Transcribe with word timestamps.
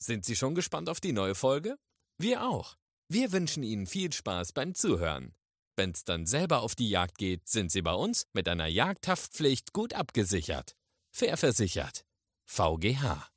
Sind 0.00 0.24
Sie 0.24 0.36
schon 0.36 0.54
gespannt 0.54 0.88
auf 0.88 1.00
die 1.00 1.12
neue 1.12 1.34
Folge? 1.34 1.76
Wir 2.18 2.44
auch. 2.44 2.76
Wir 3.08 3.32
wünschen 3.32 3.62
Ihnen 3.62 3.86
viel 3.86 4.12
Spaß 4.12 4.52
beim 4.52 4.74
Zuhören. 4.74 5.34
Wenn's 5.76 6.04
dann 6.04 6.26
selber 6.26 6.62
auf 6.62 6.74
die 6.74 6.88
Jagd 6.88 7.18
geht, 7.18 7.48
sind 7.48 7.72
Sie 7.72 7.82
bei 7.82 7.92
uns 7.92 8.26
mit 8.32 8.48
einer 8.48 8.66
Jagdhaftpflicht 8.66 9.72
gut 9.72 9.94
abgesichert. 9.94 10.76
Fair 11.10 11.36
versichert. 11.36 12.04
VGH. 12.46 13.28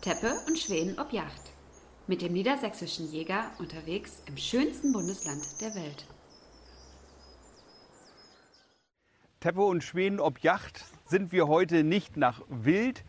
Teppe 0.00 0.40
und 0.48 0.58
Schweden 0.58 0.98
ob 0.98 1.12
Yacht. 1.12 1.52
Mit 2.08 2.22
dem 2.22 2.32
niedersächsischen 2.32 3.10
Jäger 3.12 3.52
unterwegs 3.60 4.22
im 4.26 4.36
schönsten 4.36 4.92
Bundesland 4.92 5.44
der 5.60 5.74
Welt. 5.76 6.04
Teppe 9.42 9.62
und 9.62 9.82
Schweden 9.82 10.20
ob 10.20 10.38
Yacht 10.38 10.84
sind 11.04 11.32
wir 11.32 11.48
heute 11.48 11.82
nicht 11.82 12.16
nach 12.16 12.42
Wild 12.48 13.02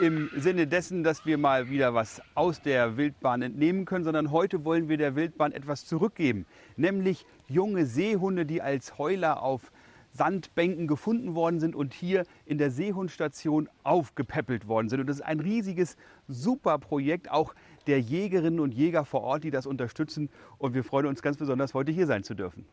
im 0.00 0.28
Sinne 0.34 0.66
dessen, 0.66 1.04
dass 1.04 1.24
wir 1.26 1.38
mal 1.38 1.70
wieder 1.70 1.94
was 1.94 2.20
aus 2.34 2.60
der 2.60 2.96
Wildbahn 2.96 3.40
entnehmen 3.40 3.84
können, 3.84 4.04
sondern 4.04 4.32
heute 4.32 4.64
wollen 4.64 4.88
wir 4.88 4.96
der 4.96 5.14
Wildbahn 5.14 5.52
etwas 5.52 5.86
zurückgeben, 5.86 6.44
nämlich 6.76 7.24
junge 7.46 7.86
Seehunde, 7.86 8.46
die 8.46 8.60
als 8.62 8.98
Heuler 8.98 9.44
auf 9.44 9.70
Sandbänken 10.10 10.88
gefunden 10.88 11.36
worden 11.36 11.60
sind 11.60 11.76
und 11.76 11.94
hier 11.94 12.26
in 12.46 12.58
der 12.58 12.72
Seehundstation 12.72 13.68
aufgepäppelt 13.84 14.66
worden 14.66 14.88
sind. 14.88 14.98
Und 14.98 15.06
das 15.06 15.18
ist 15.18 15.24
ein 15.24 15.38
riesiges, 15.38 15.96
super 16.26 16.78
Projekt, 16.78 17.30
auch 17.30 17.54
der 17.86 18.00
Jägerinnen 18.00 18.58
und 18.58 18.74
Jäger 18.74 19.04
vor 19.04 19.22
Ort, 19.22 19.44
die 19.44 19.52
das 19.52 19.66
unterstützen. 19.66 20.30
Und 20.58 20.74
wir 20.74 20.82
freuen 20.82 21.06
uns 21.06 21.22
ganz 21.22 21.36
besonders, 21.36 21.74
heute 21.74 21.92
hier 21.92 22.08
sein 22.08 22.24
zu 22.24 22.34
dürfen. 22.34 22.66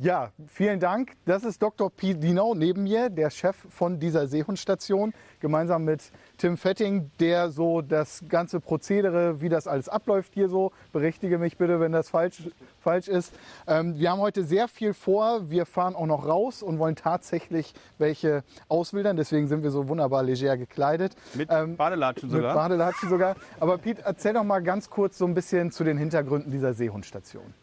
Ja, 0.00 0.32
vielen 0.48 0.80
Dank. 0.80 1.12
Das 1.24 1.44
ist 1.44 1.62
Dr. 1.62 1.88
Pete 1.88 2.18
Dienau 2.18 2.56
neben 2.56 2.82
mir, 2.82 3.10
der 3.10 3.30
Chef 3.30 3.54
von 3.70 4.00
dieser 4.00 4.26
Seehundstation, 4.26 5.14
gemeinsam 5.38 5.84
mit 5.84 6.10
Tim 6.36 6.56
Fetting, 6.56 7.12
der 7.20 7.50
so 7.50 7.80
das 7.80 8.24
ganze 8.28 8.58
Prozedere, 8.58 9.40
wie 9.40 9.48
das 9.48 9.68
alles 9.68 9.88
abläuft 9.88 10.34
hier 10.34 10.48
so, 10.48 10.72
berichtige 10.92 11.38
mich 11.38 11.58
bitte, 11.58 11.78
wenn 11.78 11.92
das 11.92 12.08
falsch, 12.08 12.50
falsch 12.80 13.06
ist. 13.06 13.32
Ähm, 13.68 13.96
wir 13.96 14.10
haben 14.10 14.18
heute 14.18 14.42
sehr 14.42 14.66
viel 14.66 14.94
vor. 14.94 15.48
Wir 15.48 15.64
fahren 15.64 15.94
auch 15.94 16.06
noch 16.06 16.26
raus 16.26 16.64
und 16.64 16.80
wollen 16.80 16.96
tatsächlich 16.96 17.72
welche 17.98 18.42
auswildern. 18.68 19.16
Deswegen 19.16 19.46
sind 19.46 19.62
wir 19.62 19.70
so 19.70 19.86
wunderbar 19.86 20.24
leger 20.24 20.56
gekleidet. 20.56 21.14
Mit 21.34 21.50
ähm, 21.52 21.76
Badelatschen 21.76 22.30
sogar. 22.30 22.48
Mit 22.48 22.56
Badelatschen 22.56 23.08
sogar. 23.08 23.36
Aber 23.60 23.78
Pete, 23.78 24.02
erzähl 24.04 24.32
doch 24.32 24.42
mal 24.42 24.60
ganz 24.60 24.90
kurz 24.90 25.18
so 25.18 25.24
ein 25.24 25.34
bisschen 25.34 25.70
zu 25.70 25.84
den 25.84 25.98
Hintergründen 25.98 26.50
dieser 26.50 26.74
Seehundstation. 26.74 27.54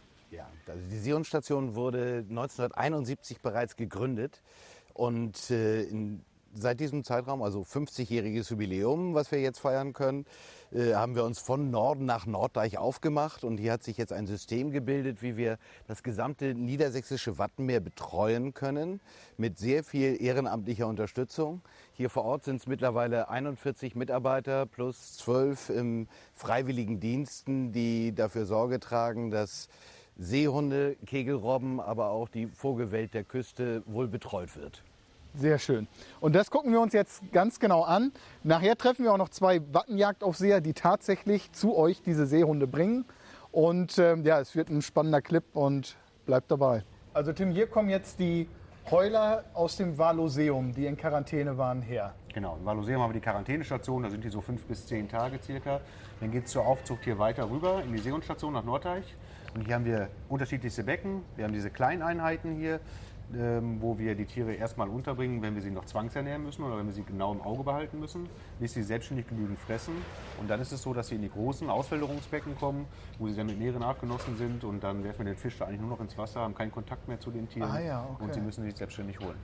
Also 0.70 0.84
die 0.90 1.00
Sion-Station 1.00 1.76
wurde 1.76 2.26
1971 2.30 3.42
bereits 3.42 3.76
gegründet 3.76 4.42
und 4.94 5.50
äh, 5.50 5.84
in, 5.84 6.22
seit 6.54 6.80
diesem 6.80 7.04
Zeitraum, 7.04 7.42
also 7.42 7.62
50-jähriges 7.62 8.50
Jubiläum, 8.50 9.14
was 9.14 9.32
wir 9.32 9.40
jetzt 9.40 9.60
feiern 9.60 9.94
können, 9.94 10.26
äh, 10.72 10.94
haben 10.94 11.16
wir 11.16 11.24
uns 11.24 11.40
von 11.40 11.72
Norden 11.72 12.06
nach 12.06 12.26
Norddeich 12.26 12.78
aufgemacht 12.78 13.44
und 13.44 13.58
hier 13.58 13.74
hat 13.74 13.84
sich 13.84 13.98
jetzt 13.98 14.14
ein 14.14 14.28
System 14.28 14.72
gebildet, 14.72 15.22
wie 15.22 15.38
wir 15.38 15.58
das 15.88 16.04
gesamte 16.04 16.54
niedersächsische 16.54 17.38
Wattenmeer 17.38 17.80
betreuen 17.80 18.54
können 18.54 19.02
mit 19.38 19.58
sehr 19.58 19.84
viel 19.84 20.22
ehrenamtlicher 20.22 20.88
Unterstützung. 20.88 21.62
Hier 21.94 22.10
vor 22.10 22.24
Ort 22.26 22.46
sind 22.46 22.58
es 22.58 22.68
mittlerweile 22.68 23.30
41 23.30 23.96
Mitarbeiter 23.96 24.66
plus 24.66 25.18
12 25.18 25.70
im 25.70 26.08
freiwilligen 26.34 27.00
Diensten, 27.00 27.72
die 27.72 28.14
dafür 28.14 28.46
Sorge 28.46 28.80
tragen, 28.80 29.32
dass 29.32 29.68
Seehunde, 30.22 30.96
Kegelrobben, 31.06 31.80
aber 31.80 32.12
auch 32.12 32.30
die 32.30 32.48
Vogelwelt 32.48 33.14
der 33.14 33.24
Küste 33.24 33.82
wohl 33.88 34.08
betreut 34.08 34.56
wird. 34.56 34.84
Sehr 35.34 35.58
schön. 35.58 35.88
Und 36.20 36.36
das 36.36 36.52
gucken 36.52 36.72
wir 36.72 36.80
uns 36.80 36.94
jetzt 36.94 37.24
ganz 37.32 37.60
genau 37.60 37.84
an. 37.84 38.12
Nachher 38.44 38.78
treffen 38.78 39.04
wir 39.04 39.14
auch 39.14 39.18
noch 39.18 39.30
zwei 39.30 39.62
Wattenjagdaufseher, 39.74 40.62
die 40.62 40.74
tatsächlich 40.74 41.52
zu 41.54 41.76
euch 41.76 42.02
diese 42.04 42.28
Seehunde 42.28 42.68
bringen. 42.68 43.06
Und 43.52 43.98
ähm, 43.98 44.24
ja, 44.24 44.40
es 44.40 44.56
wird 44.56 44.70
ein 44.70 44.82
spannender 44.82 45.22
Clip 45.22 45.44
und 45.54 45.98
bleibt 46.26 46.52
dabei. 46.52 46.84
Also 47.14 47.34
Tim, 47.34 47.52
hier 47.52 47.68
kommen 47.68 47.90
jetzt 47.90 48.20
die 48.20 48.48
Heuler 48.90 49.44
aus 49.54 49.78
dem 49.78 49.98
Valoseum, 49.98 50.74
die 50.74 50.86
in 50.86 50.98
Quarantäne 50.98 51.58
waren, 51.58 51.82
her. 51.82 52.14
Genau, 52.34 52.58
im 52.58 52.66
Valoseum 52.66 53.02
haben 53.02 53.10
wir 53.10 53.20
die 53.20 53.26
Quarantänestation, 53.26 54.04
da 54.04 54.10
sind 54.10 54.24
die 54.24 54.30
so 54.30 54.42
fünf 54.42 54.66
bis 54.66 54.86
zehn 54.86 55.10
Tage 55.10 55.40
circa. 55.42 55.82
Dann 56.20 56.32
geht 56.32 56.46
es 56.46 56.52
zur 56.52 56.66
Aufzucht 56.66 57.04
hier 57.04 57.18
weiter 57.18 57.50
rüber 57.50 57.82
in 57.84 57.94
die 57.94 58.00
Seehundstation 58.00 58.54
nach 58.54 58.64
Norddeich. 58.64 59.16
Und 59.54 59.66
hier 59.66 59.76
haben 59.76 59.86
wir 59.86 60.10
unterschiedlichste 60.30 60.84
Becken. 60.84 61.24
Wir 61.36 61.46
haben 61.46 61.54
diese 61.54 61.70
Kleineinheiten 61.70 62.56
hier, 62.56 62.80
ähm, 63.34 63.82
wo 63.82 63.98
wir 63.98 64.16
die 64.16 64.26
Tiere 64.26 64.54
erstmal 64.54 64.90
unterbringen, 64.90 65.42
wenn 65.42 65.56
wir 65.56 65.62
sie 65.62 65.72
noch 65.72 65.86
zwangsernähren 65.86 66.44
müssen 66.44 66.64
oder 66.64 66.78
wenn 66.78 66.86
wir 66.86 66.94
sie 66.94 67.04
genau 67.04 67.32
im 67.34 67.42
Auge 67.42 67.64
behalten 67.64 68.00
müssen, 68.00 68.28
bis 68.60 68.74
sie 68.74 68.84
selbstständig 68.84 69.28
genügend 69.28 69.58
fressen. 69.60 69.94
Und 70.40 70.50
dann 70.50 70.60
ist 70.60 70.72
es 70.72 70.82
so, 70.82 70.94
dass 70.94 71.08
sie 71.08 71.16
in 71.16 71.22
die 71.22 71.30
großen 71.30 71.70
Auswilderungsbecken 71.70 72.58
kommen, 72.58 72.86
wo 73.20 73.28
sie 73.28 73.36
dann 73.36 73.48
mit 73.48 73.58
mehreren 73.58 73.84
Artgenossen 73.84 74.38
sind 74.38 74.64
und 74.64 74.84
dann 74.84 75.04
werfen 75.04 75.20
wir 75.20 75.34
den 75.34 75.38
Fisch 75.38 75.58
da 75.58 75.66
eigentlich 75.66 75.82
nur 75.82 75.92
noch 75.92 76.02
ins 76.02 76.18
Wasser, 76.18 76.42
haben 76.42 76.56
keinen 76.56 76.72
Kontakt 76.72 77.08
mehr 77.08 77.20
zu 77.20 77.32
den 77.32 77.48
Tieren 77.48 77.72
ah, 77.72 77.80
ja, 77.80 78.06
okay. 78.14 78.24
und 78.24 78.34
sie 78.34 78.42
müssen 78.42 78.64
sich 78.64 78.76
selbstständig 78.76 79.20
holen. 79.20 79.38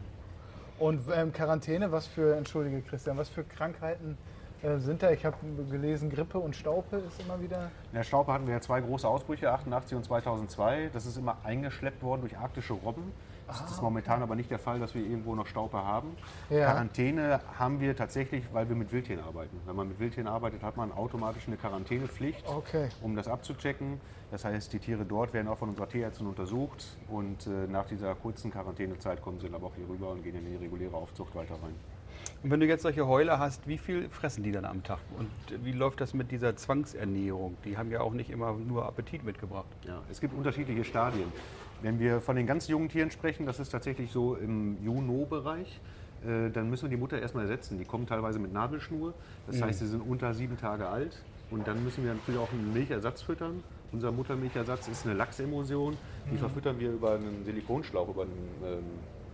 Und 0.79 1.01
ähm, 1.13 1.33
Quarantäne, 1.33 1.91
was 1.91 2.07
für, 2.07 2.35
entschuldige 2.35 2.81
Christian, 2.81 3.17
was 3.17 3.29
für 3.29 3.43
Krankheiten 3.43 4.17
äh, 4.63 4.77
sind 4.79 5.03
da, 5.03 5.11
ich 5.11 5.25
habe 5.25 5.37
gelesen, 5.69 6.09
Grippe 6.09 6.39
und 6.39 6.55
Staupe 6.55 6.97
ist 6.97 7.21
immer 7.21 7.39
wieder. 7.41 7.71
In 7.91 7.95
der 7.95 8.03
Staupe 8.03 8.31
hatten 8.33 8.47
wir 8.47 8.55
ja 8.55 8.61
zwei 8.61 8.81
große 8.81 9.07
Ausbrüche, 9.07 9.51
88 9.51 9.97
und 9.97 10.05
2002. 10.05 10.89
Das 10.93 11.05
ist 11.05 11.17
immer 11.17 11.37
eingeschleppt 11.43 12.01
worden 12.03 12.21
durch 12.21 12.37
arktische 12.37 12.73
Robben. 12.73 13.11
Das 13.47 13.61
ah, 13.61 13.65
ist 13.65 13.81
momentan 13.81 14.15
okay. 14.15 14.23
aber 14.23 14.35
nicht 14.35 14.51
der 14.51 14.59
Fall, 14.59 14.79
dass 14.79 14.93
wir 14.93 15.01
irgendwo 15.01 15.33
noch 15.33 15.47
Staupe 15.47 15.77
haben. 15.77 16.17
Ja. 16.49 16.65
Quarantäne 16.65 17.39
haben 17.57 17.79
wir 17.79 17.95
tatsächlich, 17.95 18.43
weil 18.51 18.67
wir 18.67 18.75
mit 18.75 18.91
Wildtieren 18.91 19.23
arbeiten. 19.23 19.57
Wenn 19.65 19.75
man 19.75 19.87
mit 19.87 19.99
Wildtieren 19.99 20.27
arbeitet, 20.27 20.63
hat 20.63 20.75
man 20.75 20.91
automatisch 20.91 21.47
eine 21.47 21.55
Quarantänepflicht, 21.55 22.45
okay. 22.47 22.89
um 23.01 23.15
das 23.15 23.29
abzuchecken. 23.29 24.01
Das 24.31 24.43
heißt, 24.43 24.73
die 24.73 24.79
Tiere 24.79 25.05
dort 25.05 25.33
werden 25.33 25.47
auch 25.47 25.57
von 25.57 25.69
unserer 25.69 25.87
Tierärztin 25.87 26.27
untersucht 26.27 26.97
und 27.07 27.47
äh, 27.47 27.67
nach 27.67 27.85
dieser 27.85 28.13
kurzen 28.15 28.51
Quarantänezeit 28.51 29.21
kommen 29.21 29.39
sie 29.39 29.45
dann 29.45 29.55
aber 29.55 29.67
auch 29.67 29.75
hier 29.75 29.87
rüber 29.87 30.09
und 30.09 30.23
gehen 30.23 30.35
in 30.35 30.45
die 30.45 30.57
reguläre 30.57 30.97
Aufzucht 30.97 31.33
weiter 31.33 31.53
rein. 31.53 31.75
Und 32.47 32.51
wenn 32.51 32.61
du 32.61 32.65
jetzt 32.65 32.83
solche 32.83 33.05
Heuler 33.05 33.39
hast, 33.39 33.67
wie 33.67 33.77
viel 33.77 34.07
fressen 34.07 34.41
die 34.41 34.53
dann 34.53 34.63
am 34.63 34.81
Tag? 34.81 34.99
Und 35.19 35.27
wie 35.65 35.73
läuft 35.73 35.99
das 35.99 36.13
mit 36.13 36.31
dieser 36.31 36.55
Zwangsernährung? 36.55 37.57
Die 37.65 37.77
haben 37.77 37.91
ja 37.91 37.99
auch 37.99 38.13
nicht 38.13 38.29
immer 38.29 38.53
nur 38.53 38.85
Appetit 38.85 39.25
mitgebracht. 39.25 39.65
Ja, 39.85 40.01
es 40.09 40.21
gibt 40.21 40.33
unterschiedliche 40.33 40.85
Stadien. 40.85 41.25
Wenn 41.81 41.99
wir 41.99 42.21
von 42.21 42.37
den 42.37 42.47
ganz 42.47 42.69
jungen 42.69 42.87
Tieren 42.87 43.11
sprechen, 43.11 43.45
das 43.45 43.59
ist 43.59 43.71
tatsächlich 43.71 44.13
so 44.13 44.35
im 44.35 44.81
Juno-Bereich, 44.81 45.81
äh, 46.25 46.49
dann 46.49 46.69
müssen 46.69 46.83
wir 46.83 46.89
die 46.89 46.95
Mutter 46.95 47.19
erstmal 47.19 47.43
ersetzen. 47.43 47.79
Die 47.79 47.83
kommen 47.83 48.07
teilweise 48.07 48.39
mit 48.39 48.53
Nabelschnur, 48.53 49.13
das 49.45 49.57
mhm. 49.57 49.65
heißt, 49.65 49.79
sie 49.79 49.87
sind 49.87 49.99
unter 49.99 50.33
sieben 50.33 50.57
Tage 50.57 50.87
alt. 50.87 51.21
Und 51.51 51.67
dann 51.67 51.83
müssen 51.83 52.05
wir 52.05 52.13
natürlich 52.13 52.39
auch 52.39 52.53
einen 52.53 52.71
Milchersatz 52.71 53.23
füttern. 53.23 53.61
Unser 53.91 54.13
Muttermilchersatz 54.13 54.87
ist 54.87 55.05
eine 55.05 55.15
Lachsemulsion. 55.15 55.97
Die 56.31 56.35
mhm. 56.35 56.37
verfüttern 56.37 56.79
wir 56.79 56.93
über 56.93 57.15
einen 57.15 57.43
Silikonschlauch, 57.43 58.07
über 58.07 58.21
einen 58.21 58.49
ähm, 58.63 58.83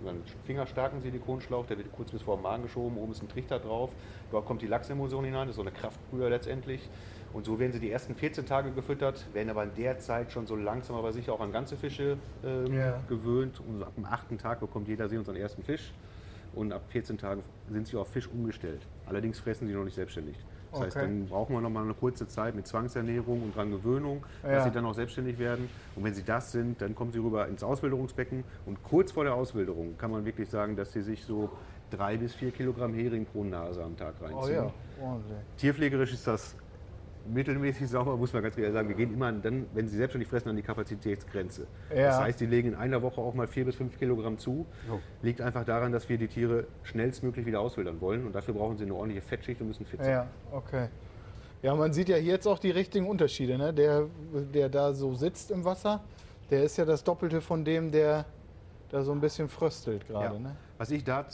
einen 0.10 0.24
fingerstarken 0.46 1.02
Silikonschlauch, 1.02 1.66
der 1.66 1.78
wird 1.78 1.92
kurz 1.92 2.12
bis 2.12 2.22
vor 2.22 2.38
den 2.38 2.44
Magen 2.44 2.64
geschoben, 2.64 2.98
oben 2.98 3.12
ist 3.12 3.22
ein 3.22 3.30
Trichter 3.30 3.60
drauf. 3.60 3.92
Dort 4.32 4.46
kommt 4.46 4.62
die 4.62 4.68
Lachsemulsion 4.68 5.26
hinein, 5.26 5.48
das 5.48 5.52
ist 5.52 5.56
so 5.56 5.62
eine 5.62 5.72
Kraftbrühe 5.72 6.30
letztendlich. 6.30 6.90
Und 7.34 7.46
so 7.46 7.58
werden 7.60 7.74
sie 7.74 7.80
die 7.80 7.90
ersten 7.90 8.16
14 8.16 8.46
Tage 8.46 8.72
gefüttert, 8.72 9.26
werden 9.34 9.50
aber 9.50 9.64
in 9.64 9.74
der 9.76 9.98
Zeit 9.98 10.32
schon 10.32 10.46
so 10.46 10.56
langsam 10.56 10.96
aber 10.96 11.12
sicher 11.12 11.34
auch 11.34 11.42
an 11.42 11.52
ganze 11.52 11.76
Fische 11.76 12.18
ähm, 12.46 12.74
ja. 12.74 13.02
gewöhnt. 13.10 13.60
Und 13.60 13.82
ab 13.84 13.96
dem 13.96 14.06
achten 14.06 14.38
Tag 14.38 14.60
bekommt 14.60 14.88
jeder 14.88 15.10
See 15.10 15.18
unseren 15.18 15.38
ersten 15.38 15.64
Fisch. 15.64 15.94
Und 16.54 16.72
ab 16.72 16.84
14 16.90 17.18
Tagen 17.18 17.44
sind 17.70 17.88
sie 17.88 17.98
auf 17.98 18.08
Fisch 18.08 18.28
umgestellt. 18.28 18.82
Allerdings 19.08 19.40
fressen 19.40 19.68
sie 19.68 19.74
noch 19.74 19.84
nicht 19.84 19.96
selbstständig. 19.96 20.38
Das 20.74 20.80
okay. 20.80 20.86
heißt, 20.88 20.96
dann 20.98 21.26
brauchen 21.28 21.54
wir 21.54 21.62
noch 21.62 21.70
mal 21.70 21.84
eine 21.84 21.94
kurze 21.94 22.28
Zeit 22.28 22.56
mit 22.56 22.66
Zwangsernährung 22.66 23.44
und 23.44 23.56
dran 23.56 23.70
Gewöhnung, 23.70 24.26
ja. 24.42 24.54
dass 24.54 24.64
sie 24.64 24.72
dann 24.72 24.86
auch 24.86 24.96
selbstständig 24.96 25.38
werden. 25.38 25.70
Und 25.96 26.04
wenn 26.04 26.14
sie 26.14 26.24
das 26.24 26.52
sind, 26.52 26.82
dann 26.82 26.96
kommen 26.96 27.12
sie 27.12 27.20
rüber 27.20 27.48
ins 27.48 27.64
Auswilderungsbecken. 27.64 28.44
Und 28.66 28.84
kurz 28.84 29.12
vor 29.12 29.24
der 29.24 29.36
Auswilderung 29.36 29.98
kann 29.98 30.10
man 30.10 30.26
wirklich 30.26 30.50
sagen, 30.50 30.76
dass 30.76 30.92
sie 30.92 31.02
sich 31.02 31.24
so 31.24 31.52
drei 31.92 32.18
bis 32.18 32.34
vier 32.34 32.52
Kilogramm 32.52 32.94
Hering 32.94 33.26
pro 33.26 33.44
Nase 33.44 33.84
am 33.84 33.96
Tag 33.96 34.16
reinziehen. 34.20 34.72
Oh 35.00 35.08
ja. 35.08 35.36
Tierpflegerisch 35.58 36.14
ist 36.14 36.26
das 36.26 36.56
mittelmäßig 37.26 37.90
sauber, 37.90 38.18
muss 38.18 38.34
man 38.34 38.44
ganz 38.44 38.58
ehrlich 38.58 38.74
sagen. 38.74 38.90
Wir 38.90 38.96
gehen 38.96 39.14
immer 39.14 39.32
dann, 39.32 39.66
wenn 39.74 39.88
sie 39.88 39.98
selbstständig 39.98 40.30
fressen, 40.30 40.50
an 40.50 40.56
die 40.56 40.62
Kapazitätsgrenze. 40.62 41.68
Ja. 41.90 42.08
Das 42.08 42.20
heißt, 42.20 42.40
die 42.40 42.46
legen 42.46 42.70
in 42.70 42.76
einer 42.76 43.02
Woche 43.02 43.22
auch 43.22 43.34
mal 43.34 43.48
vier 43.48 43.66
bis 43.66 43.76
fünf 43.76 43.98
Kilogramm 43.98 44.38
zu. 44.38 44.66
Oh. 44.92 45.00
Liegt 45.22 45.42
einfach 45.42 45.64
daran, 45.64 45.92
dass 45.92 46.10
wir 46.10 46.18
die 46.18 46.28
Tiere 46.28 46.68
schnellstmöglich 46.84 47.46
wieder 47.46 47.60
auswildern 47.62 48.02
wollen 48.02 48.26
und 48.26 48.34
dafür 48.34 48.54
brauchen 48.54 48.78
sie 48.78 48.84
eine 48.84 48.94
ordentliche 48.94 49.22
Fettschicht 49.22 49.62
und 49.62 49.68
müssen 49.68 49.86
fit 49.86 50.02
sein. 50.04 50.12
Ja, 50.12 50.28
okay. 50.52 50.90
Ja, 51.62 51.76
man 51.76 51.94
sieht 51.94 52.10
ja 52.10 52.18
hier 52.18 52.34
jetzt 52.34 52.48
auch 52.48 52.60
die 52.60 52.72
richtigen 52.72 53.08
Unterschiede. 53.08 53.58
Ne? 53.58 53.74
Der, 53.74 54.08
der 54.54 54.68
da 54.68 54.94
so 54.94 55.16
sitzt 55.16 55.50
im 55.50 55.64
Wasser, 55.64 56.04
der 56.50 56.64
ist 56.64 56.78
ja 56.78 56.84
das 56.84 57.04
Doppelte 57.04 57.40
von 57.40 57.64
dem, 57.64 57.92
der 57.92 58.26
da 58.90 59.02
so 59.02 59.14
ein 59.14 59.22
bisschen 59.22 59.48
fröstelt 59.48 60.06
gerade. 60.08 60.36
Ja. 60.36 60.40
Ne? 60.40 60.56
Was 60.78 60.92
ich 60.92 61.04
da 61.06 61.26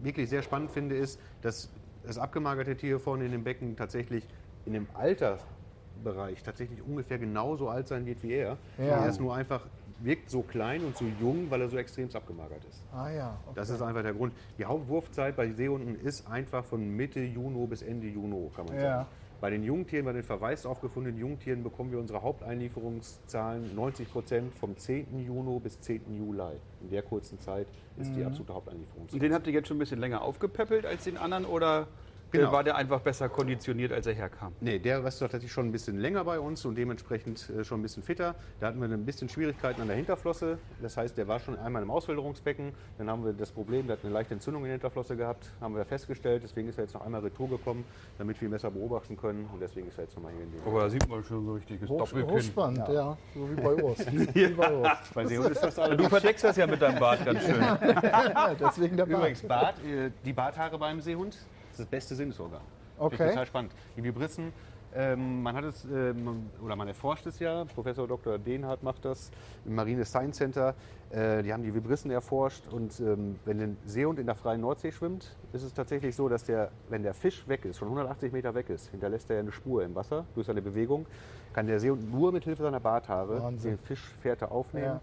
wirklich 0.00 0.30
sehr 0.30 0.42
spannend 0.42 0.70
finde, 0.70 0.96
ist, 0.96 1.20
dass 1.42 1.68
das 2.06 2.18
abgemagerte 2.18 2.76
Tier 2.76 2.98
vorne 2.98 3.26
in 3.26 3.32
dem 3.32 3.44
Becken 3.44 3.76
tatsächlich 3.76 4.26
in 4.66 4.72
dem 4.72 4.86
Altersbereich 4.94 6.42
tatsächlich 6.42 6.82
ungefähr 6.82 7.18
genauso 7.18 7.68
alt 7.68 7.88
sein 7.88 8.04
wird 8.06 8.22
wie 8.22 8.32
er. 8.32 8.58
Ja. 8.78 8.84
Er 9.04 9.08
ist 9.08 9.20
nur 9.20 9.34
einfach 9.34 9.64
wirkt 10.00 10.28
so 10.28 10.42
klein 10.42 10.84
und 10.84 10.94
so 10.94 11.06
jung, 11.18 11.46
weil 11.50 11.62
er 11.62 11.70
so 11.70 11.78
extrem 11.78 12.10
abgemagert 12.14 12.62
ist. 12.68 12.84
Ah 12.92 13.10
ja. 13.10 13.38
Okay. 13.46 13.54
Das 13.54 13.70
ist 13.70 13.80
einfach 13.80 14.02
der 14.02 14.12
Grund. 14.12 14.34
Die 14.58 14.64
Hauptwurfzeit 14.66 15.34
bei 15.36 15.50
Seehunden 15.52 15.98
ist 15.98 16.26
einfach 16.30 16.64
von 16.66 16.86
Mitte 16.96 17.20
Juni 17.20 17.66
bis 17.66 17.80
Ende 17.80 18.06
Juni, 18.06 18.50
kann 18.54 18.66
man 18.66 18.74
Ja. 18.76 18.82
sagen. 18.82 19.06
Bei 19.40 19.50
den 19.50 19.62
Jungtieren, 19.62 20.04
bei 20.04 20.12
den 20.12 20.22
verwaist 20.22 20.66
aufgefundenen 20.66 21.18
Jungtieren 21.18 21.62
bekommen 21.62 21.92
wir 21.92 21.98
unsere 21.98 22.22
Haupteinlieferungszahlen 22.22 23.74
90 23.74 24.10
Prozent 24.10 24.54
vom 24.54 24.76
10. 24.76 25.18
Juni 25.24 25.58
bis 25.60 25.80
10. 25.80 26.14
Juli. 26.16 26.56
In 26.82 26.90
der 26.90 27.02
kurzen 27.02 27.38
Zeit 27.40 27.66
ist 27.98 28.10
Mhm. 28.10 28.16
die 28.16 28.24
absolute 28.24 28.54
Haupteinlieferungszeit. 28.54 29.14
Und 29.14 29.22
den 29.22 29.34
habt 29.34 29.46
ihr 29.46 29.52
jetzt 29.52 29.68
schon 29.68 29.76
ein 29.76 29.80
bisschen 29.80 30.00
länger 30.00 30.22
aufgepäppelt 30.22 30.84
als 30.86 31.04
den 31.04 31.16
anderen 31.16 31.44
oder 31.44 31.86
Genau. 32.30 32.48
äh, 32.48 32.52
war 32.52 32.64
der 32.64 32.76
einfach 32.76 33.00
besser 33.00 33.28
konditioniert, 33.28 33.92
als 33.92 34.06
er 34.06 34.14
herkam? 34.14 34.52
Nee, 34.60 34.78
der 34.78 35.04
ist 35.04 35.18
tatsächlich 35.18 35.52
schon 35.52 35.66
ein 35.66 35.72
bisschen 35.72 35.98
länger 35.98 36.24
bei 36.24 36.38
uns 36.40 36.64
und 36.64 36.76
dementsprechend 36.76 37.48
äh, 37.50 37.64
schon 37.64 37.80
ein 37.80 37.82
bisschen 37.82 38.02
fitter. 38.02 38.34
Da 38.60 38.68
hatten 38.68 38.80
wir 38.80 38.88
ein 38.88 39.04
bisschen 39.04 39.28
Schwierigkeiten 39.28 39.80
an 39.80 39.88
der 39.88 39.96
Hinterflosse. 39.96 40.58
Das 40.82 40.96
heißt, 40.96 41.16
der 41.16 41.28
war 41.28 41.38
schon 41.38 41.58
einmal 41.58 41.82
im 41.82 41.90
Auswilderungsbecken. 41.90 42.72
Dann 42.98 43.10
haben 43.10 43.24
wir 43.24 43.32
das 43.32 43.52
Problem, 43.52 43.86
der 43.86 43.96
hat 43.96 44.04
eine 44.04 44.12
leichte 44.12 44.34
Entzündung 44.34 44.62
in 44.62 44.68
der 44.68 44.74
Hinterflosse 44.74 45.16
gehabt, 45.16 45.52
haben 45.60 45.76
wir 45.76 45.84
festgestellt. 45.84 46.42
Deswegen 46.42 46.68
ist 46.68 46.78
er 46.78 46.84
jetzt 46.84 46.94
noch 46.94 47.04
einmal 47.04 47.20
retour 47.20 47.48
gekommen, 47.48 47.84
damit 48.18 48.40
wir 48.40 48.48
ihn 48.48 48.52
besser 48.52 48.70
beobachten 48.70 49.16
können. 49.16 49.48
Und 49.52 49.60
deswegen 49.60 49.88
ist 49.88 49.98
er 49.98 50.04
jetzt 50.04 50.16
nochmal 50.16 50.32
hier 50.32 50.44
in 50.44 50.52
dem. 50.52 50.60
Aber 50.66 50.80
da 50.80 50.90
sieht 50.90 51.08
man 51.08 51.22
schon 51.24 51.44
so 51.44 51.54
richtiges 51.54 51.88
Hoch, 51.88 52.12
hochspannend, 52.12 52.88
ja. 52.88 53.16
So 53.34 53.50
wie 53.50 53.60
bei 53.60 53.74
uns. 53.74 54.06
wie 54.34 54.46
bei 54.48 54.72
uns. 54.72 54.88
Bei 55.14 55.26
Seehund 55.26 55.50
ist 55.50 55.62
das 55.62 55.78
alles. 55.78 55.96
Du 55.96 56.08
verdeckst 56.08 56.44
das 56.44 56.56
ja 56.56 56.66
mit 56.66 56.80
deinem 56.82 56.98
Bart 56.98 57.24
ganz 57.24 57.42
schön. 57.46 57.60
Ja, 57.60 58.54
deswegen 58.54 58.96
der 58.96 59.06
Bart. 59.06 59.18
Übrigens, 59.18 59.42
Bart, 59.42 59.84
äh, 59.84 60.10
die 60.24 60.32
Barthaare 60.32 60.78
beim 60.78 61.00
Seehund, 61.00 61.36
das 61.76 61.80
ist 61.80 61.86
das 61.86 61.90
beste 61.90 62.14
Sinnesorgan. 62.14 62.60
Finde 62.60 63.04
Okay. 63.14 63.24
Ich 63.24 63.30
total 63.30 63.46
spannend. 63.46 63.72
Die 63.96 64.02
Vibrissen, 64.02 64.52
ähm, 64.94 65.42
man 65.42 65.54
hat 65.54 65.64
es, 65.64 65.84
ähm, 65.84 66.48
oder 66.64 66.74
man 66.76 66.88
erforscht 66.88 67.26
es 67.26 67.38
ja, 67.38 67.66
Professor 67.66 68.08
Dr. 68.08 68.38
Dehnhardt 68.38 68.82
macht 68.82 69.04
das 69.04 69.30
im 69.66 69.74
Marine 69.74 70.06
Science 70.06 70.38
Center. 70.38 70.74
Äh, 71.10 71.42
die 71.42 71.52
haben 71.52 71.62
die 71.62 71.74
Vibrissen 71.74 72.10
erforscht 72.10 72.66
und 72.72 72.98
ähm, 73.00 73.38
wenn 73.44 73.60
ein 73.60 73.76
Seehund 73.84 74.18
in 74.18 74.24
der 74.24 74.34
freien 74.34 74.62
Nordsee 74.62 74.90
schwimmt, 74.92 75.36
ist 75.52 75.62
es 75.64 75.74
tatsächlich 75.74 76.16
so, 76.16 76.30
dass 76.30 76.44
der, 76.44 76.70
wenn 76.88 77.02
der 77.02 77.12
Fisch 77.12 77.46
weg 77.46 77.66
ist, 77.66 77.76
schon 77.76 77.88
180 77.88 78.32
Meter 78.32 78.54
weg 78.54 78.70
ist, 78.70 78.88
hinterlässt 78.88 79.28
er 79.30 79.40
eine 79.40 79.52
Spur 79.52 79.84
im 79.84 79.94
Wasser 79.94 80.24
durch 80.34 80.46
seine 80.46 80.62
Bewegung, 80.62 81.04
kann 81.52 81.66
der 81.66 81.78
Seehund 81.78 82.10
nur 82.10 82.32
mit 82.32 82.44
Hilfe 82.44 82.62
seiner 82.62 82.80
Barthaare 82.80 83.42
Wahnsinn. 83.42 83.72
den 83.72 83.78
Fischfährte 83.78 84.50
aufnehmen, 84.50 84.86
Ja. 84.86 85.00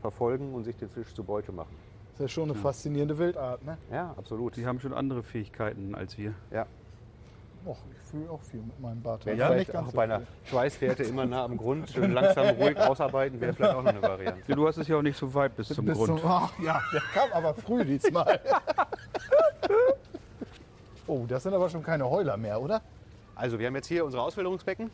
verfolgen 0.00 0.52
und 0.54 0.64
sich 0.64 0.76
den 0.76 0.88
Fisch 0.88 1.14
zu 1.14 1.22
Beute 1.22 1.52
machen. 1.52 1.76
Das 2.20 2.30
ist 2.30 2.36
ja 2.36 2.42
schon 2.42 2.50
eine 2.50 2.60
faszinierende 2.60 3.16
Wildart, 3.16 3.64
ne? 3.64 3.78
Ja, 3.90 4.14
absolut. 4.18 4.54
Die 4.54 4.66
haben 4.66 4.78
schon 4.78 4.92
andere 4.92 5.22
Fähigkeiten 5.22 5.94
als 5.94 6.18
wir. 6.18 6.34
Ja. 6.50 6.66
Och, 7.64 7.78
ich 7.92 8.10
fühle 8.10 8.30
auch 8.30 8.42
viel 8.42 8.60
mit 8.60 8.78
meinem 8.78 9.00
Bart. 9.00 9.24
Wäre 9.24 9.42
Aber 9.42 9.54
vielleicht 9.54 9.74
auch 9.74 9.86
so 9.86 9.92
bei 9.92 10.04
einer. 10.04 10.20
Schweißfährte 10.44 11.02
immer 11.04 11.24
nah 11.24 11.44
am 11.44 11.56
Grund, 11.56 11.88
schön 11.90 12.12
langsam 12.12 12.48
ruhig 12.56 12.76
ausarbeiten, 12.76 13.40
wäre 13.40 13.54
vielleicht 13.54 13.74
auch 13.74 13.82
noch 13.82 13.90
eine 13.90 14.02
Variante. 14.02 14.42
Ja, 14.46 14.54
du 14.54 14.68
hast 14.68 14.76
es 14.76 14.88
ja 14.88 14.98
auch 14.98 15.02
nicht 15.02 15.16
so 15.16 15.32
weit 15.32 15.56
bis 15.56 15.68
zum 15.68 15.86
Bis 15.86 15.96
Grund. 15.96 16.20
Zum, 16.20 16.30
ach, 16.30 16.52
ja, 16.62 16.82
der 16.92 17.00
kam 17.14 17.32
aber 17.32 17.54
früh 17.54 17.86
diesmal. 17.86 18.38
oh, 21.06 21.24
das 21.26 21.42
sind 21.42 21.54
aber 21.54 21.70
schon 21.70 21.82
keine 21.82 22.04
Heuler 22.04 22.36
mehr, 22.36 22.60
oder? 22.60 22.82
Also 23.34 23.58
wir 23.58 23.66
haben 23.66 23.76
jetzt 23.76 23.88
hier 23.88 24.04
unsere 24.04 24.22
Auswilderungsbecken. 24.22 24.90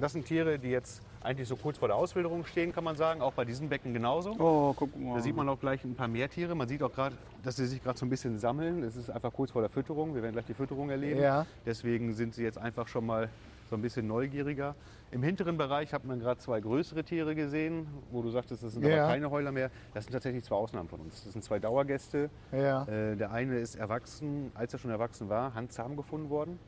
Das 0.00 0.14
sind 0.14 0.26
Tiere, 0.26 0.58
die 0.58 0.70
jetzt 0.70 1.00
eigentlich 1.22 1.48
so 1.48 1.56
kurz 1.56 1.78
vor 1.78 1.88
der 1.88 1.96
Auswilderung 1.96 2.44
stehen, 2.44 2.72
kann 2.72 2.84
man 2.84 2.96
sagen. 2.96 3.20
Auch 3.20 3.32
bei 3.32 3.44
diesem 3.44 3.68
Becken 3.68 3.92
genauso. 3.92 4.34
Oh, 4.38 4.72
guck 4.74 4.98
mal. 4.98 5.14
Da 5.16 5.20
sieht 5.20 5.36
man 5.36 5.48
auch 5.48 5.60
gleich 5.60 5.84
ein 5.84 5.94
paar 5.94 6.08
mehr 6.08 6.28
Tiere. 6.30 6.54
Man 6.54 6.68
sieht 6.68 6.82
auch 6.82 6.92
gerade, 6.92 7.16
dass 7.42 7.56
sie 7.56 7.66
sich 7.66 7.82
gerade 7.82 7.98
so 7.98 8.06
ein 8.06 8.10
bisschen 8.10 8.38
sammeln. 8.38 8.82
Es 8.82 8.96
ist 8.96 9.10
einfach 9.10 9.32
kurz 9.32 9.50
vor 9.50 9.60
der 9.62 9.70
Fütterung. 9.70 10.14
Wir 10.14 10.22
werden 10.22 10.32
gleich 10.32 10.46
die 10.46 10.54
Fütterung 10.54 10.88
erleben. 10.90 11.20
Ja. 11.20 11.46
Deswegen 11.66 12.14
sind 12.14 12.34
sie 12.34 12.42
jetzt 12.42 12.58
einfach 12.58 12.88
schon 12.88 13.04
mal 13.06 13.28
so 13.68 13.76
ein 13.76 13.82
bisschen 13.82 14.06
neugieriger. 14.08 14.74
Im 15.12 15.22
hinteren 15.22 15.56
Bereich 15.56 15.92
hat 15.92 16.04
man 16.04 16.18
gerade 16.20 16.40
zwei 16.40 16.60
größere 16.60 17.04
Tiere 17.04 17.34
gesehen, 17.34 17.86
wo 18.10 18.22
du 18.22 18.30
sagtest, 18.30 18.62
das 18.64 18.72
sind 18.72 18.84
Ja. 18.84 19.04
aber 19.04 19.12
keine 19.12 19.30
Heuler 19.30 19.52
mehr. 19.52 19.70
Das 19.94 20.04
sind 20.04 20.12
tatsächlich 20.12 20.42
zwei 20.44 20.56
Ausnahmen 20.56 20.88
von 20.88 21.00
uns. 21.00 21.22
Das 21.24 21.32
sind 21.32 21.42
zwei 21.44 21.58
Dauergäste. 21.58 22.30
Ja. 22.50 22.84
Äh, 22.84 23.16
der 23.16 23.30
eine 23.30 23.58
ist 23.58 23.76
erwachsen, 23.76 24.50
als 24.54 24.72
er 24.72 24.78
schon 24.80 24.90
erwachsen 24.90 25.28
war, 25.28 25.54
handzahm 25.54 25.96
gefunden 25.96 26.30
worden. 26.30 26.58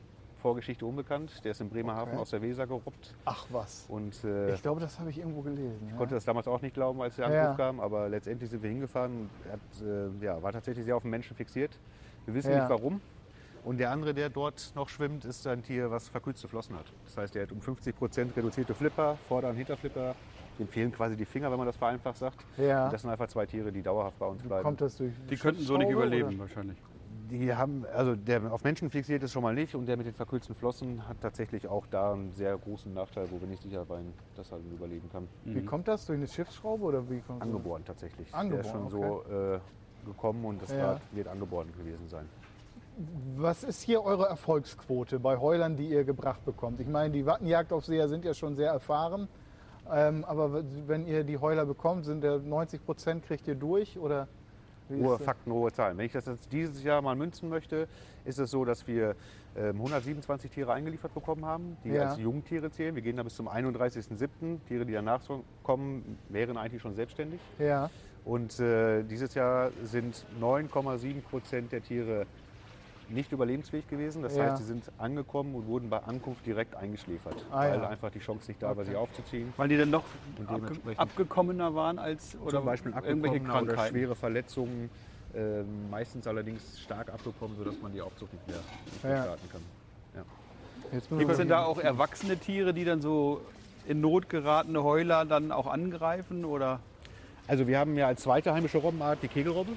Vorgeschichte 0.47 0.85
unbekannt. 0.85 1.31
Der 1.45 1.51
ist 1.51 1.61
in 1.61 1.69
Bremerhaven 1.69 2.11
Okay. 2.13 2.21
aus 2.21 2.29
der 2.31 2.41
Weser 2.41 2.67
gerobbt. 2.67 3.15
Ach 3.23 3.45
was. 3.49 3.85
Und 3.87 4.21
äh, 4.25 4.53
Ich 4.53 4.61
glaube, 4.61 4.81
das 4.81 4.99
habe 4.99 5.09
ich 5.09 5.17
irgendwo 5.17 5.41
gelesen. 5.41 5.87
ich 5.89 5.95
konnte 5.97 6.13
das 6.15 6.25
damals 6.25 6.47
auch 6.49 6.61
nicht 6.61 6.73
glauben, 6.73 7.01
als 7.01 7.15
der 7.15 7.31
Ja. 7.31 7.41
Anruf 7.43 7.57
kam, 7.57 7.79
aber 7.79 8.09
letztendlich 8.09 8.49
sind 8.49 8.61
wir 8.61 8.69
hingefahren. 8.69 9.29
Er 9.45 9.53
hat, 9.53 9.59
äh, 10.21 10.25
ja, 10.25 10.43
war 10.43 10.51
tatsächlich 10.51 10.83
sehr 10.83 10.97
auf 10.97 11.03
den 11.03 11.11
Menschen 11.11 11.33
fixiert. 11.37 11.79
Wir 12.25 12.33
wissen 12.33 12.51
Ja. 12.51 12.59
nicht 12.59 12.69
warum. 12.69 12.99
Und 13.63 13.77
der 13.79 13.91
andere, 13.91 14.13
der 14.13 14.29
dort 14.29 14.73
noch 14.75 14.89
schwimmt, 14.89 15.23
ist 15.23 15.47
ein 15.47 15.63
Tier, 15.63 15.89
was 15.89 16.09
verkürzte 16.09 16.49
Flossen 16.49 16.75
hat. 16.75 16.91
Das 17.05 17.15
heißt, 17.15 17.35
er 17.37 17.43
hat 17.43 17.53
um 17.53 17.61
50 17.61 17.95
Prozent 17.97 18.35
reduzierte 18.35 18.73
Flipper, 18.73 19.17
Vorder- 19.29 19.49
und 19.49 19.55
Hinterflipper. 19.55 20.13
Dem 20.59 20.67
fehlen 20.67 20.91
quasi 20.91 21.15
die 21.15 21.23
Finger, 21.25 21.49
wenn 21.49 21.57
man 21.57 21.65
das 21.67 21.77
vereinfacht 21.77 22.17
sagt. 22.17 22.45
Ja. 22.57 22.83
Und 22.85 22.93
das 22.93 23.01
sind 23.01 23.09
einfach 23.09 23.27
zwei 23.29 23.45
Tiere, 23.45 23.71
die 23.71 23.81
dauerhaft 23.81 24.19
bei 24.19 24.25
uns 24.25 24.43
bleiben. 24.43 24.63
Kommt 24.63 24.81
das 24.81 24.97
durch 24.97 25.13
Die 25.29 25.37
könnten 25.37 25.61
so 25.61 25.77
nicht 25.77 25.89
überleben 25.89 26.27
oder? 26.27 26.39
wahrscheinlich. 26.39 26.77
Die 27.33 27.51
haben, 27.55 27.83
also 27.95 28.15
der 28.15 28.53
auf 28.53 28.63
Menschen 28.63 28.91
fixiert 28.91 29.23
ist 29.23 29.31
schon 29.31 29.41
mal 29.41 29.55
nicht 29.55 29.73
und 29.73 29.87
der 29.87 29.97
mit 29.97 30.05
den 30.05 30.13
verkürzten 30.13 30.53
Flossen 30.53 31.07
hat 31.07 31.19
tatsächlich 31.19 31.67
auch 31.67 31.87
da 31.87 32.13
einen 32.13 32.31
sehr 32.31 32.55
großen 32.55 32.93
Nachteil, 32.93 33.25
wo 33.31 33.41
wir 33.41 33.47
nicht 33.47 33.63
sicher 33.63 33.85
sein, 33.85 34.13
dass 34.35 34.51
er 34.51 34.59
überleben 34.59 35.09
kann. 35.11 35.27
Wie 35.43 35.65
kommt 35.65 35.87
das? 35.87 36.05
Durch 36.05 36.17
eine 36.17 36.27
Schiffsschraube 36.27 36.83
oder 36.83 37.09
wie 37.09 37.21
kommt? 37.21 37.41
Angeboren 37.41 37.83
tatsächlich. 37.85 38.31
Angeboren, 38.35 38.61
der 38.61 38.71
ist 38.71 38.71
schon 38.71 38.89
so 38.89 39.23
äh, 39.23 39.59
gekommen 40.05 40.45
und 40.45 40.61
das 40.61 40.71
Ja. 40.71 40.91
Rad 40.91 41.01
wird 41.11 41.27
angeboren 41.27 41.69
gewesen 41.75 42.07
sein. 42.07 42.29
Was 43.35 43.63
ist 43.63 43.81
hier 43.81 44.03
eure 44.03 44.27
Erfolgsquote 44.27 45.19
bei 45.19 45.37
Heulern, 45.39 45.75
die 45.75 45.87
ihr 45.89 46.03
gebracht 46.03 46.45
bekommt? 46.45 46.79
Ich 46.81 46.87
meine, 46.87 47.11
die 47.11 47.25
Wattenjagdaufseher 47.25 48.09
sind 48.09 48.25
ja 48.25 48.35
schon 48.35 48.55
sehr 48.55 48.69
erfahren. 48.69 49.27
Ähm, 49.91 50.23
aber 50.25 50.63
wenn 50.87 51.07
ihr 51.07 51.23
die 51.23 51.39
Heuler 51.39 51.65
bekommt, 51.65 52.05
sind 52.05 52.21
der 52.23 52.37
90 52.37 52.85
Prozent 52.85 53.23
kriegt 53.25 53.47
ihr 53.47 53.55
durch? 53.55 53.97
Oder 53.97 54.27
Hohe? 54.89 55.19
Fakten, 55.19 55.51
hohe 55.51 55.71
Zahlen. 55.71 55.97
Wenn 55.97 56.05
ich 56.05 56.11
das 56.11 56.25
jetzt 56.25 56.51
dieses 56.51 56.83
Jahr 56.83 57.01
mal 57.01 57.15
münzen 57.15 57.49
möchte, 57.49 57.87
ist 58.25 58.39
es 58.39 58.51
so, 58.51 58.65
dass 58.65 58.85
wir 58.87 59.15
ähm, 59.55 59.75
127 59.75 60.49
Tiere 60.51 60.73
eingeliefert 60.73 61.13
bekommen 61.13 61.45
haben, 61.45 61.77
die 61.83 61.89
Ja. 61.89 62.09
als 62.09 62.17
Jungtiere 62.19 62.71
zählen. 62.71 62.95
Wir 62.95 63.01
gehen 63.01 63.17
da 63.17 63.23
bis 63.23 63.35
zum 63.35 63.47
31.07. 63.47 64.59
Tiere, 64.67 64.85
die 64.85 64.93
danach 64.93 65.21
kommen, 65.63 66.17
wären 66.29 66.57
eigentlich 66.57 66.81
schon 66.81 66.95
selbstständig. 66.95 67.39
Ja, 67.59 67.89
Und 68.25 68.59
äh, 68.59 69.03
dieses 69.03 69.33
Jahr 69.35 69.71
sind 69.83 70.25
9,7 70.41 71.21
Prozent 71.21 71.71
der 71.71 71.83
Tiere 71.83 72.25
nicht 73.13 73.31
überlebensfähig 73.31 73.87
gewesen. 73.87 74.21
Das 74.23 74.35
Ja. 74.35 74.43
heißt, 74.43 74.57
sie 74.57 74.63
sind 74.63 74.83
angekommen 74.97 75.55
und 75.55 75.67
wurden 75.67 75.89
bei 75.89 75.99
Ankunft 75.99 76.45
direkt 76.45 76.75
eingeschläfert, 76.75 77.35
Ah, 77.51 77.59
weil 77.61 77.79
ja. 77.81 77.87
einfach 77.89 78.09
die 78.09 78.19
Chance 78.19 78.49
nicht 78.51 78.61
da 78.61 78.75
war, 78.75 78.83
sie 78.85 78.95
aufzuziehen. 78.95 79.53
Weil 79.57 79.69
die 79.69 79.77
dann 79.77 79.89
noch 79.91 80.03
abge 80.47 80.73
abgekommener 80.97 81.75
waren 81.75 81.99
als 81.99 82.35
oder 82.41 82.57
Zum 82.57 82.65
Beispiel 82.65 82.91
irgendwelche 82.91 83.37
abgekommen 83.37 83.63
oder 83.63 83.73
Krankheiten. 83.73 83.95
schwere 83.95 84.15
Verletzungen, 84.15 84.89
äh, 85.33 85.63
meistens 85.89 86.27
allerdings 86.27 86.79
stark 86.79 87.11
abgekommen, 87.13 87.55
sodass 87.57 87.79
man 87.81 87.91
die 87.93 88.01
Aufzucht 88.01 88.33
nicht 88.33 88.47
mehr, 88.47 88.57
nicht 88.85 89.03
mehr 89.03 89.13
Ja. 89.15 89.23
starten 89.23 89.49
kann. 89.51 89.61
Ja. 90.15 91.17
Gibt 91.17 91.31
es 91.31 91.37
denn 91.37 91.47
da 91.47 91.63
auch 91.65 91.79
erwachsene 91.79 92.37
Tiere, 92.37 92.73
die 92.73 92.85
dann 92.85 93.01
so 93.01 93.41
in 93.87 93.99
Not 94.01 94.29
geratene 94.29 94.83
Heuler 94.83 95.25
dann 95.25 95.51
auch 95.51 95.67
angreifen? 95.67 96.45
Oder? 96.45 96.79
Also 97.47 97.67
wir 97.67 97.77
haben 97.79 97.95
ja 97.97 98.07
als 98.07 98.21
zweite 98.21 98.53
heimische 98.53 98.77
Robbenart 98.77 99.21
die 99.21 99.27
Kegelrobbe. 99.27 99.71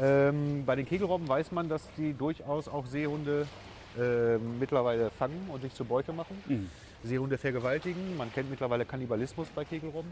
Ähm, 0.00 0.64
bei 0.66 0.76
den 0.76 0.86
Kegelrobben 0.86 1.28
weiß 1.28 1.52
man, 1.52 1.68
dass 1.68 1.82
die 1.96 2.12
durchaus 2.12 2.68
auch 2.68 2.86
Seehunde 2.86 3.46
äh, 3.98 4.36
mittlerweile 4.38 5.10
fangen 5.10 5.48
und 5.52 5.62
sich 5.62 5.74
zur 5.74 5.86
Beute 5.86 6.12
machen. 6.12 6.36
Mhm. 6.46 6.70
Seehunde 7.02 7.38
vergewaltigen. 7.38 8.16
Man 8.16 8.32
kennt 8.32 8.50
mittlerweile 8.50 8.84
Kannibalismus 8.84 9.48
bei 9.54 9.64
Kegelrobben. 9.64 10.10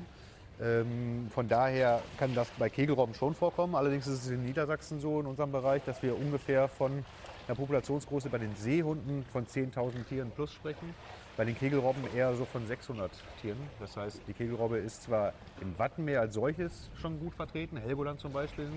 Ähm, 0.62 1.26
von 1.30 1.48
daher 1.48 2.00
kann 2.18 2.34
das 2.34 2.48
bei 2.58 2.70
Kegelrobben 2.70 3.14
schon 3.14 3.34
vorkommen. 3.34 3.74
Allerdings 3.74 4.06
ist 4.06 4.24
es 4.24 4.30
in 4.30 4.44
Niedersachsen 4.44 5.00
so 5.00 5.20
in 5.20 5.26
unserem 5.26 5.52
Bereich, 5.52 5.82
dass 5.84 6.02
wir 6.02 6.16
ungefähr 6.16 6.68
von 6.68 7.04
einer 7.46 7.56
Populationsgröße 7.56 8.30
bei 8.30 8.38
den 8.38 8.54
Seehunden 8.56 9.24
von 9.32 9.46
10.000 9.46 10.04
Tieren 10.08 10.30
plus 10.30 10.52
sprechen. 10.52 10.94
Bei 11.36 11.44
den 11.44 11.58
Kegelrobben 11.58 12.04
eher 12.14 12.34
so 12.36 12.44
von 12.44 12.64
600 12.66 13.10
Tieren. 13.42 13.58
Das 13.80 13.96
heißt, 13.96 14.20
die 14.28 14.32
Kegelrobbe 14.32 14.78
ist 14.78 15.02
zwar 15.02 15.32
im 15.60 15.76
Wattenmeer 15.76 16.20
als 16.20 16.34
solches 16.34 16.88
schon 16.94 17.18
gut 17.18 17.34
vertreten, 17.34 17.76
Helgoland 17.76 18.20
zum 18.20 18.32
Beispiel, 18.32 18.68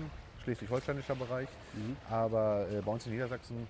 schleswig-holsteinischer 0.48 1.14
Bereich, 1.14 1.48
aber 2.08 2.66
äh, 2.70 2.80
bei 2.80 2.92
uns 2.92 3.06
in 3.06 3.12
Niedersachsen 3.12 3.66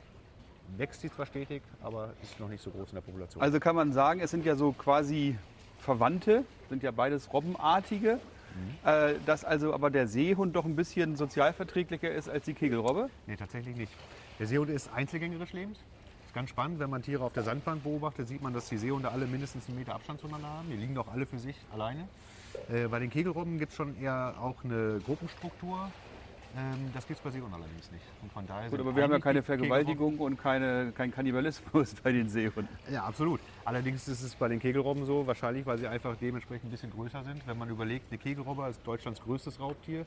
wächst 0.76 1.00
sie 1.00 1.10
zwar 1.10 1.26
stetig, 1.26 1.62
aber 1.82 2.10
ist 2.22 2.38
noch 2.38 2.48
nicht 2.48 2.62
so 2.62 2.70
groß 2.70 2.90
in 2.90 2.94
der 2.94 3.02
Population. 3.02 3.42
Also 3.42 3.58
kann 3.58 3.74
man 3.74 3.92
sagen, 3.92 4.20
es 4.20 4.30
sind 4.30 4.44
ja 4.44 4.54
so 4.54 4.72
quasi 4.72 5.36
Verwandte, 5.80 6.44
sind 6.68 6.82
ja 6.82 6.90
beides 6.90 7.32
Robbenartige. 7.32 8.20
Äh, 8.84 9.14
dass 9.24 9.44
also 9.44 9.72
aber 9.72 9.88
der 9.88 10.08
Seehund 10.08 10.56
doch 10.56 10.64
ein 10.64 10.74
bisschen 10.74 11.16
sozialverträglicher 11.16 12.10
ist 12.10 12.28
als 12.28 12.44
die 12.44 12.54
Kegelrobbe. 12.54 13.08
Nee, 13.26 13.36
tatsächlich 13.36 13.76
nicht. 13.76 13.92
Der 14.40 14.46
Seehund 14.46 14.70
ist 14.70 14.90
einzelgängerisch 14.92 15.52
lebend. 15.52 15.76
Ist 16.26 16.34
ganz 16.34 16.50
spannend, 16.50 16.80
wenn 16.80 16.90
man 16.90 17.02
Tiere 17.02 17.22
auf 17.22 17.32
der 17.32 17.44
Sandbank 17.44 17.84
beobachtet, 17.84 18.26
sieht 18.26 18.42
man, 18.42 18.52
dass 18.52 18.68
die 18.68 18.78
Seehunde 18.78 19.12
alle 19.12 19.26
mindestens 19.26 19.68
einen 19.68 19.78
Meter 19.78 19.94
Abstand 19.94 20.20
zueinander 20.20 20.48
haben. 20.48 20.68
Die 20.70 20.76
liegen 20.76 20.94
doch 20.94 21.06
alle 21.12 21.26
für 21.26 21.38
sich 21.38 21.56
alleine. 21.72 22.08
Äh, 22.68 22.88
bei 22.88 22.98
den 22.98 23.10
Kegelrobben 23.10 23.58
gibt 23.58 23.70
es 23.70 23.76
schon 23.76 24.00
eher 24.00 24.34
auch 24.40 24.64
eine 24.64 25.00
Gruppenstruktur. 25.04 25.90
Ähm, 26.56 26.90
das 26.94 27.06
gibt 27.06 27.18
es 27.18 27.24
bei 27.24 27.30
Seehund 27.30 27.52
allerdings 27.52 27.90
nicht. 27.92 28.04
Und 28.22 28.32
von 28.32 28.46
daher 28.46 28.70
Gut, 28.70 28.80
aber 28.80 28.96
wir 28.96 29.02
haben 29.02 29.12
ja 29.12 29.18
keine 29.18 29.42
Vergewaltigung 29.42 30.18
und 30.18 30.38
keine, 30.38 30.92
kein 30.92 31.12
Kannibalismus 31.12 31.94
bei 32.02 32.12
den 32.12 32.28
Seehunden. 32.28 32.76
Ja, 32.90 33.04
absolut. 33.04 33.40
Allerdings 33.64 34.08
ist 34.08 34.22
es 34.22 34.34
bei 34.34 34.48
den 34.48 34.58
Kegelrobben 34.58 35.04
so, 35.04 35.26
wahrscheinlich, 35.26 35.66
weil 35.66 35.78
sie 35.78 35.86
einfach 35.86 36.16
dementsprechend 36.16 36.68
ein 36.68 36.70
bisschen 36.70 36.90
größer 36.90 37.22
sind. 37.24 37.46
Wenn 37.46 37.58
man 37.58 37.68
überlegt, 37.68 38.10
eine 38.10 38.18
Kegelrobbe 38.18 38.66
ist 38.68 38.86
Deutschlands 38.86 39.20
größtes 39.20 39.60
Raubtier. 39.60 40.06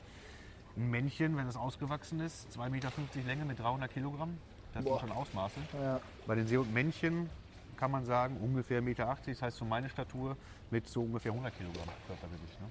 Ein 0.76 0.90
Männchen, 0.90 1.36
wenn 1.36 1.46
es 1.46 1.56
ausgewachsen 1.56 2.20
ist, 2.20 2.48
2,50 2.56 2.70
Meter 2.70 2.92
Länge 3.26 3.44
mit 3.44 3.58
300 3.58 3.92
Kilogramm. 3.92 4.38
Das 4.74 4.84
sind 4.84 5.00
schon 5.00 5.12
Ausmaße. 5.12 5.60
Ja. 5.80 6.00
Bei 6.26 6.34
den 6.34 6.46
Seehundmännchen 6.46 7.28
kann 7.76 7.90
man 7.90 8.04
sagen, 8.04 8.36
ungefähr 8.40 8.80
1,80 8.80 8.84
Meter, 8.84 9.16
das 9.26 9.42
heißt 9.42 9.56
so 9.58 9.64
meine 9.64 9.88
Statur, 9.88 10.36
mit 10.70 10.88
so 10.88 11.02
ungefähr 11.02 11.32
100 11.32 11.56
Kilogramm 11.56 11.88
Körpergewicht. 12.06 12.60
Ne? 12.60 12.68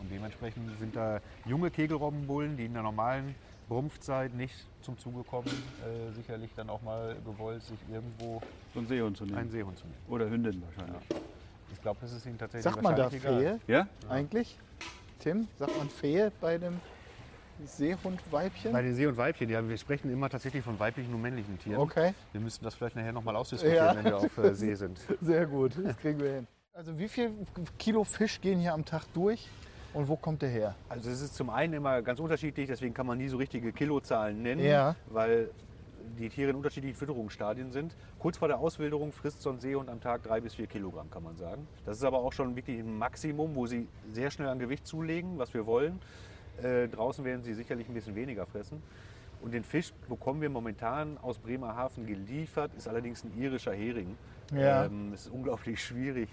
Und 0.00 0.10
dementsprechend 0.10 0.78
sind 0.78 0.96
da 0.96 1.20
junge 1.44 1.70
Kegelrobbenbullen, 1.70 2.56
die 2.56 2.64
in 2.64 2.72
der 2.74 2.82
normalen 2.82 3.34
Brumpfzeit 3.68 4.34
nicht 4.34 4.54
zum 4.80 4.98
Zuge 4.98 5.22
kommen, 5.22 5.46
äh, 5.48 6.10
sicherlich 6.12 6.50
dann 6.56 6.70
auch 6.70 6.82
mal 6.82 7.14
gewollt, 7.24 7.62
sich 7.62 7.78
irgendwo 7.92 8.40
So 8.74 8.80
einen 8.80 8.88
Seehund 8.88 9.16
zu 9.16 9.24
einen 9.24 9.34
nehmen. 9.34 9.50
Seehund 9.50 9.78
zu 9.78 9.86
nehmen. 9.86 9.98
Oder 10.08 10.28
Hündin 10.28 10.62
wahrscheinlich. 10.62 11.02
Ich 11.72 11.80
glaube, 11.80 11.98
das 12.00 12.12
ist 12.12 12.26
ihnen 12.26 12.38
tatsächlich 12.38 12.64
Sagt 12.72 12.82
man 12.82 12.96
da. 12.96 13.08
Fehe 13.10 13.60
Ja? 13.68 13.86
eigentlich? 14.08 14.58
Tim, 15.20 15.46
sagt 15.58 15.76
man 15.78 15.88
Fehe 15.88 16.32
bei 16.40 16.58
dem 16.58 16.80
Seehundweibchen? 17.64 18.72
Bei 18.72 18.82
den 18.82 18.94
See- 18.94 19.06
und 19.06 19.16
Weibchen, 19.16 19.48
ja, 19.50 19.66
wir 19.66 19.76
sprechen 19.76 20.10
immer 20.10 20.28
tatsächlich 20.30 20.64
von 20.64 20.78
weiblichen 20.80 21.12
und 21.14 21.20
männlichen 21.20 21.58
Tieren. 21.58 21.78
Okay, 21.80 22.14
Wir 22.32 22.40
müssten 22.40 22.64
das 22.64 22.74
vielleicht 22.74 22.96
nachher 22.96 23.12
nochmal 23.12 23.36
ausdiskutieren, 23.36 23.86
Ja. 23.86 23.94
wenn 23.96 24.04
wir 24.04 24.16
auf 24.16 24.38
äh, 24.38 24.54
See 24.54 24.74
sind. 24.74 24.98
sehr 25.20 25.46
gut, 25.46 25.74
das 25.84 25.96
kriegen 25.98 26.18
wir 26.20 26.32
hin. 26.36 26.46
Also 26.72 26.98
wie 26.98 27.08
viel 27.08 27.32
Kilo 27.78 28.02
Fisch 28.04 28.40
gehen 28.40 28.58
hier 28.60 28.72
am 28.72 28.84
Tag 28.84 29.04
durch 29.12 29.48
und 29.94 30.08
wo 30.08 30.16
kommt 30.16 30.42
der 30.42 30.48
her? 30.48 30.74
Also 30.88 31.10
es 31.10 31.20
ist 31.20 31.34
zum 31.34 31.50
einen 31.50 31.74
immer 31.74 32.02
ganz 32.02 32.20
unterschiedlich, 32.20 32.66
deswegen 32.68 32.94
kann 32.94 33.06
man 33.06 33.18
nie 33.18 33.28
so 33.28 33.36
richtige 33.36 33.72
Kilozahlen 33.72 34.42
nennen, 34.42 34.64
Ja. 34.64 34.94
weil 35.08 35.50
die 36.18 36.28
Tiere 36.28 36.50
in 36.50 36.56
unterschiedlichen 36.56 36.96
Fütterungsstadien 36.96 37.70
sind. 37.72 37.94
Kurz 38.18 38.36
vor 38.38 38.48
der 38.48 38.58
Auswilderung 38.58 39.12
frisst 39.12 39.42
so 39.42 39.50
ein 39.50 39.60
Seehund 39.60 39.88
am 39.88 40.00
Tag 40.00 40.22
drei 40.22 40.40
bis 40.40 40.54
vier 40.54 40.66
Kilogramm, 40.66 41.10
kann 41.10 41.22
man 41.22 41.36
sagen. 41.36 41.66
Das 41.86 41.96
ist 41.96 42.04
aber 42.04 42.18
auch 42.18 42.32
schon 42.32 42.56
wirklich 42.56 42.78
ein 42.80 42.98
Maximum, 42.98 43.54
wo 43.54 43.66
sie 43.66 43.86
sehr 44.12 44.30
schnell 44.30 44.48
an 44.48 44.58
Gewicht 44.58 44.86
zulegen, 44.86 45.38
was 45.38 45.54
wir 45.54 45.66
wollen. 45.66 45.98
Äh, 46.62 46.88
draußen 46.88 47.24
werden 47.24 47.42
sie 47.42 47.54
sicherlich 47.54 47.88
ein 47.88 47.94
bisschen 47.94 48.14
weniger 48.16 48.44
fressen. 48.46 48.82
Und 49.40 49.54
den 49.54 49.64
Fisch 49.64 49.92
bekommen 50.08 50.42
wir 50.42 50.50
momentan 50.50 51.16
aus 51.18 51.38
Bremerhaven 51.38 52.06
geliefert, 52.06 52.72
ist 52.76 52.86
allerdings 52.88 53.24
ein 53.24 53.32
irischer 53.38 53.72
Hering. 53.72 54.16
Ja. 54.52 54.84
Ähm, 54.84 55.12
es 55.14 55.26
ist 55.26 55.32
unglaublich 55.32 55.82
schwierig, 55.82 56.28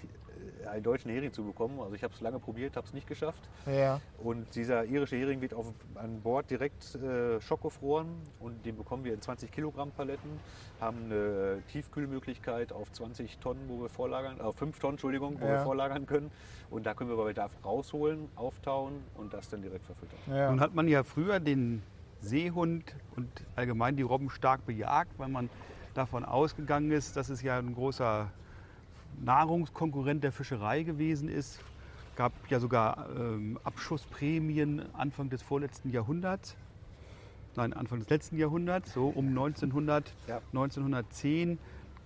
einen 0.65 0.83
deutschen 0.83 1.11
Hering 1.11 1.31
zu 1.33 1.43
bekommen. 1.43 1.79
Also 1.79 1.93
ich 1.93 2.03
habe 2.03 2.13
es 2.13 2.21
lange 2.21 2.39
probiert, 2.39 2.75
habe 2.75 2.87
es 2.87 2.93
nicht 2.93 3.07
geschafft. 3.07 3.47
Ja, 3.65 3.99
Und 4.23 4.55
dieser 4.55 4.85
irische 4.85 5.15
Hering 5.17 5.41
wird 5.41 5.53
auf, 5.53 5.73
an 5.95 6.21
Bord 6.21 6.49
direkt 6.49 6.95
äh, 6.95 7.39
schockgefroren 7.41 8.07
und 8.39 8.65
den 8.65 8.77
bekommen 8.77 9.03
wir 9.03 9.13
in 9.13 9.21
20 9.21 9.51
Kilogramm 9.51 9.91
Paletten, 9.91 10.39
haben 10.81 11.05
eine 11.05 11.61
Tiefkühlmöglichkeit 11.71 12.71
auf 12.71 12.91
20 12.91 13.37
Tonnen, 13.39 13.61
wo 13.67 13.81
wir 13.81 13.89
vorlagern, 13.89 14.39
auf 14.41 14.55
5 14.57 14.79
Tonnen, 14.79 14.93
Entschuldigung, 14.93 15.39
wo 15.39 15.45
Ja. 15.45 15.51
wir 15.53 15.59
vorlagern 15.59 16.05
können. 16.05 16.31
Und 16.69 16.85
da 16.85 16.93
können 16.93 17.09
wir 17.09 17.17
bei 17.17 17.25
Bedarf 17.25 17.51
rausholen, 17.63 18.29
auftauen 18.35 19.03
und 19.15 19.33
das 19.33 19.49
dann 19.49 19.61
direkt 19.61 19.85
verfüttern. 19.85 20.19
ja. 20.27 20.49
Nun 20.49 20.59
hat 20.59 20.73
man 20.75 20.87
ja 20.87 21.03
früher 21.03 21.39
den 21.39 21.81
Seehund 22.19 22.95
und 23.15 23.29
allgemein 23.55 23.95
die 23.95 24.01
Robben 24.03 24.29
stark 24.29 24.65
bejagt, 24.65 25.11
weil 25.17 25.29
man 25.29 25.49
davon 25.93 26.25
ausgegangen 26.25 26.91
ist, 26.91 27.15
dass 27.15 27.29
es 27.29 27.41
ja 27.41 27.57
ein 27.57 27.73
großer 27.73 28.31
Nahrungskonkurrent 29.23 30.23
der 30.23 30.31
Fischerei 30.31 30.83
gewesen 30.83 31.29
ist. 31.29 31.59
gab 32.15 32.31
ja 32.49 32.59
sogar 32.59 33.07
ähm, 33.15 33.59
Abschussprämien 33.63 34.81
Anfang 34.93 35.29
des 35.29 35.41
vorletzten 35.41 35.91
Jahrhunderts. 35.91 36.55
Nein, 37.55 37.73
Anfang 37.73 37.99
des 37.99 38.09
letzten 38.09 38.37
Jahrhunderts, 38.37 38.93
so 38.93 39.07
um 39.07 39.27
1900, 39.29 40.13
Ja. 40.27 40.41
1910 40.53 41.57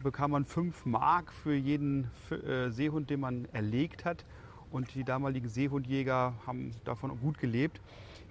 bekam 0.01 0.31
man 0.31 0.45
5 0.45 0.85
Mark 0.85 1.31
für 1.31 1.53
jeden 1.53 2.09
äh, 2.29 2.69
Seehund, 2.69 3.09
den 3.09 3.19
man 3.19 3.47
erlegt 3.51 4.05
hat. 4.05 4.25
Und 4.71 4.95
die 4.95 5.03
damaligen 5.03 5.49
Seehundjäger 5.49 6.33
haben 6.47 6.71
davon 6.85 7.17
gut 7.19 7.37
gelebt. 7.37 7.81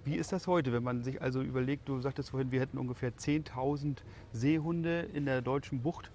Wie 0.05 0.17
ist 0.17 0.33
das 0.33 0.47
heute, 0.47 0.73
wenn 0.73 0.83
man 0.83 1.03
sich 1.03 1.21
also 1.21 1.43
überlegt, 1.43 1.89
du 1.89 2.01
sagtest 2.01 2.31
vorhin, 2.31 2.51
wir 2.51 2.61
hätten 2.61 2.79
ungefähr 2.79 3.13
10.000 3.13 3.99
Seehunde 4.33 5.01
in 5.13 5.27
der 5.27 5.43
deutschen 5.43 5.83
Bucht 5.83 6.11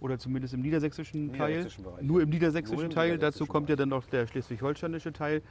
oder 0.00 0.18
zumindest 0.18 0.54
im 0.54 0.60
niedersächsischen 0.60 1.32
Teil. 1.32 1.48
Niedersächsischen 1.48 1.84
Bereich. 1.84 2.02
Nur 2.02 2.22
im 2.22 2.28
niedersächsischen 2.28 2.76
Nur 2.76 2.84
im 2.84 2.90
Teil, 2.90 3.10
dazu 3.10 3.18
niedersächsischen 3.18 3.48
kommt 3.48 3.68
ja 3.70 3.76
dann 3.76 3.88
noch 3.88 4.06
der 4.06 4.26
schleswig-holsteinische 4.26 5.12
Teil. 5.12 5.42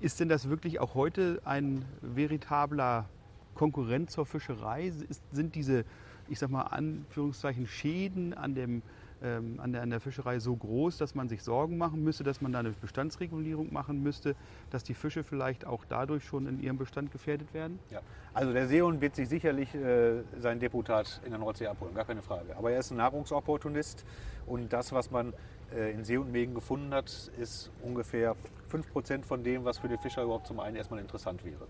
Ist 0.00 0.20
denn 0.20 0.28
das 0.28 0.48
wirklich 0.48 0.78
auch 0.80 0.94
heute 0.94 1.40
ein 1.44 1.84
veritabler 2.02 3.08
Konkurrent 3.54 4.10
zur 4.10 4.26
Fischerei? 4.26 4.88
Ist, 4.88 5.22
sind 5.32 5.54
diese, 5.54 5.84
ich 6.28 6.38
sag 6.38 6.50
mal, 6.50 6.62
Anführungszeichen 6.62 7.66
Schäden 7.66 8.34
an, 8.34 8.54
dem, 8.54 8.82
ähm, 9.22 9.58
an, 9.60 9.72
der, 9.72 9.82
an 9.82 9.90
der 9.90 10.00
Fischerei 10.00 10.38
so 10.38 10.54
groß, 10.54 10.98
dass 10.98 11.14
man 11.14 11.28
sich 11.28 11.42
Sorgen 11.42 11.78
machen 11.78 12.02
müsste, 12.04 12.24
dass 12.24 12.40
man 12.40 12.52
da 12.52 12.60
eine 12.60 12.70
Bestandsregulierung 12.70 13.72
machen 13.72 14.02
müsste, 14.02 14.36
dass 14.70 14.84
die 14.84 14.94
Fische 14.94 15.24
vielleicht 15.24 15.66
auch 15.66 15.84
dadurch 15.88 16.24
schon 16.24 16.46
in 16.46 16.60
ihrem 16.60 16.78
Bestand 16.78 17.10
gefährdet 17.10 17.52
werden? 17.54 17.78
Ja. 17.90 18.00
Also 18.34 18.52
der 18.52 18.68
Seehund 18.68 19.00
wird 19.00 19.16
sich 19.16 19.28
sicherlich 19.28 19.74
äh, 19.74 20.22
sein 20.38 20.60
Deputat 20.60 21.20
in 21.24 21.30
der 21.30 21.38
Nordsee 21.38 21.66
abholen, 21.66 21.94
gar 21.94 22.04
keine 22.04 22.22
Frage. 22.22 22.56
Aber 22.56 22.70
er 22.70 22.80
ist 22.80 22.90
ein 22.90 22.96
Nahrungsopportunist 22.98 24.04
und 24.46 24.72
das, 24.72 24.92
was 24.92 25.10
man 25.10 25.32
äh, 25.74 25.92
in 25.92 26.04
Seehundmägen 26.04 26.54
gefunden 26.54 26.94
hat, 26.94 27.32
ist 27.38 27.70
ungefähr 27.82 28.36
5% 28.70 29.24
von 29.24 29.42
dem, 29.42 29.64
was 29.64 29.78
für 29.78 29.88
den 29.88 29.98
Fischer 29.98 30.22
überhaupt 30.22 30.46
zum 30.46 30.60
einen 30.60 30.76
erstmal 30.76 31.00
interessant 31.00 31.44
wäre. 31.44 31.66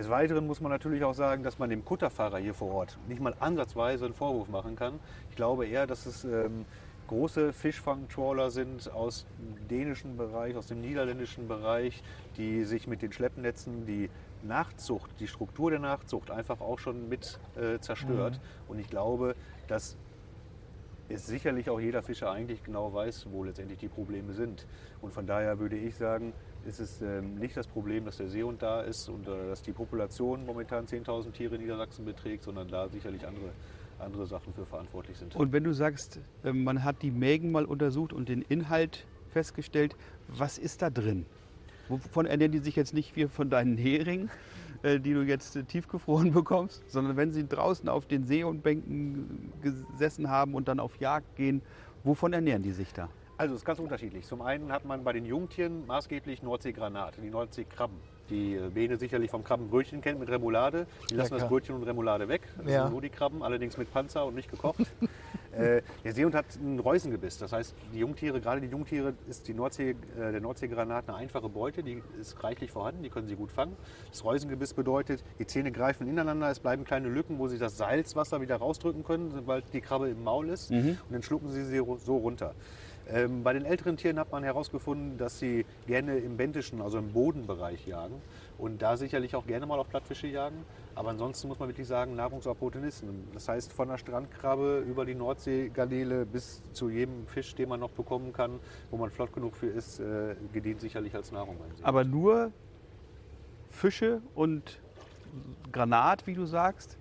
Des 0.00 0.08
Weiteren 0.08 0.46
muss 0.46 0.62
man 0.62 0.72
natürlich 0.72 1.04
auch 1.04 1.12
sagen, 1.12 1.42
dass 1.42 1.58
man 1.58 1.68
dem 1.68 1.84
Kutterfahrer 1.84 2.38
hier 2.38 2.54
vor 2.54 2.72
Ort 2.72 2.96
nicht 3.06 3.20
mal 3.20 3.34
ansatzweise 3.38 4.06
einen 4.06 4.14
Vorwurf 4.14 4.48
machen 4.48 4.74
kann. 4.74 4.98
Ich 5.28 5.36
glaube 5.36 5.66
eher, 5.66 5.86
dass 5.86 6.06
es 6.06 6.24
ähm, 6.24 6.64
große 7.08 7.52
Fischfangtrawler 7.52 8.50
sind 8.50 8.90
aus 8.90 9.26
dem 9.38 9.68
dänischen 9.68 10.16
Bereich, 10.16 10.56
aus 10.56 10.68
dem 10.68 10.80
niederländischen 10.80 11.48
Bereich, 11.48 12.02
die 12.38 12.64
sich 12.64 12.86
mit 12.86 13.02
den 13.02 13.12
Schleppnetzen 13.12 13.84
die 13.84 14.08
Nachzucht, 14.42 15.10
die 15.20 15.28
Struktur 15.28 15.70
der 15.70 15.80
Nachzucht 15.80 16.30
einfach 16.30 16.62
auch 16.62 16.78
schon 16.78 17.10
mit 17.10 17.38
äh, 17.56 17.78
zerstört. 17.80 18.40
Und 18.68 18.78
ich 18.78 18.88
glaube, 18.88 19.36
dass 19.68 19.98
es 21.10 21.26
sicherlich 21.26 21.68
auch 21.68 21.78
jeder 21.78 22.02
Fischer 22.02 22.30
eigentlich 22.30 22.64
genau 22.64 22.94
weiß, 22.94 23.26
wo 23.32 23.44
letztendlich 23.44 23.80
die 23.80 23.88
Probleme 23.88 24.32
sind. 24.32 24.66
Und 25.02 25.12
von 25.12 25.26
daher 25.26 25.58
würde 25.58 25.76
ich 25.76 25.96
sagen, 25.96 26.32
ist 26.66 26.80
es 26.80 27.00
ähm, 27.02 27.36
nicht 27.36 27.56
das 27.56 27.66
Problem, 27.66 28.04
dass 28.04 28.18
der 28.18 28.28
Seehund 28.28 28.62
da 28.62 28.82
ist 28.82 29.08
und 29.08 29.26
äh, 29.26 29.48
dass 29.48 29.62
die 29.62 29.72
Population 29.72 30.44
momentan 30.44 30.86
10.000 30.86 31.32
Tiere 31.32 31.54
in 31.56 31.62
Niedersachsen 31.62 32.04
beträgt, 32.04 32.42
sondern 32.42 32.68
da 32.68 32.88
sicherlich 32.88 33.26
andere, 33.26 33.50
andere 33.98 34.26
Sachen 34.26 34.52
für 34.52 34.66
verantwortlich 34.66 35.16
sind. 35.16 35.34
Und 35.36 35.52
wenn 35.52 35.64
du 35.64 35.72
sagst, 35.72 36.20
äh, 36.44 36.52
man 36.52 36.84
hat 36.84 37.02
die 37.02 37.10
Mägen 37.10 37.50
mal 37.50 37.64
untersucht 37.64 38.12
und 38.12 38.28
den 38.28 38.42
Inhalt 38.42 39.06
festgestellt, 39.30 39.96
was 40.28 40.58
ist 40.58 40.82
da 40.82 40.90
drin? 40.90 41.26
Wovon 41.88 42.26
ernähren 42.26 42.52
die 42.52 42.58
sich 42.58 42.76
jetzt 42.76 42.94
nicht 42.94 43.16
wie 43.16 43.26
von 43.26 43.50
deinen 43.50 43.76
Heringen, 43.76 44.30
äh, 44.82 45.00
die 45.00 45.12
du 45.12 45.22
jetzt 45.22 45.56
äh, 45.56 45.64
tiefgefroren 45.64 46.32
bekommst, 46.34 46.82
sondern 46.88 47.16
wenn 47.16 47.32
sie 47.32 47.46
draußen 47.46 47.88
auf 47.88 48.06
den 48.06 48.24
Seehundbänken 48.24 49.52
gesessen 49.62 50.30
haben 50.30 50.54
und 50.54 50.68
dann 50.68 50.80
auf 50.80 51.00
Jagd 51.00 51.36
gehen, 51.36 51.62
wovon 52.04 52.32
ernähren 52.32 52.62
die 52.62 52.72
sich 52.72 52.92
da? 52.92 53.08
Also 53.40 53.54
es 53.54 53.62
ist 53.62 53.64
ganz 53.64 53.78
unterschiedlich. 53.78 54.26
Zum 54.26 54.42
einen 54.42 54.70
hat 54.70 54.84
man 54.84 55.02
bei 55.02 55.14
den 55.14 55.24
Jungtieren 55.24 55.86
maßgeblich 55.86 56.42
Nordseegranat, 56.42 57.14
die 57.22 57.30
Nordseekrabben. 57.30 57.96
Die 58.28 58.54
äh, 58.54 58.68
Bene 58.68 58.98
sicherlich 58.98 59.30
vom 59.30 59.42
Krabbenbrötchen 59.42 60.02
kennt 60.02 60.20
mit 60.20 60.28
Remoulade. 60.28 60.86
Die 61.08 61.14
lassen 61.14 61.32
Lecker. 61.32 61.44
das 61.44 61.48
Brötchen 61.48 61.74
und 61.74 61.84
Remoulade 61.84 62.28
weg. 62.28 62.42
Das 62.58 62.70
Ja. 62.70 62.82
sind 62.82 62.92
nur 62.92 63.00
die 63.00 63.08
Krabben, 63.08 63.42
allerdings 63.42 63.78
mit 63.78 63.90
Panzer 63.90 64.26
und 64.26 64.34
nicht 64.34 64.50
gekocht. 64.50 64.80
äh, 65.52 65.80
der 66.04 66.12
Seehund 66.12 66.34
hat 66.34 66.44
ein 66.56 66.78
Reusengebiss. 66.80 67.38
Das 67.38 67.54
heißt, 67.54 67.74
die 67.94 68.00
Jungtiere, 68.00 68.42
gerade 68.42 68.60
die 68.60 68.66
Jungtiere, 68.66 69.14
ist 69.26 69.48
die 69.48 69.54
Nordsee, 69.54 69.96
äh, 70.18 70.32
der 70.32 70.40
Nordseegranat 70.42 71.08
eine 71.08 71.16
einfache 71.16 71.48
Beute. 71.48 71.82
Die 71.82 72.02
ist 72.20 72.44
reichlich 72.44 72.70
vorhanden, 72.70 73.02
die 73.02 73.08
können 73.08 73.26
sie 73.26 73.36
gut 73.36 73.50
fangen. 73.50 73.74
Das 74.10 74.22
Reusengebiss 74.22 74.74
bedeutet, 74.74 75.24
die 75.38 75.46
Zähne 75.46 75.72
greifen 75.72 76.06
ineinander, 76.06 76.50
es 76.50 76.60
bleiben 76.60 76.84
kleine 76.84 77.08
Lücken, 77.08 77.38
wo 77.38 77.48
sie 77.48 77.56
das 77.56 77.78
Salzwasser 77.78 78.42
wieder 78.42 78.56
rausdrücken 78.56 79.02
können, 79.02 79.30
sobald 79.32 79.64
die 79.72 79.80
Krabbe 79.80 80.10
im 80.10 80.22
Maul 80.22 80.50
ist. 80.50 80.70
Und 80.70 80.98
dann 81.08 81.22
schlucken 81.22 81.48
sie 81.50 81.64
sie 81.64 81.78
so 81.78 82.18
runter. 82.18 82.54
Ähm, 83.12 83.42
bei 83.42 83.52
den 83.52 83.64
älteren 83.64 83.96
Tieren 83.96 84.18
hat 84.18 84.30
man 84.30 84.44
herausgefunden, 84.44 85.18
dass 85.18 85.38
sie 85.38 85.66
gerne 85.86 86.18
im 86.18 86.36
bentischen, 86.36 86.80
also 86.80 86.98
im 86.98 87.12
Bodenbereich 87.12 87.86
jagen 87.86 88.14
und 88.58 88.82
da 88.82 88.96
sicherlich 88.96 89.34
auch 89.34 89.46
gerne 89.46 89.66
mal 89.66 89.78
auf 89.78 89.88
Plattfische 89.88 90.28
jagen. 90.28 90.64
Aber 90.94 91.10
ansonsten 91.10 91.48
muss 91.48 91.58
man 91.58 91.68
wirklich 91.68 91.88
sagen, 91.88 92.14
Nahrungsopportunisten. 92.14 93.28
Das 93.34 93.48
heißt, 93.48 93.72
von 93.72 93.88
der 93.88 93.98
Strandkrabbe 93.98 94.84
über 94.86 95.04
die 95.04 95.14
Nordseegarnele 95.14 96.26
bis 96.26 96.62
zu 96.72 96.88
jedem 96.88 97.26
Fisch, 97.26 97.54
den 97.54 97.68
man 97.68 97.80
noch 97.80 97.90
bekommen 97.90 98.32
kann, 98.32 98.60
wo 98.90 98.96
man 98.96 99.10
flott 99.10 99.32
genug 99.32 99.56
für 99.56 99.68
ist, 99.68 100.00
äh, 100.00 100.36
gedient 100.52 100.80
sicherlich 100.80 101.14
als 101.14 101.32
Nahrung. 101.32 101.56
Aber 101.82 102.04
nur 102.04 102.52
Fische 103.70 104.20
und 104.34 104.80
Granat, 105.72 106.26
wie 106.26 106.34
du 106.34 106.44
sagst. 106.44 106.98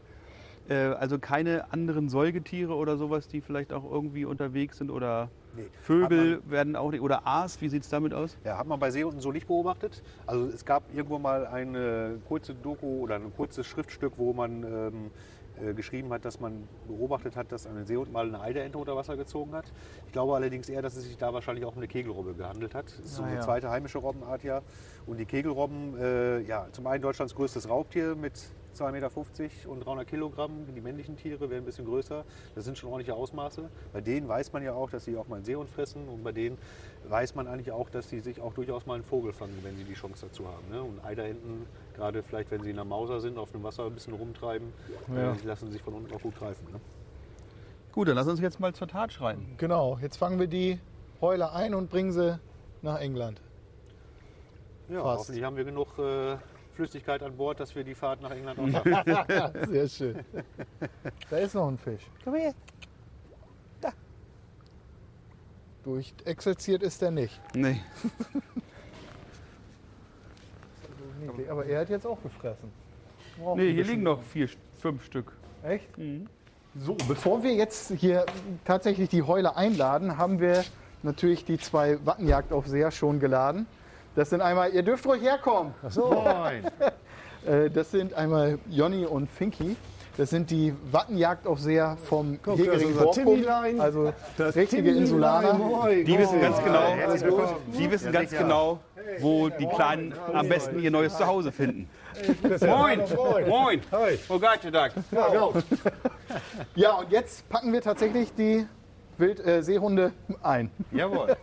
Äh, 0.70 0.76
Also 0.76 1.20
keine 1.20 1.72
anderen 1.74 2.10
Säugetiere 2.10 2.76
oder 2.76 2.98
sowas, 2.98 3.28
die 3.28 3.42
vielleicht 3.42 3.74
auch 3.74 3.90
irgendwie 3.90 4.26
unterwegs 4.26 4.78
sind 4.78 4.92
oder 4.92 5.30
Nee. 5.56 5.68
Vögel 5.82 6.42
werden 6.50 6.76
auch 6.76 6.92
nicht. 6.92 7.02
Oder 7.02 7.26
Aas, 7.26 7.60
wie 7.62 7.70
sieht 7.70 7.84
es 7.84 7.90
damit 7.90 8.14
aus? 8.14 8.38
Ja, 8.46 8.58
hat 8.58 8.68
man 8.68 8.80
bei 8.80 8.92
Seehunden 8.92 9.20
so 9.22 9.32
nicht 9.32 9.48
beobachtet. 9.48 10.04
Also 10.28 10.46
es 10.48 10.64
gab 10.66 10.84
irgendwo 10.94 11.18
mal 11.20 11.48
eine 11.48 12.20
kurze 12.28 12.54
Doku 12.54 13.00
oder 13.02 13.16
ein 13.16 13.34
kurzes 13.36 13.66
Schriftstück, 13.66 14.14
wo 14.18 14.32
man 14.34 14.64
ähm, 14.64 15.12
äh, 15.62 15.74
geschrieben 15.74 16.12
hat, 16.14 16.24
dass 16.24 16.40
man 16.40 16.68
beobachtet 16.88 17.36
hat, 17.36 17.52
dass 17.52 17.66
ein 17.68 17.86
Seehund 17.86 18.12
mal 18.14 18.28
eine 18.28 18.40
Eiderente 18.42 18.78
unter 18.78 18.96
Wasser 18.96 19.18
gezogen 19.18 19.54
hat. 19.54 19.66
Ich 20.06 20.12
glaube 20.14 20.36
allerdings 20.36 20.70
eher, 20.70 20.82
dass 20.82 20.96
es 20.96 21.04
sich 21.04 21.18
da 21.18 21.34
wahrscheinlich 21.34 21.66
auch 21.66 21.72
um 21.74 21.78
eine 21.80 21.88
Kegelrobbe 21.88 22.34
gehandelt 22.36 22.76
hat. 22.76 22.86
Das 22.86 23.00
ist 23.06 23.16
so 23.16 23.24
Ah, 23.24 23.26
eine 23.26 23.36
ja. 23.36 23.42
zweite 23.42 23.70
heimische 23.70 23.98
Robbenart 23.98 24.44
ja. 24.44 24.62
Und 25.08 25.18
die 25.18 25.26
Kegelrobben, 25.26 25.98
äh, 25.98 26.40
ja, 26.42 26.68
zum 26.72 26.86
einen 26.88 27.02
Deutschlands 27.02 27.34
größtes 27.36 27.68
Raubtier 27.68 28.16
mit 28.16 28.40
2,50 28.76 28.92
Meter 28.92 29.70
und 29.72 29.86
300 29.86 30.08
Kilogramm. 30.08 30.52
Die 30.76 30.82
männlichen 30.82 31.18
Tiere 31.18 31.42
werden 31.50 31.64
ein 31.64 31.66
bisschen 31.66 31.86
größer. 31.86 32.24
Das 32.56 32.66
sind 32.66 32.78
schon 32.78 32.90
ordentliche 32.90 33.14
Ausmaße. 33.16 33.70
Bei 33.94 34.02
denen 34.02 34.28
weiß 34.28 34.54
man 34.54 34.64
ja 34.64 34.74
auch, 34.74 34.90
dass 34.90 35.06
sie 35.06 35.18
auch 35.18 35.28
mal 35.28 35.38
einen 35.38 35.46
Seehund 35.46 35.70
fressen. 35.70 36.08
Und 36.08 36.24
bei 36.24 36.32
denen 36.32 36.58
weiß 37.08 37.36
man 37.36 37.48
eigentlich 37.48 37.72
auch, 37.72 37.90
dass 37.90 38.10
sie 38.10 38.20
sich 38.20 38.40
auch 38.42 38.54
durchaus 38.54 38.86
mal 38.86 38.96
einen 38.96 39.04
Vogel 39.04 39.34
fangen, 39.34 39.58
wenn 39.64 39.76
sie 39.78 39.84
die 39.84 39.94
Chance 39.94 40.28
dazu 40.28 40.48
haben. 40.48 40.70
Ne? 40.72 40.82
Und 40.82 41.04
Eiderenten, 41.04 41.66
gerade 41.96 42.24
vielleicht 42.24 42.52
wenn 42.52 42.64
sie 42.64 42.70
in 42.70 42.76
der 42.78 42.86
Mauser 42.86 43.20
sind, 43.22 43.38
auf 43.38 43.52
dem 43.52 43.64
Wasser 43.64 43.86
ein 43.86 43.94
bisschen 43.94 44.14
rumtreiben, 44.14 44.72
Ja. 45.14 45.34
äh, 45.34 45.36
die 45.42 45.48
lassen 45.48 45.72
sich 45.72 45.82
von 45.82 45.94
unten 45.94 46.14
auch 46.14 46.22
gut 46.22 46.38
greifen. 46.38 46.66
Ne? 46.72 46.80
Gut, 47.92 48.08
dann 48.08 48.16
lass 48.16 48.28
uns 48.28 48.40
jetzt 48.40 48.60
mal 48.60 48.74
zur 48.74 48.88
Tat 48.88 49.12
schreiten. 49.12 49.56
Genau, 49.58 49.98
jetzt 50.02 50.18
fangen 50.18 50.40
wir 50.40 50.48
die 50.48 50.80
Heuler 51.22 51.54
ein 51.54 51.74
und 51.74 51.90
bringen 51.90 52.12
sie 52.12 52.40
nach 52.82 53.00
England. 53.00 53.42
Ja, 54.90 55.02
Fast. 55.04 55.20
hoffentlich 55.22 55.44
haben 55.44 55.56
wir 55.58 55.66
genug 55.66 55.88
äh, 56.00 56.38
Flüssigkeit 56.80 57.22
an 57.24 57.36
Bord, 57.36 57.60
dass 57.60 57.76
wir 57.76 57.84
die 57.84 57.94
Fahrt 57.94 58.22
nach 58.22 58.32
England 58.32 58.58
auch. 58.74 59.68
Sehr 59.68 59.90
schön. 59.90 60.24
Da 61.30 61.38
ist 61.38 61.54
noch 61.54 61.68
ein 61.68 61.78
Fisch. 61.78 62.04
Komm 62.24 62.36
her. 62.36 62.54
Da. 63.82 63.90
Durchexerziert 65.84 66.82
ist 66.82 67.02
er 67.02 67.12
nicht. 67.12 67.38
Nee. 67.54 67.82
Aber 71.50 71.66
er 71.66 71.82
hat 71.82 71.90
jetzt 71.90 72.08
auch 72.08 72.22
gefressen. 72.24 72.72
Braucht 73.38 73.58
Nee, 73.58 73.74
hier 73.74 73.84
liegen 73.84 74.04
noch 74.04 74.24
vier, 74.24 74.48
fünf 74.78 75.04
Stück. 75.04 75.34
Echt? 75.64 75.90
So, 76.78 76.96
bevor 77.10 77.44
wir 77.44 77.56
jetzt 77.56 77.92
hier 77.92 78.26
tatsächlich 78.64 79.10
die 79.10 79.24
Heule 79.24 79.58
einladen, 79.58 80.18
haben 80.18 80.40
wir 80.40 80.64
natürlich 81.04 81.44
die 81.44 81.58
zwei 81.58 81.98
Wattenjagdaufseher 82.06 82.92
schon 82.92 83.20
geladen. 83.20 83.68
Das 84.16 84.30
sind 84.30 84.42
einmal, 84.42 84.74
ihr 84.74 84.84
dürft 84.84 85.06
ruhig 85.06 85.22
herkommen. 85.22 85.74
Moin! 85.96 86.64
Äh, 87.48 87.70
Das 87.70 87.90
sind 87.90 88.14
einmal 88.16 88.60
Jonny 88.70 89.06
und 89.06 89.32
Finky. 89.32 89.78
Das 90.18 90.30
sind 90.30 90.52
die 90.52 90.74
Wattenjagdaufseher 90.92 91.96
vom 92.04 92.38
Jägering 92.54 92.88
unser 92.88 93.04
Borkum, 93.06 93.46
also 93.80 94.12
richtige 94.58 94.92
Insulaner. 94.92 95.54
Die 96.06 96.18
wissen 96.20 96.42
ganz 96.42 96.62
genau, 96.62 96.84
die 97.78 97.90
wissen 97.90 98.12
ganz 98.12 98.32
genau, 98.32 98.80
wo 99.22 99.48
die 99.48 99.66
Kleinen 99.68 100.14
am 100.34 100.50
besten 100.50 100.80
ihr 100.80 100.92
neues 100.92 101.16
Zuhause 101.18 101.54
finden. 101.54 101.90
Moin! 102.68 103.02
Moin! 103.48 103.82
Wo 104.28 104.38
geht's 104.38 104.66
ihr 104.66 104.72
da? 104.72 104.90
Ja, 106.76 106.92
und 106.96 107.10
jetzt 107.10 107.48
packen 107.48 107.72
wir 107.72 107.82
tatsächlich 107.82 108.34
die 108.34 108.68
Wild 109.18 109.40
äh, 109.48 109.64
Seehunde 109.64 110.12
ein. 110.44 110.70
Jawohl. 110.92 111.38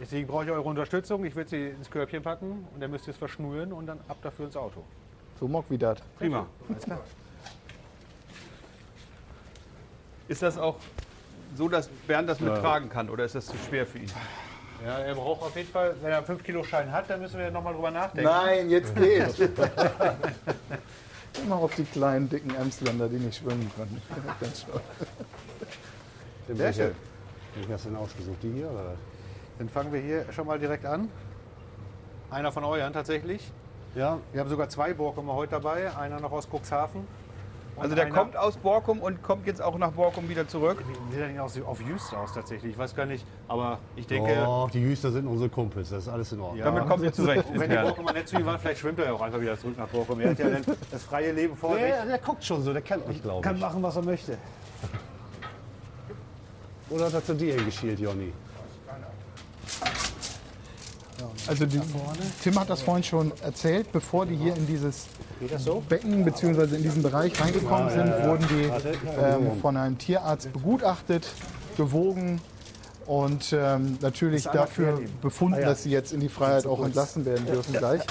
Deswegen 0.00 0.26
brauche 0.26 0.44
ich 0.44 0.50
eure 0.50 0.62
Unterstützung. 0.62 1.24
Ich 1.24 1.36
würde 1.36 1.50
sie 1.50 1.68
ins 1.68 1.90
Körbchen 1.90 2.22
packen 2.22 2.66
und 2.74 2.80
dann 2.80 2.90
müsst 2.90 3.06
ihr 3.06 3.12
es 3.12 3.16
verschnüren 3.18 3.72
und 3.72 3.86
dann 3.86 4.00
ab 4.08 4.16
dafür 4.22 4.46
ins 4.46 4.56
Auto. 4.56 4.82
So 5.38 5.46
mock 5.48 5.64
wie 5.68 5.78
das. 5.78 5.98
Prima. 6.18 6.46
Ist 10.28 10.42
das 10.42 10.58
auch 10.58 10.76
so, 11.56 11.68
dass 11.68 11.88
Bernd 12.06 12.28
das 12.28 12.40
mittragen 12.40 12.88
kann 12.88 13.10
oder 13.10 13.24
ist 13.24 13.34
das 13.34 13.46
zu 13.46 13.56
schwer 13.68 13.86
für 13.86 13.98
ihn? 13.98 14.10
Ja, 14.84 14.98
er 14.98 15.14
braucht 15.14 15.42
auf 15.42 15.56
jeden 15.56 15.70
Fall, 15.70 15.94
wenn 16.02 16.10
er 16.10 16.18
einen 16.18 16.26
5-Kilo-Schein 16.26 16.90
hat, 16.90 17.08
dann 17.08 17.20
müssen 17.20 17.38
wir 17.38 17.50
nochmal 17.50 17.74
drüber 17.74 17.90
nachdenken. 17.90 18.28
Nein, 18.28 18.70
jetzt 18.70 18.94
geht's. 18.96 19.38
Immer 21.40 21.56
auf 21.56 21.74
die 21.76 21.84
kleinen, 21.84 22.28
dicken 22.28 22.54
Emsländer, 22.54 23.08
die 23.08 23.16
nicht 23.16 23.38
schwimmen 23.38 23.70
können. 23.76 24.02
Ganz 24.40 24.64
schön. 24.64 26.56
Sehr 26.56 26.72
schön. 26.72 26.94
Wie 27.54 27.72
hast 27.72 27.84
du 27.84 27.90
denn 27.90 27.98
ausgesucht? 27.98 28.38
Die 28.42 28.52
hier 28.52 28.70
oder 28.70 28.86
was? 28.86 28.98
Dann 29.58 29.68
fangen 29.68 29.92
wir 29.92 30.00
hier 30.00 30.24
schon 30.32 30.46
mal 30.46 30.58
direkt 30.58 30.84
an. 30.86 31.08
Einer 32.30 32.52
von 32.52 32.64
euren 32.64 32.92
tatsächlich. 32.92 33.52
Ja, 33.94 34.18
Wir 34.32 34.40
haben 34.40 34.48
sogar 34.48 34.68
zwei 34.68 34.94
Borkumer 34.94 35.34
heute 35.34 35.52
dabei. 35.52 35.94
Einer 35.96 36.18
noch 36.18 36.32
aus 36.32 36.48
Cuxhaven. 36.48 37.06
Und 37.74 37.82
Also 37.82 37.94
der 37.94 38.10
kommt 38.10 38.36
aus 38.36 38.56
Borkum 38.58 39.00
und 39.00 39.22
kommt 39.22 39.46
jetzt 39.46 39.62
auch 39.62 39.78
nach 39.78 39.92
Borkum 39.92 40.28
wieder 40.28 40.46
zurück. 40.46 40.82
Wie 40.86 41.12
sieht 41.12 41.22
er 41.22 41.28
denn 41.28 41.38
aus, 41.38 41.58
auf 41.62 41.80
Jüst 41.80 42.14
aus 42.14 42.34
tatsächlich? 42.34 42.72
Ich 42.72 42.78
weiß 42.78 42.94
gar 42.94 43.06
nicht. 43.06 43.24
Aber 43.48 43.78
ich 43.96 44.06
denke, 44.06 44.46
oh, 44.46 44.68
die 44.72 44.80
Jüster 44.80 45.10
sind 45.10 45.26
unsere 45.26 45.48
Kumpels, 45.48 45.88
das 45.88 46.04
ist 46.04 46.08
alles 46.08 46.32
in 46.32 46.40
Ordnung. 46.40 46.58
Ja. 46.58 46.66
Damit 46.66 46.86
kommt 46.86 47.02
ihr 47.02 47.12
zurecht. 47.12 47.44
wenn 47.54 47.70
die 47.70 47.76
Borkumer 47.76 48.12
nett 48.12 48.28
zu 48.28 48.36
ihm 48.36 48.44
waren, 48.44 48.58
vielleicht 48.58 48.80
schwimmt 48.80 48.98
er 48.98 49.06
ja 49.06 49.12
auch 49.14 49.22
einfach 49.22 49.40
wieder 49.40 49.58
zurück 49.58 49.78
nach 49.78 49.88
Borkum. 49.88 50.20
Er 50.20 50.30
hat 50.30 50.38
ja 50.38 50.50
dann 50.50 50.64
das 50.90 51.02
freie 51.02 51.32
Leben 51.32 51.56
vor 51.56 51.72
sich. 51.74 51.82
Der, 51.84 52.04
der 52.04 52.18
guckt 52.18 52.44
schon 52.44 52.62
so, 52.62 52.74
der 52.74 52.82
kennt 52.82 53.08
mich, 53.08 53.22
glaube 53.22 53.40
Kann 53.40 53.56
ich. 53.56 53.62
machen, 53.62 53.82
was 53.82 53.96
er 53.96 54.02
möchte. 54.02 54.36
Oder 56.90 57.06
hat 57.06 57.14
er 57.14 57.24
zu 57.24 57.34
dir 57.34 57.56
geschielt, 57.56 57.98
Jonny? 58.00 58.32
Also 61.46 61.66
die, 61.66 61.80
Tim 62.42 62.58
hat 62.58 62.70
das 62.70 62.82
vorhin 62.82 63.02
schon 63.04 63.32
erzählt, 63.42 63.90
bevor 63.92 64.26
die 64.26 64.36
hier 64.36 64.54
in 64.54 64.66
dieses? 64.66 65.06
Becken 65.88 66.24
bzw. 66.24 66.76
in 66.76 66.82
diesen 66.82 67.02
Bereich 67.02 67.40
reingekommen 67.40 67.90
sind, 67.90 68.08
wurden 68.26 68.46
die 68.48 68.70
ähm, 69.20 69.60
von 69.60 69.76
einem 69.76 69.98
Tierarzt 69.98 70.52
begutachtet, 70.52 71.28
gewogen 71.76 72.40
und 73.06 73.52
ähm, 73.52 73.98
natürlich 74.00 74.44
dafür 74.44 75.00
befunden, 75.20 75.58
Ah 75.62 75.66
dass 75.66 75.82
sie 75.82 75.90
jetzt 75.90 76.12
in 76.12 76.20
die 76.20 76.28
Freiheit 76.28 76.66
auch 76.66 76.84
entlassen 76.84 77.24
werden 77.24 77.44
dürfen 77.46 77.72
gleich. 77.74 78.02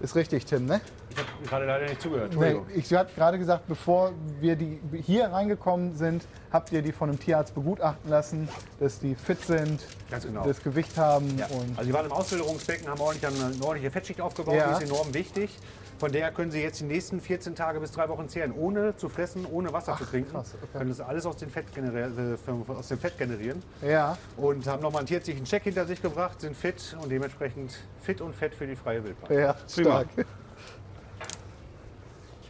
Ist 0.00 0.14
richtig, 0.14 0.44
Tim, 0.44 0.66
ne? 0.66 0.80
Ich 1.14 1.20
habe 1.20 1.48
gerade 1.48 1.66
leider 1.66 1.86
nicht 1.86 2.00
zugehört. 2.00 2.30
Nee, 2.34 2.46
Entschuldigung. 2.48 2.66
ich 2.74 2.92
habe 2.92 3.10
gerade 3.14 3.38
gesagt, 3.38 3.66
bevor 3.68 4.12
wir 4.40 4.56
die 4.56 4.80
hier 5.02 5.26
reingekommen 5.28 5.94
sind, 5.96 6.26
habt 6.52 6.72
ihr 6.72 6.82
die 6.82 6.92
von 6.92 7.08
einem 7.08 7.18
Tierarzt 7.20 7.54
begutachten 7.54 8.10
lassen, 8.10 8.48
dass 8.80 8.98
die 8.98 9.14
fit 9.14 9.40
sind, 9.42 9.80
genau. 10.22 10.44
das 10.44 10.62
Gewicht 10.62 10.96
haben 10.96 11.36
Ja. 11.38 11.46
Also 11.76 11.88
die 11.88 11.92
waren 11.92 12.06
im 12.06 12.12
Auswilderungsbecken, 12.12 12.88
haben 12.88 13.00
ordentlich 13.00 13.26
eine, 13.26 13.54
ordentliche 13.64 13.90
Fettschicht 13.90 14.20
aufgebaut, 14.20 14.54
Ja. 14.54 14.76
die 14.76 14.84
ist 14.84 14.90
enorm 14.90 15.14
wichtig. 15.14 15.56
Von 15.98 16.10
der 16.10 16.32
können 16.32 16.50
Sie 16.50 16.60
jetzt 16.60 16.80
die 16.80 16.84
nächsten 16.84 17.20
14 17.20 17.54
Tage 17.54 17.78
bis 17.78 17.92
drei 17.92 18.08
Wochen 18.08 18.28
zehren, 18.28 18.52
ohne 18.52 18.96
zu 18.96 19.08
fressen, 19.08 19.46
ohne 19.46 19.72
Wasser 19.72 19.96
zu 19.96 20.04
trinken. 20.04 20.32
krass, 20.32 20.54
okay. 20.60 20.78
Können 20.78 20.90
das 20.90 21.00
alles 21.00 21.24
aus 21.24 21.36
dem, 21.36 21.50
Fett 21.50 21.72
generieren, 21.72 22.36
äh, 22.36 22.72
aus 22.72 22.88
dem 22.88 22.98
Fett 22.98 23.16
generieren. 23.16 23.62
ja, 23.80 24.18
Und 24.36 24.66
haben 24.66 24.82
nochmal 24.82 25.00
einen 25.00 25.06
tierärztlichen 25.06 25.44
Check 25.44 25.62
hinter 25.62 25.86
sich 25.86 26.02
gebracht, 26.02 26.40
sind 26.40 26.56
fit 26.56 26.96
und 27.00 27.10
dementsprechend 27.10 27.78
fit 28.02 28.20
und 28.20 28.34
fett 28.34 28.54
für 28.54 28.66
die 28.66 28.74
freie 28.74 29.04
Wildbahn. 29.04 29.38
ja, 29.38 29.54
stark. 29.68 30.08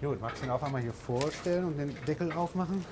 Gut, 0.05 0.21
magst 0.21 0.43
du 0.43 0.47
ihn 0.47 0.51
auch 0.51 0.63
einmal 0.63 0.83
hier 0.83 0.93
vorstellen 0.93 1.65
und 1.65 1.79
den 1.79 1.97
Deckel 2.07 2.31
aufmachen? 2.33 2.85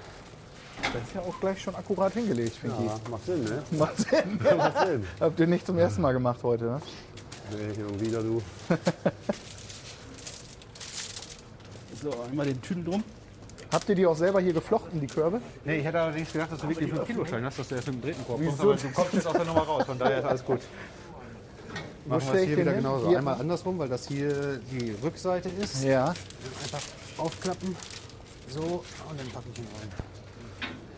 Das 0.81 1.03
ist 1.03 1.15
ja 1.15 1.21
auch 1.21 1.39
gleich 1.41 1.61
schon 1.61 1.75
akkurat 1.75 2.15
hingelegt, 2.15 2.57
finde 2.57 2.75
Ja, 2.87 2.99
macht 3.11 3.27
Sinn, 3.27 3.45
ne? 3.45 3.63
Macht 3.79 3.99
Sinn. 3.99 4.41
macht 4.57 4.87
Sinn. 4.87 5.07
Habt 5.21 5.39
ihr 5.39 5.47
nicht 5.47 5.67
zum 5.67 5.77
ersten 5.77 6.01
Mal 6.01 6.13
gemacht 6.13 6.41
heute, 6.43 6.65
ne? 6.65 6.81
Nee, 7.51 7.75
hin 7.75 7.85
und 7.87 8.01
wieder, 8.01 8.23
du. 8.23 8.41
So, 12.03 12.11
einmal 12.29 12.47
den 12.47 12.61
Tüdel 12.61 12.83
drum. 12.83 13.05
Habt 13.71 13.89
ihr 13.89 13.95
die 13.95 14.05
auch 14.07 14.17
selber 14.17 14.41
hier 14.41 14.53
geflochten, 14.53 15.01
die 15.01 15.07
Körbe? 15.07 15.41
Nee, 15.65 15.77
ich 15.77 15.85
hätte 15.85 16.01
allerdings 16.01 16.33
gedacht, 16.33 16.51
dass 16.51 16.61
du 16.61 16.69
wirklich 16.69 16.91
5 16.91 17.07
Kilo 17.07 17.25
Schein 17.25 17.45
hast, 17.45 17.61
dass 17.61 17.69
du 17.69 17.77
erst 17.77 17.87
im 17.89 18.01
dritten 18.01 18.27
Korb 18.27 18.43
kommst, 18.43 18.61
aber 18.61 18.75
du 18.75 18.89
kommst 18.89 19.15
jetzt 19.15 19.27
aus 19.29 19.35
der 19.35 19.45
Nummer 19.45 19.63
raus, 19.63 19.85
von 19.85 19.99
daher 19.99 20.19
ist 20.19 20.25
alles 20.25 20.45
gut. 20.45 20.61
Machen 22.07 22.27
wir 22.27 22.35
es 22.35 22.41
ich 22.41 22.49
hier 22.49 22.59
wieder 22.59 22.73
hin? 22.73 22.83
genauso. 22.83 23.09
Hier. 23.09 23.19
Einmal 23.19 23.41
andersrum, 23.41 23.79
weil 23.79 23.89
das 23.89 24.09
hier 24.09 24.61
die 24.73 24.97
Rückseite 25.01 25.49
ist. 25.49 25.85
Ja. 25.85 26.07
Einfach 26.65 26.81
aufklappen. 27.19 27.75
So, 28.49 28.61
und 28.61 29.19
dann 29.19 29.29
packe 29.29 29.47
ich 29.53 29.59
ihn 29.59 29.67
rein. 29.79 29.89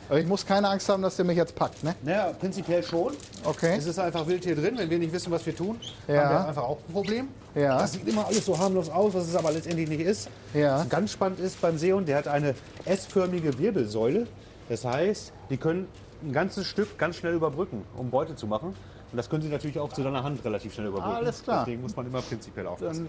Aber 0.09 0.21
ich 0.21 0.27
muss 0.27 0.45
keine 0.45 0.69
Angst 0.69 0.87
haben, 0.91 1.03
dass 1.03 1.17
der 1.17 1.25
mich 1.25 1.37
jetzt 1.37 1.55
packt, 1.55 1.83
ne? 1.83 1.95
Naja, 2.03 2.33
prinzipiell 2.39 2.83
schon. 2.83 3.15
Okay. 3.43 3.75
Es 3.79 3.87
ist 3.87 3.99
einfach 3.99 4.27
wild 4.27 4.45
hier 4.45 4.55
drin. 4.55 4.75
Wenn 4.77 4.91
wir 4.91 4.99
nicht 4.99 5.13
wissen, 5.15 5.31
was 5.33 5.47
wir 5.47 5.57
tun, 5.57 5.81
Ja. 6.07 6.25
haben 6.25 6.31
wir 6.31 6.49
einfach 6.49 6.63
auch 6.65 6.79
ein 6.87 6.93
Problem. 6.93 7.29
Ja. 7.55 7.79
Das 7.79 7.93
sieht 7.93 8.07
immer 8.07 8.27
alles 8.27 8.45
so 8.45 8.59
harmlos 8.59 8.91
aus, 8.91 9.15
was 9.15 9.29
es 9.29 9.35
aber 9.35 9.51
letztendlich 9.53 9.89
nicht 9.89 10.03
ist. 10.03 10.29
Ja. 10.53 10.85
Ganz 10.91 11.13
spannend 11.13 11.41
ist 11.41 11.59
beim 11.61 11.79
Seehund, 11.79 12.07
der 12.07 12.19
hat 12.19 12.29
eine 12.29 12.55
S-förmige 12.85 13.59
Wirbelsäule. 13.59 14.27
Das 14.69 14.85
heißt, 14.85 15.33
die 15.49 15.57
können 15.57 15.89
ein 16.23 16.33
ganzes 16.33 16.67
Stück 16.67 16.99
ganz 16.99 17.17
schnell 17.17 17.33
überbrücken, 17.35 17.83
um 17.97 18.11
Beute 18.11 18.37
zu 18.37 18.47
machen. 18.47 18.69
Und 19.11 19.17
das 19.17 19.31
können 19.31 19.43
sie 19.43 19.49
natürlich 19.49 19.79
auch 19.79 19.93
zu 19.93 20.03
deiner 20.03 20.23
Hand 20.23 20.45
relativ 20.45 20.75
schnell 20.75 20.89
überbrücken. 20.89 21.17
Alles 21.17 21.43
klar. 21.43 21.65
Deswegen 21.65 21.81
muss 21.81 21.97
man 21.97 22.07
immer 22.07 22.21
prinzipiell 22.21 22.67
aufpassen. 22.67 23.09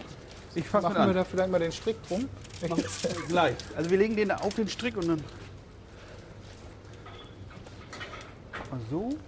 Ich 0.55 0.65
fasse 0.65 0.87
an. 0.87 1.13
da 1.13 1.23
vielleicht 1.25 1.51
mal 1.51 1.59
den 1.59 1.71
Strick 1.71 1.97
drum? 2.07 2.29
Gleich. 3.27 3.55
Also 3.75 3.89
wir 3.89 3.97
legen 3.97 4.15
den 4.15 4.31
auf 4.31 4.55
den 4.55 4.69
Strick 4.69 4.95
und 4.95 5.07
dann. 5.07 5.23
Mal 8.71 8.79
so. 8.89 8.97
Und 8.97 9.19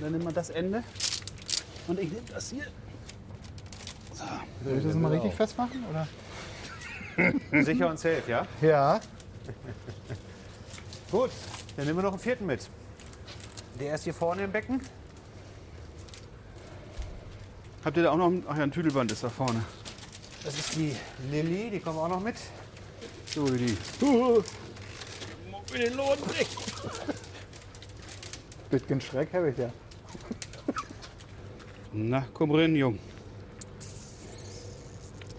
dann 0.00 0.12
nehmen 0.12 0.24
wir 0.24 0.32
das 0.32 0.50
Ende. 0.50 0.82
Und 1.86 2.00
ich 2.00 2.10
nehme 2.10 2.26
das 2.32 2.50
hier. 2.50 2.64
Soll 4.64 4.78
ich 4.78 4.84
das 4.84 4.94
mal 4.94 5.12
richtig 5.12 5.34
festmachen? 5.34 5.84
Oder? 5.90 6.08
Sicher 7.64 7.88
und 7.88 7.98
safe, 7.98 8.22
ja? 8.26 8.46
Ja. 8.62 9.00
Gut, 11.10 11.30
dann 11.76 11.86
nehmen 11.86 11.98
wir 11.98 12.02
noch 12.02 12.12
einen 12.12 12.20
vierten 12.20 12.46
mit. 12.46 12.68
Der 13.78 13.94
ist 13.94 14.04
hier 14.04 14.14
vorne 14.14 14.44
im 14.44 14.52
Becken. 14.52 14.80
Habt 17.84 17.96
ihr 17.98 18.04
da 18.04 18.12
auch 18.12 18.16
noch 18.16 18.28
ein, 18.28 18.42
ach 18.48 18.56
ja, 18.56 18.62
ein 18.62 18.70
Tüdelband 18.70 19.12
ist 19.12 19.22
da 19.22 19.28
vorne. 19.28 19.62
Das 20.42 20.58
ist 20.58 20.74
die 20.74 20.96
Lilly, 21.30 21.68
die 21.70 21.80
kommen 21.80 21.98
auch 21.98 22.08
noch 22.08 22.20
mit. 22.20 22.36
So 23.26 23.44
die. 23.46 23.76
Bisschen 28.70 29.00
Schreck 29.00 29.34
habe 29.34 29.50
ich 29.50 29.58
ja. 29.58 29.70
Na, 31.92 32.24
komm 32.32 32.52
rein, 32.52 32.74
Jung. 32.74 32.98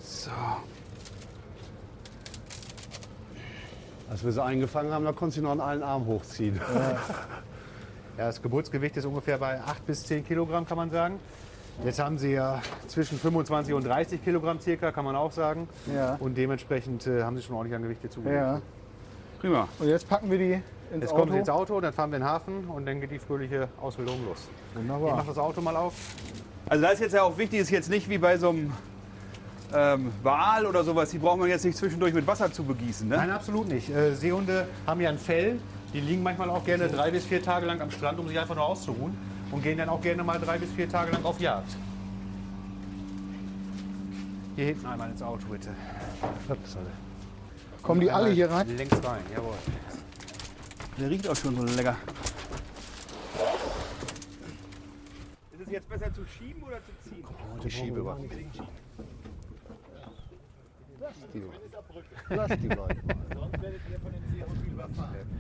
So. 0.04 0.30
Als 4.08 4.24
wir 4.24 4.32
sie 4.32 4.44
eingefangen 4.44 4.94
haben, 4.94 5.04
da 5.04 5.14
konntest 5.14 5.40
du 5.40 5.42
noch 5.42 5.52
an 5.52 5.62
allen 5.62 5.84
Arm 5.84 6.06
hochziehen. 6.06 6.62
Ja, 8.18 8.28
das 8.28 8.42
Geburtsgewicht 8.42 8.96
ist 8.96 9.04
ungefähr 9.04 9.38
bei 9.38 9.60
8 9.60 9.86
bis 9.86 10.06
10 10.06 10.26
Kilogramm, 10.26 10.66
kann 10.66 10.78
man 10.78 10.90
sagen. 10.90 11.20
Jetzt 11.84 12.00
haben 12.00 12.18
sie 12.18 12.32
ja 12.34 12.62
zwischen 12.88 13.20
25 13.20 13.74
und 13.74 13.86
30 13.86 14.24
Kilogramm 14.24 14.60
circa, 14.60 14.92
kann 14.92 15.06
man 15.06 15.16
auch 15.16 15.32
sagen. 15.32 15.68
Ja. 15.94 16.16
Und 16.20 16.38
dementsprechend 16.38 17.06
äh, 17.06 17.24
haben 17.24 17.36
sie 17.36 17.44
schon 17.44 17.56
ordentlich 17.56 17.76
an 17.76 17.84
Gewicht 17.84 18.04
dazugelegt. 18.04 18.42
Ja. 18.42 18.62
Prima. 19.40 19.68
Und 19.80 19.88
jetzt 19.88 20.08
packen 20.08 20.32
wir 20.32 20.38
die 20.38 20.54
ins 20.54 20.64
Jetzt 21.02 21.12
Auto. 21.12 21.20
kommen 21.20 21.32
sie 21.34 21.40
ins 21.40 21.50
Auto, 21.50 21.82
dann 21.82 21.94
fahren 21.94 22.12
wir 22.12 22.18
in 22.18 22.24
den 22.24 22.30
Hafen 22.30 22.66
und 22.66 22.86
dann 22.86 23.02
geht 23.02 23.12
die 23.12 23.20
fröhliche 23.20 23.68
Ausbildung 23.82 24.18
los. 24.26 24.48
Ich 24.72 24.80
Wunderbar. 24.80 25.18
mache 25.18 25.28
das 25.28 25.38
Auto 25.38 25.62
mal 25.62 25.76
auf. 25.76 25.94
Also 26.68 26.82
da 26.84 26.90
ist 26.92 27.02
jetzt 27.02 27.14
ja 27.14 27.24
auch 27.24 27.38
wichtig, 27.38 27.60
ist 27.60 27.70
jetzt 27.70 27.90
nicht 27.90 28.10
wie 28.10 28.18
bei 28.18 28.38
so 28.38 28.50
einem 28.50 28.72
ähm, 29.74 30.12
Wal 30.24 30.66
oder 30.66 30.84
sowas, 30.84 31.10
die 31.10 31.18
braucht 31.18 31.40
man 31.40 31.50
jetzt 31.50 31.66
nicht 31.66 31.78
zwischendurch 31.78 32.14
mit 32.14 32.26
Wasser 32.26 32.52
zu 32.52 32.64
begießen. 32.64 33.08
Ne? 33.08 33.18
Nein, 33.18 33.32
absolut 33.32 33.68
nicht. 33.68 33.90
Äh, 33.90 34.16
Seehunde 34.16 34.68
haben 34.88 35.02
ja 35.02 35.10
ein 35.10 35.18
Fell. 35.18 35.60
Die 35.94 36.00
liegen 36.02 36.24
manchmal 36.24 36.50
auch 36.50 36.64
gerne 36.66 36.88
drei 36.88 37.12
bis 37.12 37.26
vier 37.26 37.42
Tage 37.42 37.66
lang 37.66 37.80
am 37.82 37.90
Strand, 37.92 38.20
um 38.20 38.28
sich 38.28 38.38
einfach 38.40 38.56
nur 38.56 38.66
auszuruhen. 38.66 39.18
Und 39.52 39.64
gehen 39.64 39.78
dann 39.78 39.90
auch 39.90 40.02
gerne 40.02 40.24
mal 40.24 40.40
drei 40.40 40.58
bis 40.58 40.72
vier 40.72 40.90
Tage 40.90 41.12
lang 41.12 41.24
auf 41.24 41.40
Jagd. 41.40 41.76
Hier 44.56 44.66
hinten 44.66 44.86
einmal 44.86 45.10
ins 45.12 45.22
Auto, 45.22 45.46
bitte. 45.48 45.70
Kommen 47.82 48.02
die 48.02 48.10
alle 48.10 48.30
hier 48.30 48.50
rein? 48.50 48.76
Längs 48.76 49.04
rein, 49.04 49.22
jawohl. 49.34 49.56
Der 50.98 51.10
riecht 51.10 51.28
auch 51.28 51.36
schon 51.36 51.56
so 51.56 51.64
lecker. 51.64 51.98
Ist 55.52 55.62
es 55.62 55.72
jetzt 55.72 55.90
besser 55.90 56.14
zu 56.14 56.26
schieben 56.26 56.64
oder 56.64 56.78
zu 56.78 57.10
ziehen? 57.10 57.26
Die 57.64 57.72
Schiebe 57.72 58.06
war. 58.06 58.18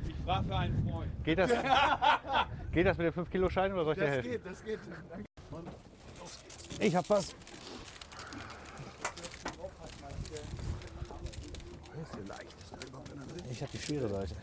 Ich 0.07 0.15
frage 0.25 0.47
für 0.47 0.55
einen 0.57 0.89
Freund. 0.89 1.23
Geht 1.23 1.39
das, 1.39 1.51
geht 2.71 2.85
das 2.85 2.97
mit 2.97 3.05
den 3.07 3.13
5 3.13 3.29
Kilo 3.29 3.49
Schein 3.49 3.73
oder 3.73 3.83
soll 3.83 3.93
ich 3.93 3.99
dir 3.99 4.09
helfen? 4.09 4.41
das 4.43 4.63
geht. 4.63 4.79
Ich 6.79 6.95
hab 6.95 7.09
was. 7.09 7.35
Ich 13.49 13.61
habe 13.61 13.71
die 13.71 13.77
schwere 13.77 14.09
Seite. 14.09 14.35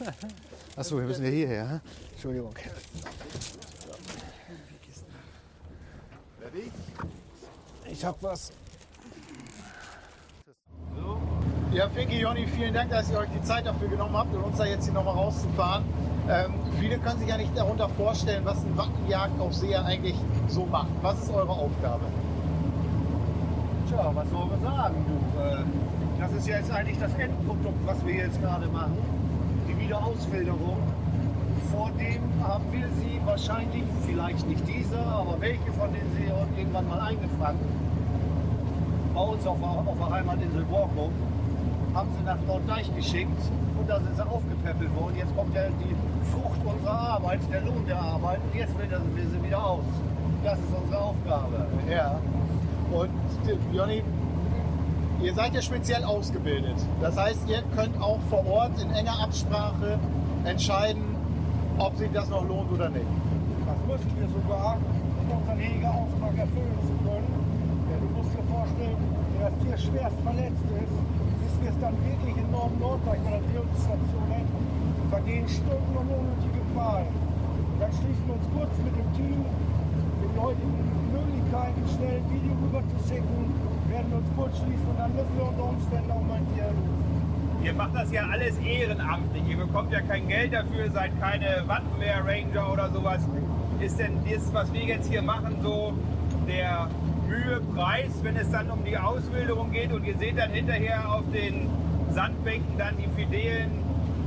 Achso, 0.76 0.96
wir 0.96 1.04
müssen 1.04 1.24
ja 1.24 1.30
hierher. 1.30 1.80
Entschuldigung. 2.12 2.54
Ich 7.86 8.04
hab 8.04 8.22
was. 8.22 8.52
Ja, 11.74 11.88
Finki, 11.88 12.20
Jonny, 12.20 12.46
vielen 12.46 12.72
Dank, 12.72 12.90
dass 12.90 13.10
ihr 13.10 13.18
euch 13.18 13.28
die 13.34 13.42
Zeit 13.42 13.66
dafür 13.66 13.88
genommen 13.88 14.16
habt, 14.16 14.32
um 14.32 14.44
uns 14.44 14.58
da 14.58 14.64
jetzt 14.64 14.84
hier 14.84 14.94
nochmal 14.94 15.14
rauszufahren. 15.14 15.82
Ähm, 16.30 16.54
viele 16.78 16.98
können 16.98 17.18
sich 17.18 17.28
ja 17.28 17.36
nicht 17.36 17.50
darunter 17.58 17.88
vorstellen, 17.88 18.44
was 18.44 18.58
ein 18.64 18.76
Wattenjagdaufseher 18.76 19.84
eigentlich 19.84 20.14
so 20.46 20.66
macht. 20.66 20.86
Was 21.02 21.20
ist 21.24 21.34
eure 21.34 21.50
Aufgabe? 21.50 22.04
Tja, 23.88 24.08
was 24.14 24.30
soll 24.30 24.46
man 24.46 24.62
sagen, 24.62 24.94
du? 25.08 25.42
Äh, 25.42 25.64
Das 26.20 26.32
ist 26.34 26.46
ja 26.46 26.58
jetzt 26.58 26.70
eigentlich 26.70 26.98
das 27.00 27.12
Endprodukt, 27.14 27.84
was 27.86 28.06
wir 28.06 28.14
jetzt 28.14 28.40
gerade 28.40 28.68
machen. 28.68 28.96
Die 29.68 29.76
Wiederauswilderung. 29.76 30.78
Vor 31.72 31.90
dem 31.98 32.22
haben 32.46 32.66
wir 32.70 32.86
sie 33.02 33.20
wahrscheinlich, 33.24 33.82
vielleicht 34.06 34.46
nicht 34.46 34.62
dieser, 34.68 35.04
aber 35.04 35.40
welche 35.40 35.72
von 35.72 35.92
den 35.92 36.06
Seehunden 36.16 36.56
irgendwann 36.56 36.88
mal 36.88 37.00
eingefangen. 37.00 37.58
Bei 39.12 39.20
uns 39.22 39.44
auf 39.44 39.58
der, 39.58 39.68
auf 39.68 39.98
der 39.98 40.10
Heimatinsel 40.10 40.62
Borkum 40.66 41.10
haben 41.94 42.08
sie 42.18 42.24
nach 42.24 42.38
Norddeich 42.46 42.94
geschickt 42.96 43.40
und 43.78 43.88
da 43.88 44.00
sind 44.00 44.16
sie 44.16 44.26
aufgepäppelt 44.26 44.94
worden. 44.96 45.16
Jetzt 45.16 45.34
kommt 45.36 45.54
ja 45.54 45.68
die 45.68 45.94
Frucht 46.32 46.60
unserer 46.64 46.98
Arbeit, 46.98 47.40
der 47.52 47.60
Lohn 47.60 47.86
der 47.86 48.00
Arbeit 48.00 48.40
und 48.42 48.58
jetzt 48.58 48.76
wildern 48.78 49.02
wir 49.14 49.24
sie 49.28 49.42
wieder 49.42 49.64
aus. 49.64 49.84
Das 50.42 50.58
ist 50.58 50.74
unsere 50.82 51.00
Aufgabe. 51.00 51.66
Ja. 51.88 52.20
Und 52.92 53.10
Jonny, 53.72 54.02
ihr 55.22 55.34
seid 55.34 55.54
ja 55.54 55.62
speziell 55.62 56.04
ausgebildet. 56.04 56.76
Das 57.00 57.16
heißt, 57.16 57.48
ihr 57.48 57.62
könnt 57.76 58.00
auch 58.00 58.18
vor 58.28 58.44
Ort 58.46 58.82
in 58.82 58.90
enger 58.90 59.22
Absprache 59.22 59.98
entscheiden, 60.44 61.02
ob 61.78 61.96
sich 61.96 62.10
das 62.12 62.28
noch 62.28 62.46
lohnt 62.46 62.70
oder 62.72 62.88
nicht. 62.88 63.06
Das 63.66 63.76
müssen 63.86 64.12
wir 64.18 64.28
sogar, 64.28 64.78
um 65.20 65.38
unseren 65.38 65.60
Jägerauftrag 65.60 66.38
erfüllen 66.38 66.78
zu 66.82 67.08
können. 67.08 67.28
Denn 67.88 68.00
du 68.00 68.14
musst 68.16 68.34
dir 68.34 68.42
vorstellen, 68.52 68.96
wenn 69.32 69.40
das 69.40 69.80
Tier 69.80 69.90
schwerst 69.90 70.16
verletzt 70.22 70.64
ist, 70.82 71.23
es 71.68 71.78
dann 71.80 71.96
wirklich 72.04 72.36
in 72.36 72.50
Norden 72.50 72.78
Norddeich 72.80 73.20
bei 73.24 73.30
der 73.30 73.44
Drehungsstation 73.48 74.26
hätten, 74.28 74.60
vergehen 75.10 75.48
Stunden 75.48 75.94
und 75.96 76.08
unnötige 76.08 76.60
Qualen. 76.74 77.14
Dann 77.80 77.92
schließen 77.92 78.24
wir 78.26 78.34
uns 78.36 78.46
kurz 78.54 78.72
mit 78.84 78.94
dem 78.94 79.08
Team, 79.16 79.40
den 79.40 80.34
heutigen 80.40 80.78
Möglichkeiten, 81.12 81.80
schnell 81.96 82.16
ein 82.20 82.28
Video 82.30 82.52
rüber 82.60 82.82
zu 82.84 82.96
schicken, 83.08 83.40
werden 83.88 84.12
uns 84.12 84.28
kurz 84.36 84.52
schließen 84.60 84.86
und 84.88 84.98
dann 84.98 85.12
müssen 85.14 85.34
wir 85.36 85.46
unter 85.48 85.66
Umständen 85.68 86.10
auch 86.10 86.26
mal 86.26 86.40
Tier 86.52 86.68
erlösen. 86.68 87.04
Ihr 87.64 87.72
macht 87.72 87.94
das 87.94 88.12
ja 88.12 88.28
alles 88.28 88.58
ehrenamtlich. 88.58 89.42
Ihr 89.48 89.56
bekommt 89.56 89.90
ja 89.90 90.02
kein 90.02 90.28
Geld 90.28 90.52
dafür, 90.52 90.90
seid 90.92 91.18
keine 91.18 91.64
Wattenmeer-Ranger 91.66 92.72
oder 92.72 92.90
sowas. 92.90 93.26
Ist 93.80 93.98
denn 93.98 94.18
das, 94.28 94.52
was 94.52 94.70
wir 94.72 94.82
jetzt 94.82 95.08
hier 95.08 95.22
machen, 95.22 95.56
so 95.62 95.94
der 96.46 96.88
Mühepreis, 97.34 98.12
wenn 98.22 98.36
es 98.36 98.50
dann 98.50 98.70
um 98.70 98.84
die 98.84 98.96
Auswilderung 98.96 99.72
geht 99.72 99.92
und 99.92 100.04
ihr 100.04 100.16
seht 100.18 100.38
dann 100.38 100.50
hinterher 100.50 101.12
auf 101.12 101.24
den 101.32 101.68
Sandbänken 102.12 102.78
dann 102.78 102.94
die 102.96 103.08
fidelen 103.16 103.70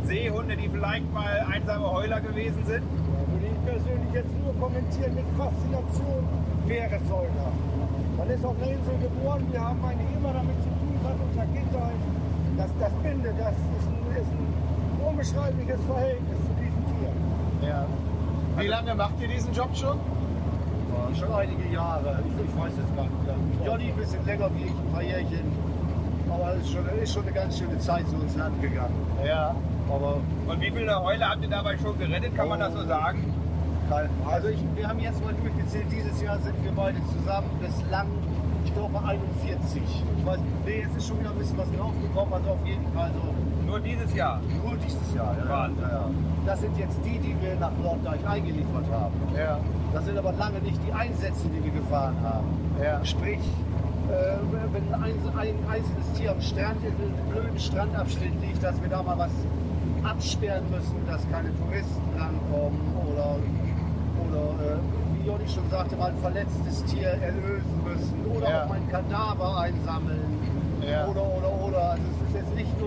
Seehunde, 0.04 0.58
die 0.58 0.68
vielleicht 0.68 1.12
mal 1.14 1.46
einsame 1.52 1.90
Heuler 1.92 2.20
gewesen 2.20 2.64
sind? 2.66 2.84
Würde 2.84 3.46
ich 3.46 3.66
persönlich 3.66 4.14
jetzt 4.14 4.32
nur 4.44 4.54
kommentieren 4.60 5.16
mit 5.16 5.26
Faszination 5.38 6.28
Meeressäuger. 6.68 7.52
Man 8.18 8.30
ist 8.30 8.44
auf 8.44 8.56
einer 8.58 8.72
Insel 8.72 8.98
geboren, 9.00 9.48
wir 9.52 9.62
haben 9.62 9.84
eigentlich 9.86 10.16
immer 10.18 10.34
damit 10.34 10.58
zu 10.64 10.70
tun 10.70 11.00
seit 11.04 11.16
unserer 11.16 11.46
Kindheit. 11.46 12.00
Das, 12.58 12.72
das 12.80 12.92
Binde, 13.04 13.34
das 13.38 13.54
ist 13.54 13.88
ein, 13.88 14.22
ist 14.22 14.32
ein 14.32 15.08
unbeschreibliches 15.08 15.80
Verhältnis 15.86 16.40
zu 16.44 16.54
diesen 16.60 16.84
Tieren. 16.92 17.70
Ja. 17.70 17.86
Wie 18.58 18.68
lange 18.68 18.96
macht 18.96 19.22
ihr 19.22 19.28
diesen 19.28 19.54
Job 19.54 19.70
schon? 19.76 20.00
Ja, 21.10 21.16
schon 21.16 21.34
einige 21.34 21.74
Jahre. 21.74 22.20
Ich, 22.28 22.46
ich 22.46 22.62
weiß 22.62 22.74
es 22.74 22.96
gar 22.96 23.04
nicht. 23.04 23.66
Johnny 23.66 23.92
ein 23.92 23.96
bisschen 23.96 24.26
länger 24.26 24.50
wie 24.56 24.66
ich, 24.66 24.72
ein 24.72 24.92
paar 24.94 25.04
Jährchen. 25.04 25.52
Aber 26.30 26.54
es 26.56 26.64
ist 26.64 26.74
schon, 26.74 26.86
ist 27.02 27.14
schon 27.14 27.24
eine 27.24 27.32
ganz 27.32 27.58
schöne 27.58 27.80
Zeit 27.80 28.06
so 28.08 28.18
ins 28.18 28.36
Land 28.36 28.62
gegangen. 28.62 28.96
Ja. 29.26 29.56
Aber 29.90 30.20
Und 30.48 30.62
wie 30.62 30.72
viele 30.72 31.02
Heuler 31.02 31.30
habt 31.30 31.42
ihr 31.42 31.50
dabei 31.50 31.78
schon 31.78 31.98
gerettet, 31.98 32.36
kann 32.36 32.50
man 32.50 32.60
das 32.60 32.74
so 32.74 32.84
sagen? 32.86 33.34
kein, 33.90 34.10
also 34.26 34.50
ich, 34.50 34.60
wir 34.76 34.88
haben 34.88 35.00
jetzt 35.00 35.24
mal 35.24 35.34
durchgezählt, 35.34 35.86
dieses 35.92 36.22
Jahr 36.22 36.38
sind 36.40 36.56
wir 36.64 36.72
beide 36.72 36.98
zusammen 37.18 37.50
bislang, 37.62 38.08
ich 38.66 38.74
glaube 38.74 39.00
41. 39.04 39.82
Ich 39.82 40.26
weiß, 40.26 40.40
nee, 40.66 40.86
es 40.90 40.96
ist 40.98 41.08
schon 41.08 41.20
wieder 41.20 41.32
ein 41.32 41.38
bisschen 41.38 41.58
was 41.58 41.72
draufgekommen, 41.72 42.34
also 42.34 42.52
auf 42.52 42.66
jeden 42.66 42.88
Fall 42.94 43.12
so 43.14 43.34
Nur 43.68 43.80
dieses 43.82 44.14
Jahr. 44.16 44.40
Nur 44.64 44.76
dieses 44.78 45.14
Jahr, 45.14 45.36
ja. 45.38 45.50
Wahnsinn. 45.50 45.84
ja, 45.84 45.90
ja. 45.90 46.10
Das 46.46 46.62
sind 46.62 46.78
jetzt 46.80 46.98
die, 47.04 47.20
die 47.20 47.36
wir 47.42 47.56
nach 47.60 47.72
Norddeich 47.84 48.26
eingeliefert 48.26 48.86
haben. 48.92 49.14
Ja. 49.38 49.60
Das 49.94 50.06
sind 50.06 50.18
aber 50.18 50.32
lange 50.34 50.60
nicht 50.62 50.80
die 50.88 50.94
Einsätze, 50.94 51.48
die 51.50 51.64
wir 51.64 51.72
gefahren 51.72 52.16
haben. 52.24 52.48
Ja. 52.82 53.04
Sprich, 53.04 53.40
äh, 54.10 54.38
wenn 54.72 54.94
ein, 54.94 55.14
ein 55.38 55.56
einzelnes 55.70 56.14
Tier 56.18 56.32
am 56.32 56.42
Strand 56.42 56.78
in 56.84 56.94
einem 56.96 57.30
blöden 57.34 57.60
Strandabschnitt 57.60 58.32
liegt, 58.42 58.64
dass 58.64 58.82
wir 58.82 58.90
da 58.90 59.04
mal 59.04 59.18
was 59.18 59.32
absperren 60.04 60.64
müssen, 60.72 60.96
dass 61.06 61.22
keine 61.30 61.50
Touristen 61.58 62.02
rankommen 62.18 62.80
oder, 63.12 63.36
oder 64.30 64.76
äh, 64.76 64.78
wie 65.20 65.28
Jonny 65.28 65.48
schon 65.50 65.70
sagte, 65.70 65.98
mal 65.98 66.12
ein 66.12 66.18
verletztes 66.22 66.86
Tier 66.86 67.10
erlösen 67.10 67.84
müssen 67.84 68.26
oder 68.34 68.50
Ja. 68.50 68.64
auch 68.64 68.70
mal 68.70 68.76
ein 68.78 68.90
Kadaver 68.90 69.60
einsammeln. 69.60 70.40
Ja. 70.82 71.06
Oder, 71.08 71.24
oder, 71.24 71.52
oder. 71.68 71.90
Also 71.92 72.04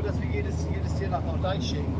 dass 0.03 0.21
wir 0.21 0.29
jedes, 0.31 0.67
jedes 0.73 0.95
Tier 0.97 1.09
nach 1.09 1.25
Norddeich 1.25 1.63
schicken. 1.65 1.95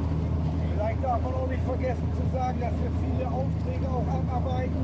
Vielleicht 0.75 1.05
darf 1.05 1.21
man 1.23 1.35
auch 1.35 1.49
nicht 1.49 1.63
vergessen 1.65 2.09
zu 2.17 2.25
sagen, 2.37 2.59
dass 2.61 2.73
wir 2.81 2.91
viele 3.05 3.27
Aufträge 3.29 3.87
auch 3.89 4.07
abarbeiten, 4.09 4.81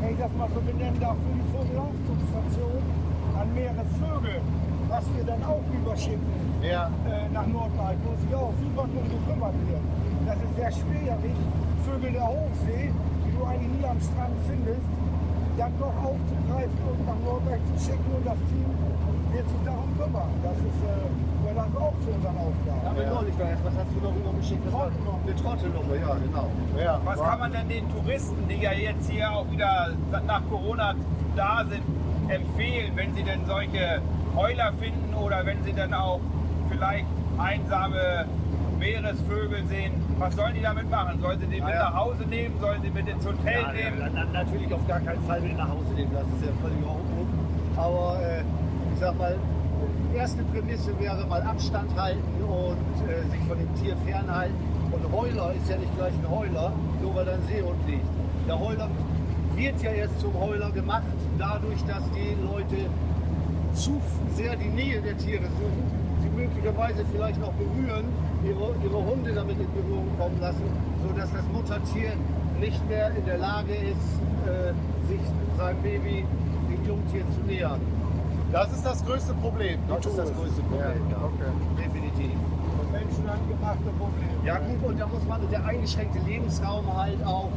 wenn 0.00 0.10
ich 0.10 0.18
das 0.18 0.32
mal 0.36 0.48
so 0.54 0.60
benennen 0.60 0.98
darf, 1.00 1.16
für 1.22 1.34
die 1.38 1.46
Vogelaufzugsstation 1.54 2.82
an 3.38 3.46
Meeresvögel. 3.54 4.40
was 4.88 5.02
wir 5.16 5.24
dann 5.24 5.42
auch 5.42 5.62
überschicken 5.74 6.22
Ja. 6.62 6.86
äh, 7.10 7.28
nach 7.34 7.44
Nordwald, 7.48 7.98
wo 8.06 8.14
sich 8.22 8.32
auch 8.32 8.54
super 8.62 8.86
drum 8.86 9.02
gekümmert 9.10 9.54
wird. 9.66 9.82
Das 10.26 10.36
ist 10.38 10.54
sehr 10.54 10.70
schwierig, 10.70 11.34
Vögel 11.84 12.12
der 12.12 12.22
Hochsee, 12.28 12.94
die 13.26 13.30
du 13.36 13.44
eigentlich 13.44 13.72
nie 13.80 13.84
am 13.84 13.98
Strand 14.00 14.34
findest, 14.46 14.78
dann 15.56 15.72
doch 15.78 15.96
aufzugreifen 16.04 16.80
und 16.84 17.06
nach 17.06 17.20
Nordwald 17.24 17.60
zu 17.66 17.76
schicken 17.80 18.10
und 18.12 18.26
das 18.26 18.38
Team 18.48 18.68
wird 19.32 19.48
sich 19.48 19.62
darum 19.64 19.90
kümmern. 19.96 20.30
Das 20.42 20.56
ist, 20.56 20.80
äh, 20.84 21.08
gehört 21.42 21.58
also 21.66 21.78
auch 21.78 21.96
zu 22.04 22.08
unseren 22.12 22.36
Aufgaben. 22.36 22.84
Aber 22.86 23.02
neulich 23.20 23.38
war 23.38 23.48
erst, 23.50 23.64
was 23.64 23.74
hast 23.74 23.90
du 23.94 24.00
noch 24.04 24.14
rübergeschickt? 24.14 24.66
Das 24.66 24.72
war 24.72 24.86
eine 24.86 25.36
Trottelnummer, 25.36 25.96
ja, 25.96 26.14
genau. 26.14 26.50
Ja. 26.78 27.00
Was 27.04 27.20
kann 27.20 27.38
man 27.38 27.52
denn 27.52 27.68
den 27.68 27.84
Touristen, 27.90 28.48
die 28.48 28.60
ja 28.60 28.72
jetzt 28.72 29.10
hier 29.10 29.32
auch 29.32 29.50
wieder 29.50 29.92
nach 30.26 30.42
Corona 30.48 30.94
da 31.34 31.64
sind, 31.68 31.82
empfehlen, 32.28 32.92
wenn 32.94 33.14
sie 33.14 33.22
denn 33.22 33.40
solche 33.46 34.00
Heuler 34.34 34.72
finden 34.78 35.14
oder 35.14 35.44
wenn 35.46 35.62
sie 35.64 35.72
dann 35.72 35.94
auch 35.94 36.20
vielleicht 36.70 37.06
einsame 37.38 38.26
Meeresvögel 38.78 39.66
sehen? 39.66 40.05
Was 40.18 40.34
sollen 40.34 40.54
die 40.54 40.62
damit 40.62 40.90
machen? 40.90 41.20
Sollen 41.20 41.38
sie 41.40 41.46
den 41.46 41.62
mit 41.64 41.74
Ja, 41.74 41.80
ja. 41.80 41.90
nach 41.90 41.94
Hause 42.04 42.22
nehmen? 42.24 42.54
Sollen 42.60 42.80
sie 42.82 42.90
mit 42.90 43.06
ins 43.08 43.26
Hotel 43.26 43.60
Ja, 43.62 43.72
nehmen? 43.72 44.10
na, 44.14 44.24
natürlich 44.32 44.72
auf 44.72 44.86
gar 44.88 45.00
keinen 45.00 45.22
Fall 45.24 45.40
mit 45.42 45.56
nach 45.58 45.68
Hause 45.68 45.92
nehmen, 45.94 46.10
das 46.12 46.22
ist 46.24 46.46
ja 46.46 46.52
völlig 46.62 46.78
Humbug. 46.78 47.28
Aber 47.76 48.18
äh, 48.22 48.40
ich 48.94 49.00
sag 49.00 49.18
mal, 49.18 49.36
die 50.12 50.16
erste 50.16 50.42
Prämisse 50.44 50.98
wäre 50.98 51.26
mal 51.26 51.42
Abstand 51.42 51.90
halten 52.00 52.22
und 52.42 53.08
äh, 53.08 53.28
sich 53.30 53.40
von 53.46 53.58
dem 53.58 53.74
Tier 53.74 53.94
fernhalten. 54.06 54.54
Und 54.90 55.12
Heuler 55.12 55.52
ist 55.52 55.68
ja 55.68 55.76
nicht 55.76 55.94
gleich 55.96 56.14
ein 56.14 56.30
Heuler, 56.30 56.72
nur 57.02 57.14
weil 57.14 57.24
da 57.26 57.32
ein 57.32 57.42
Seehund 57.46 57.76
liegt. 57.86 58.06
Der 58.48 58.58
Heuler 58.58 58.88
wird 59.54 59.82
ja 59.82 59.90
erst 59.90 60.18
zum 60.20 60.32
Heuler 60.40 60.70
gemacht, 60.70 61.02
dadurch, 61.38 61.84
dass 61.84 62.02
die 62.12 62.36
Leute 62.46 62.88
zu 63.74 64.00
sehr 64.34 64.56
die 64.56 64.68
Nähe 64.68 65.02
der 65.02 65.16
Tiere 65.18 65.44
suchen, 65.44 65.84
möglicherweise 66.36 67.04
vielleicht 67.12 67.40
noch 67.40 67.52
berühren, 67.52 68.04
ihre, 68.44 68.74
ihre 68.84 69.04
Hunde 69.04 69.32
damit 69.32 69.58
in 69.58 69.72
Berührung 69.72 70.06
kommen 70.18 70.38
lassen, 70.40 70.62
sodass 71.08 71.32
das 71.32 71.44
Muttertier 71.52 72.12
nicht 72.60 72.86
mehr 72.88 73.10
in 73.16 73.24
der 73.24 73.38
Lage 73.38 73.74
ist, 73.74 74.20
äh, 74.46 74.72
sich 75.08 75.20
seinem 75.56 75.82
Baby, 75.82 76.24
dem 76.70 76.84
Jungtier 76.86 77.24
zu 77.34 77.40
nähern. 77.46 77.80
Das 78.52 78.72
ist 78.72 78.84
das 78.86 79.04
größte 79.04 79.34
Problem. 79.34 79.80
Das 79.88 80.06
ist 80.06 80.18
das 80.18 80.32
größte 80.32 80.62
Problem, 80.62 81.02
ja. 81.10 81.16
Okay. 81.16 81.50
Definitiv. 81.76 82.30
Menschenhandgemachte 82.92 83.90
Probleme. 83.98 84.32
Ja 84.44 84.58
gut, 84.58 84.90
und 84.90 85.00
da 85.00 85.06
muss 85.06 85.24
man 85.26 85.40
der 85.50 85.64
eingeschränkte 85.64 86.18
Lebensraum 86.26 86.84
halt 86.96 87.22
auch, 87.26 87.50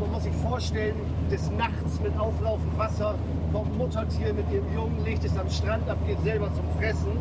man 0.00 0.12
muss 0.12 0.22
sich 0.22 0.34
vorstellen, 0.36 0.94
des 1.30 1.50
Nachts 1.52 2.00
mit 2.02 2.18
auflaufendem 2.18 2.78
Wasser 2.78 3.14
kommt 3.52 3.72
ein 3.72 3.78
Muttertier 3.78 4.32
mit 4.32 4.50
ihrem 4.50 4.72
Jungen, 4.74 5.04
legt 5.04 5.24
es 5.24 5.36
am 5.38 5.48
Strand 5.50 5.88
ab, 5.88 5.98
geht 6.06 6.20
selber 6.22 6.48
zum 6.54 6.64
Fressen. 6.78 7.18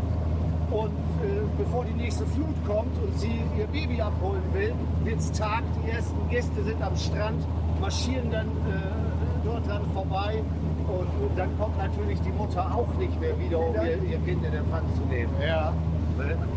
Und 0.71 0.91
äh, 1.23 1.41
bevor 1.58 1.84
die 1.86 1.93
nächste 1.93 2.25
Flut 2.27 2.55
kommt 2.67 2.95
und 3.01 3.17
sie 3.17 3.41
ihr 3.58 3.65
Baby 3.67 4.01
abholen 4.01 4.43
will, 4.53 4.73
wird 5.03 5.19
es 5.19 5.32
Tag, 5.32 5.63
die 5.84 5.89
ersten 5.89 6.29
Gäste 6.29 6.63
sind 6.63 6.82
am 6.82 6.95
Strand, 6.95 7.43
marschieren 7.82 8.29
dann 8.32 8.47
äh, 8.47 9.43
dort 9.43 9.67
dran 9.67 9.82
vorbei 9.93 10.43
und, 10.88 11.08
und 11.23 11.38
dann 11.38 11.49
kommt 11.58 11.77
natürlich 11.77 12.19
die 12.21 12.32
Mutter 12.32 12.65
auch 12.73 12.93
nicht 12.99 13.19
mehr 13.19 13.39
wieder, 13.39 13.60
um 13.60 13.75
ihr, 13.75 13.97
ihr 14.03 14.19
Kind 14.19 14.43
in 14.43 14.53
Empfang 14.53 14.84
zu 14.95 15.01
nehmen. 15.05 15.34
Ja. 15.41 15.73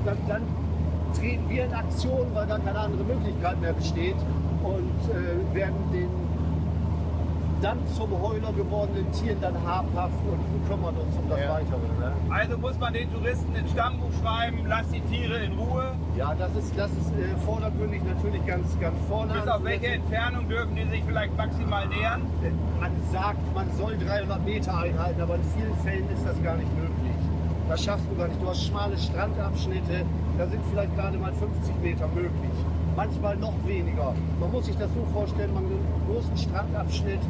Dann, 0.04 0.16
dann 0.28 0.42
treten 1.14 1.48
wir 1.48 1.64
in 1.64 1.72
Aktion, 1.72 2.26
weil 2.34 2.46
gar 2.46 2.58
keine 2.58 2.78
andere 2.78 3.04
Möglichkeit 3.04 3.60
mehr 3.60 3.72
besteht 3.72 4.16
und 4.62 5.10
äh, 5.10 5.54
werden 5.54 5.76
den 5.92 6.21
dann 7.62 7.78
zum 7.96 8.10
Heuler 8.20 8.52
gewordenen 8.52 9.10
Tieren 9.12 9.40
dann 9.40 9.54
habhaft 9.64 10.18
und 10.30 10.68
kümmern 10.68 10.94
uns 10.96 11.16
um 11.16 11.28
das 11.28 11.40
Ja. 11.40 11.50
Weitere. 11.50 11.86
Ne? 12.00 12.12
Also 12.30 12.58
muss 12.58 12.78
man 12.78 12.92
den 12.92 13.12
Touristen 13.12 13.54
ins 13.54 13.70
Stammbuch 13.70 14.10
schreiben, 14.20 14.64
lass 14.66 14.88
die 14.90 15.00
Tiere 15.02 15.38
in 15.44 15.52
Ruhe. 15.58 15.92
Ja, 16.16 16.34
das 16.34 16.54
ist, 16.56 16.76
das 16.76 16.90
ist 16.90 17.10
äh, 17.12 17.36
vordergründig 17.46 18.02
natürlich 18.04 18.44
ganz, 18.46 18.78
ganz 18.80 18.96
vorne. 19.08 19.34
Bis 19.34 19.48
auf 19.48 19.62
welche 19.64 19.86
Entfernung 19.86 20.48
dürfen 20.48 20.74
die 20.76 20.84
sich 20.90 21.02
vielleicht 21.06 21.36
maximal 21.36 21.86
nähern? 21.88 22.22
Man 22.80 22.90
sagt, 23.12 23.54
man 23.54 23.70
soll 23.76 23.96
300 23.96 24.44
Meter 24.44 24.76
einhalten, 24.76 25.20
aber 25.20 25.36
in 25.36 25.44
vielen 25.56 25.76
Fällen 25.84 26.08
ist 26.10 26.26
das 26.26 26.42
gar 26.42 26.56
nicht 26.56 26.70
möglich. 26.76 27.14
Das 27.68 27.84
schaffst 27.84 28.04
du 28.10 28.16
gar 28.16 28.28
nicht. 28.28 28.42
Du 28.42 28.48
hast 28.48 28.64
schmale 28.64 28.98
Strandabschnitte, 28.98 30.04
da 30.36 30.46
sind 30.46 30.60
vielleicht 30.70 30.94
gerade 30.96 31.16
mal 31.16 31.32
50 31.32 31.74
Meter 31.80 32.08
möglich. 32.08 32.50
Manchmal 32.96 33.36
noch 33.36 33.54
weniger. 33.66 34.12
Man 34.38 34.52
muss 34.52 34.66
sich 34.66 34.76
das 34.76 34.90
so 34.92 35.04
vorstellen, 35.12 35.54
man 35.54 35.64
hat 35.64 35.72
einen 35.72 36.02
großen 36.08 36.36
Strandabschnitt. 36.36 37.20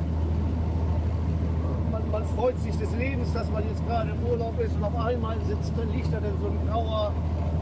Man, 1.92 2.10
man 2.10 2.24
freut 2.36 2.58
sich 2.60 2.76
des 2.78 2.90
Lebens, 2.96 3.32
dass 3.32 3.48
man 3.50 3.62
jetzt 3.68 3.86
gerade 3.86 4.10
im 4.10 4.30
Urlaub 4.30 4.58
ist 4.58 4.74
und 4.74 4.84
auf 4.84 4.96
einmal 4.96 5.36
sitzt, 5.46 5.72
dann 5.76 5.92
liegt 5.92 6.12
da 6.12 6.18
dann 6.18 6.34
so 6.40 6.48
ein 6.48 6.58
grauer, 6.68 7.12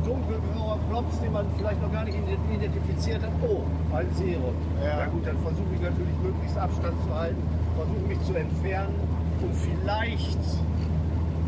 dunkelgrauer 0.05 0.79
Klops, 0.89 1.21
den 1.21 1.33
man 1.33 1.47
vielleicht 1.59 1.83
noch 1.83 1.93
gar 1.93 2.05
nicht 2.05 2.17
identifiziert 2.51 3.23
hat. 3.23 3.31
Oh, 3.43 3.63
ein 3.95 4.09
Seehund. 4.15 4.57
Ja. 4.83 4.97
Na 5.01 5.07
gut, 5.07 5.27
dann 5.27 5.39
versuche 5.39 5.69
ich 5.75 5.81
natürlich 5.81 6.17
möglichst 6.23 6.57
Abstand 6.57 6.95
zu 7.07 7.15
halten, 7.15 7.43
versuche 7.77 8.07
mich 8.09 8.23
zu 8.25 8.35
entfernen 8.35 8.95
und 9.43 9.55
vielleicht 9.55 10.39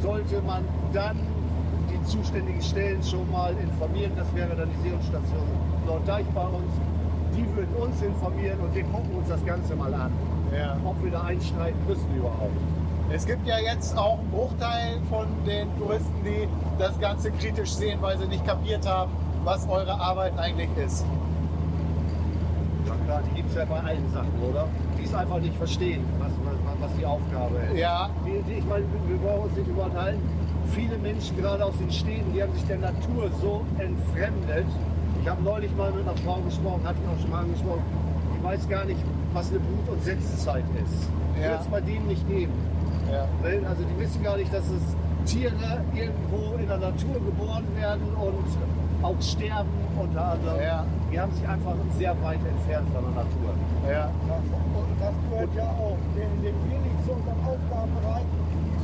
sollte 0.03 0.43
man 0.43 0.65
dann 0.93 1.17
die 1.91 2.03
zuständigen 2.05 2.61
Stellen 2.61 3.03
schon 3.03 3.31
mal 3.31 3.55
informieren. 3.57 4.13
Das 4.17 4.27
wäre 4.35 4.55
dann 4.55 4.69
die 4.69 4.89
Seehundstation 5.83 5.87
Norddeich 5.87 6.27
bei 6.35 6.43
uns. 6.43 6.73
Die 7.35 7.57
würden 7.57 7.75
uns 7.77 8.03
informieren 8.03 8.61
und 8.61 8.75
wir 8.75 8.85
gucken 8.85 9.17
uns 9.17 9.29
das 9.29 9.45
Ganze 9.45 9.75
mal 9.75 9.93
an. 9.95 10.13
Ja. 10.55 10.77
Ob 10.85 11.03
wir 11.03 11.11
da 11.11 11.23
einschreiten 11.23 11.79
müssen 11.89 12.15
überhaupt. 12.15 12.53
Es 13.11 13.27
gibt 13.27 13.47
ja 13.47 13.59
jetzt 13.59 13.97
auch 13.97 14.19
einen 14.19 14.31
Bruchteil 14.31 14.99
von 15.11 15.27
den 15.47 15.69
Touristen, 15.79 16.25
die 16.25 16.49
das 16.79 16.99
Ganze 17.01 17.31
kritisch 17.31 17.73
sehen, 17.73 17.99
weil 18.01 18.19
sie 18.19 18.27
nicht 18.27 18.47
kapiert 18.47 18.87
haben, 18.87 19.13
was 19.45 19.69
eure 19.69 19.99
Arbeit 19.99 20.39
eigentlich 20.39 20.69
ist. 20.85 21.05
Ja 22.87 22.95
klar, 23.07 23.23
die 23.31 23.37
gibt 23.37 23.51
es 23.51 23.57
ja 23.57 23.65
bei 23.65 23.81
allen 23.81 24.11
Sachen, 24.13 24.33
oder? 24.49 24.67
Die 24.99 25.05
es 25.05 25.15
einfach 25.15 25.39
nicht 25.41 25.57
verstehen, 25.57 26.05
was, 26.19 26.31
was, 26.45 26.91
was 26.91 26.99
die 26.99 27.07
Aufgabe 27.07 27.57
ist. 27.73 27.79
Ja, 27.79 28.11
Die, 28.27 28.43
die, 28.51 28.59
ich 28.59 28.65
meine, 28.67 28.85
wir 29.09 29.17
brauchen 29.19 29.49
uns 29.49 29.57
nicht 29.57 29.69
überteilen. 29.69 30.21
Viele 30.71 30.97
Menschen, 30.99 31.37
gerade 31.37 31.65
aus 31.65 31.77
den 31.79 31.91
Städten, 31.91 32.33
die 32.33 32.43
haben 32.43 32.53
sich 32.55 32.67
der 32.67 32.79
Natur 32.79 33.31
so 33.41 33.63
entfremdet. 33.79 34.67
Ich 35.23 35.29
habe 35.29 35.41
neulich 35.43 35.71
mal 35.77 35.93
mit 35.93 36.03
einer 36.03 36.17
Frau 36.19 36.41
gesprochen, 36.41 36.81
hatte 36.85 36.99
ich 37.01 37.09
auch 37.09 37.21
schon 37.23 37.31
mal 37.31 37.43
angesprochen, 37.43 37.83
die 38.37 38.45
weiß 38.45 38.69
gar 38.69 38.85
nicht, 38.85 38.99
was 39.33 39.51
eine 39.51 39.61
Brut- 39.61 39.89
und 39.89 40.03
Setzzeit 40.03 40.65
ist. 40.83 41.09
Ja. 41.41 41.51
Wird 41.51 41.61
es 41.61 41.67
bei 41.69 41.81
denen 41.81 42.07
nicht 42.09 42.27
geben. 42.29 42.53
ja. 43.11 43.23
Also 43.69 43.85
die 43.85 44.03
wissen 44.03 44.23
gar 44.25 44.37
nicht, 44.37 44.53
dass 44.53 44.65
es 44.69 44.83
Tiere 45.25 45.55
irgendwo 45.95 46.57
in 46.59 46.67
der 46.67 46.79
Natur 46.79 47.15
geboren 47.15 47.65
werden 47.79 48.03
und 48.19 49.05
auch 49.05 49.23
sterben 49.23 49.71
unter 49.97 50.33
anderem. 50.33 50.61
Ja. 50.61 50.85
Die 51.13 51.21
haben 51.21 51.33
sich 51.33 51.47
einfach 51.47 51.75
sehr 51.97 52.21
weit 52.23 52.41
entfernt 52.45 52.89
von 52.93 53.05
der 53.05 53.23
Natur. 53.23 53.55
ja. 53.89 54.11
Das, 54.27 54.43
und 54.43 55.01
das 55.01 55.15
gehört 55.31 55.55
ja 55.55 55.71
auch, 55.71 55.99
den 56.17 56.43
wir 56.43 56.51
nicht 56.51 57.05
zu 57.07 57.13
unserem 57.13 57.39
Aufgabenbereich 57.47 58.27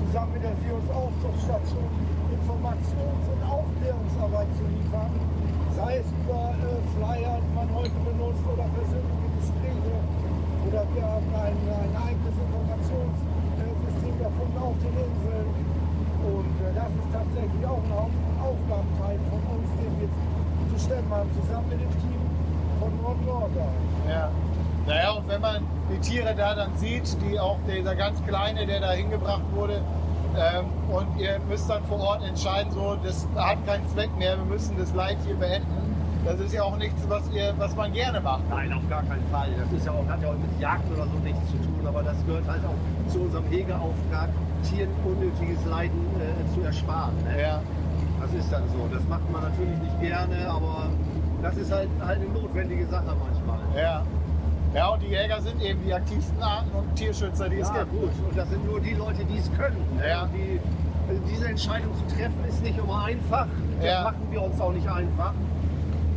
zusammen 0.09 0.33
mit 0.33 0.43
der 0.43 0.57
Seeungs-Aufzuchtstation 0.65 1.85
Informations- 2.33 3.29
und 3.29 3.41
Aufklärungsarbeit 3.45 4.49
zu 4.57 4.65
liefern. 4.65 5.13
Sei 5.77 6.01
es 6.01 6.09
über 6.25 6.57
äh, 6.57 6.81
Flyer, 6.97 7.37
die 7.45 7.53
man 7.53 7.69
heute 7.77 7.99
benutzt 8.09 8.41
oder 8.49 8.65
persönliche 8.73 9.29
Gespräche. 9.37 9.95
Oder 10.65 10.83
wir 10.97 11.05
haben 11.05 11.29
ein, 11.29 11.61
ein 11.61 11.95
eigenes 12.09 12.37
Informationssystem 12.41 14.17
erfunden 14.17 14.59
auf 14.65 14.77
den 14.81 14.97
Inseln. 14.97 15.49
Und 16.25 16.57
äh, 16.57 16.73
das 16.73 16.89
ist 16.89 17.11
tatsächlich 17.13 17.65
auch 17.69 17.85
ein 17.85 17.93
Aufgabenteil 18.41 19.17
von 19.29 19.41
uns, 19.61 19.69
den 19.77 19.93
wir 20.01 20.09
zu 20.73 20.77
stemmen 20.81 21.13
haben, 21.13 21.29
zusammen 21.37 21.69
mit 21.69 21.85
dem 21.85 21.93
Team 22.01 22.21
von 22.81 22.93
Nord-Nordal. 22.97 23.77
Ja. 24.09 24.33
Naja, 24.89 25.13
und 25.13 25.29
wenn 25.29 25.43
man 25.43 25.67
die 25.93 25.99
Tiere 26.01 26.35
da 26.35 26.55
dann 26.55 26.75
sieht, 26.77 27.17
die 27.23 27.39
auch 27.39 27.59
dieser 27.69 27.95
ganz 27.95 28.25
Kleine, 28.25 28.67
der 28.67 28.81
da 28.81 28.93
hingebracht 28.93 29.43
wurde, 29.55 29.83
ähm, 30.35 30.65
und 30.91 31.07
ihr 31.21 31.39
müsst 31.47 31.69
dann 31.69 31.85
vor 31.85 32.01
Ort 32.01 32.23
entscheiden, 32.27 32.73
so, 32.73 32.97
das 33.05 33.27
hat 33.37 33.65
keinen 33.67 33.87
Zweck 33.89 34.09
mehr, 34.17 34.39
wir 34.39 34.45
müssen 34.47 34.79
das 34.79 34.95
Leid 34.95 35.19
hier 35.27 35.37
beenden. 35.37 35.95
Das 36.25 36.41
ist 36.41 36.55
ja 36.55 36.63
auch 36.63 36.77
nichts, 36.77 37.03
was, 37.09 37.23
ihr, 37.33 37.53
was 37.59 37.77
man 37.77 37.93
gerne 37.93 38.21
macht. 38.21 38.49
Nein, 38.49 38.73
auf 38.73 38.89
gar 38.89 39.03
keinen 39.03 39.27
Fall. 39.31 39.49
Das 39.59 39.71
ist 39.79 39.87
ja 39.87 39.93
auch, 39.93 40.07
hat 40.09 40.23
ja 40.23 40.29
auch 40.31 40.39
mit 40.39 40.61
Jagd 40.61 40.91
oder 40.91 41.05
so 41.05 41.19
nichts 41.23 41.47
zu 41.51 41.57
tun, 41.59 41.87
aber 41.87 42.03
das 42.03 42.17
gehört 42.27 42.49
halt 42.49 42.63
auch 42.65 43.13
zu 43.13 43.21
unserem 43.21 43.45
Hegeauftrag, 43.47 44.31
Tieren 44.63 44.91
unnötiges 45.05 45.65
Leiden 45.67 46.01
äh, 46.17 46.55
zu 46.55 46.63
ersparen. 46.63 47.15
Ne? 47.25 47.43
Ja. 47.43 47.61
Das 48.21 48.33
ist 48.33 48.51
dann 48.51 48.65
so. 48.71 48.89
Das 48.93 49.07
macht 49.09 49.31
man 49.31 49.43
natürlich 49.43 49.79
nicht 49.79 50.01
gerne, 50.01 50.49
aber 50.49 50.89
das 51.43 51.57
ist 51.57 51.71
halt, 51.71 51.89
halt 52.05 52.21
eine 52.21 52.29
notwendige 52.31 52.87
Sache 52.87 53.15
manchmal. 53.21 53.61
Ja. 53.77 54.03
Ja, 54.79 54.91
und 54.91 55.03
die 55.03 55.09
Jäger 55.09 55.41
sind 55.41 55.61
eben 55.61 55.81
die 55.85 55.93
aktivsten 55.93 56.41
Arten- 56.41 56.71
und 56.71 56.95
Tierschützer, 56.95 57.49
die 57.49 57.59
es 57.59 57.69
Ja, 57.69 57.79
gibt. 57.83 57.91
gut. 57.91 58.11
Und 58.29 58.39
das 58.39 58.49
sind 58.49 58.65
nur 58.65 58.81
die 58.81 58.95
Leute, 58.95 59.25
die 59.25 59.39
es 59.39 59.51
können. 59.59 59.77
ne? 59.97 60.09
Ja. 60.09 60.29
Die, 60.33 60.61
also 61.09 61.21
diese 61.29 61.49
Entscheidung 61.49 61.91
zu 61.97 62.15
treffen 62.15 62.45
ist 62.49 62.63
nicht 62.63 62.79
immer 62.79 63.05
einfach. 63.07 63.47
Das 63.81 63.85
Ja. 63.85 64.03
machen 64.05 64.23
wir 64.31 64.41
uns 64.43 64.61
auch 64.61 64.73
nicht 64.73 64.89
einfach. 64.89 65.33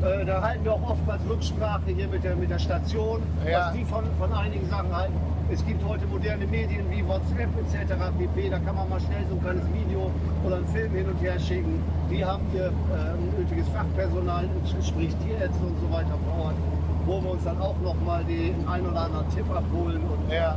Äh, 0.04 0.26
da 0.26 0.42
halten 0.44 0.64
wir 0.64 0.74
auch 0.74 0.90
oftmals 0.92 1.22
Rücksprache 1.28 1.90
hier 1.96 2.08
mit 2.08 2.24
der, 2.24 2.36
mit 2.36 2.52
der 2.52 2.60
Station, 2.60 3.22
Ja. 3.50 3.68
was 3.68 3.74
die 3.74 3.84
von, 3.86 4.04
von 4.20 4.32
einigen 4.32 4.68
Sachen 4.70 4.96
halten. 4.96 5.14
Es 5.52 5.66
gibt 5.66 5.84
heute 5.88 6.06
moderne 6.06 6.46
Medien 6.46 6.86
wie 6.92 7.06
WhatsApp 7.08 7.50
etc. 7.60 7.94
pp. 8.18 8.50
Da 8.50 8.60
kann 8.60 8.76
man 8.76 8.88
mal 8.90 9.00
schnell 9.00 9.26
so 9.28 9.36
ein 9.36 9.42
kleines 9.42 9.66
Video 9.74 10.12
oder 10.46 10.58
einen 10.58 10.68
Film 10.68 10.92
hin 10.94 11.08
und 11.10 11.20
her 11.22 11.38
schicken. 11.40 11.82
Die 12.12 12.24
haben 12.24 12.44
hier 12.52 12.68
äh, 12.68 13.40
nötiges 13.40 13.68
Fachpersonal, 13.70 14.46
sprich 14.82 15.14
Tierärzte 15.26 15.66
und 15.66 15.78
so 15.82 15.92
weiter 15.92 16.14
vor 16.26 16.46
Ort, 16.46 16.56
wo 17.06 17.22
wir 17.22 17.32
uns 17.32 17.44
dann 17.44 17.60
auch 17.62 17.76
noch 17.84 17.96
mal 18.06 18.24
den 18.24 18.68
ein 18.68 18.86
oder 18.86 19.02
anderen 19.02 19.30
Tipp 19.30 19.46
abholen. 19.50 20.02
Und, 20.04 20.32
Ja. 20.32 20.56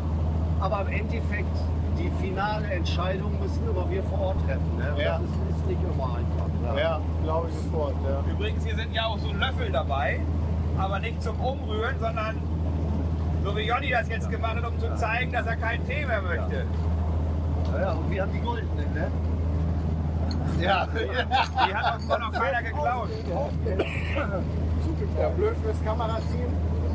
Aber 0.61 0.83
im 0.83 0.89
Endeffekt, 0.89 1.57
die 1.99 2.11
finale 2.25 2.67
Entscheidung 2.69 3.39
müssen 3.41 3.69
immer 3.69 3.89
wir 3.91 4.03
vor 4.05 4.21
Ort 4.21 4.37
treffen. 4.47 4.77
Ne? 4.79 5.03
Ja. 5.03 5.19
Das 5.19 5.23
ist, 5.23 5.59
ist 5.59 5.67
nicht 5.67 5.81
immer 5.83 6.17
einfach. 6.17 6.79
Ja, 6.79 7.01
glaube 7.23 7.49
ich 7.49 7.55
sofort. 7.57 7.95
Ja. 8.09 8.33
Übrigens, 8.33 8.65
hier 8.65 8.77
sind 8.77 8.93
ja 8.95 9.07
auch 9.07 9.19
so 9.19 9.33
Löffel 9.33 9.71
dabei, 9.71 10.21
aber 10.79 10.99
nicht 11.01 11.23
zum 11.23 11.39
Umrühren, 11.41 11.97
sondern 12.01 12.37
so 13.45 13.57
wie 13.57 13.63
Jonny 13.63 13.91
das 13.91 14.09
jetzt 14.09 14.31
gemacht 14.31 14.57
hat, 14.57 14.67
um 14.67 14.79
zu 14.79 14.95
zeigen, 14.97 15.33
dass 15.33 15.47
er 15.47 15.57
keinen 15.57 15.87
Tee 15.87 16.07
mehr 16.07 16.23
möchte. 16.23 16.65
Ja, 17.73 17.81
ja, 17.81 17.93
und 17.93 18.11
wir 18.11 18.23
haben 18.23 18.33
die 18.33 18.41
goldenen, 18.41 18.95
ne? 18.95 19.07
Ja, 20.61 20.87
die 20.95 21.75
hat 21.75 22.01
auch 22.09 22.19
noch 22.19 22.33
keiner 22.33 22.63
geklaut. 22.63 23.09
Ja, 25.19 25.29
blöd 25.31 25.57
fürs 25.63 25.83
Kamerateam 25.85 26.53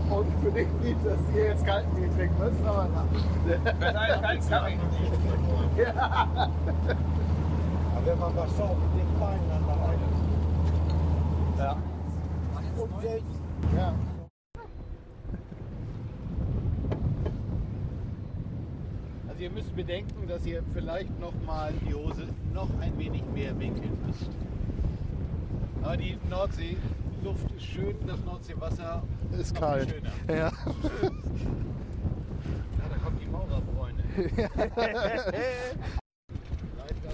und 0.09 0.27
für 0.41 0.51
dich 0.51 0.67
nicht, 0.81 1.05
dass 1.05 1.19
ihr 1.35 1.45
jetzt 1.45 1.65
kalten 1.65 1.95
Tee 1.95 2.07
trinken 2.15 2.37
müsst, 2.39 2.65
aber 2.65 2.87
na. 2.93 3.05
Besser 3.79 4.27
als 4.27 4.49
kein 4.49 4.79
Kaffee. 4.79 5.85
Aber 7.95 8.05
wenn 8.05 8.19
man 8.19 8.35
was 8.35 8.57
saugt 8.57 8.77
mit 8.93 9.03
den 9.03 9.19
Beinen 9.19 9.51
an 9.51 9.63
der 9.67 9.75
Eine. 9.89 10.07
Ja. 11.57 11.77
Und 12.81 13.01
selbst 13.01 13.39
Ja. 13.75 13.93
Also 19.27 19.43
ihr 19.43 19.49
müsst 19.51 19.75
bedenken, 19.75 20.27
dass 20.27 20.45
ihr 20.45 20.63
vielleicht 20.73 21.19
noch 21.19 21.33
mal 21.45 21.73
die 21.85 21.93
Hose 21.93 22.27
noch 22.53 22.69
ein 22.81 22.97
wenig 22.97 23.23
mehr 23.33 23.57
winkeln 23.59 23.97
müsst. 24.05 24.29
Aber 25.83 25.97
die 25.97 26.17
Nordseeluft 27.23 27.51
ist 27.55 27.65
schön, 27.65 28.07
das 28.07 28.19
Nordseewasser 28.21 29.03
Ist 29.37 29.53
noch 29.53 29.61
kalt. 29.61 30.01
Ja. 30.27 30.35
Ja, 30.35 30.51
da 32.89 32.97
kommen 33.03 33.19
die 33.19 33.25
Maurerbräune. 33.25 34.03
Leichter 34.37 35.33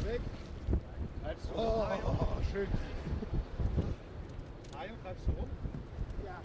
weg. 0.06 0.22
Bleibst 1.24 1.50
du 1.50 1.60
oh, 1.60 1.88
schön. 2.52 2.68
Mario, 4.74 4.94
bleibst 5.02 5.28
du 5.28 5.32
rum? 5.32 5.50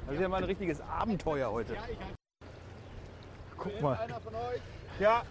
Das 0.07 0.15
ist 0.15 0.21
ja 0.21 0.29
mal 0.29 0.39
ein 0.39 0.45
richtiges 0.45 0.81
Abenteuer 0.81 1.51
heute. 1.51 1.77
Guck 3.57 3.81
mal. 3.83 3.97
Einer 3.99 4.21
von 4.21 4.35
euch? 4.35 4.61
Ja, 4.99 5.23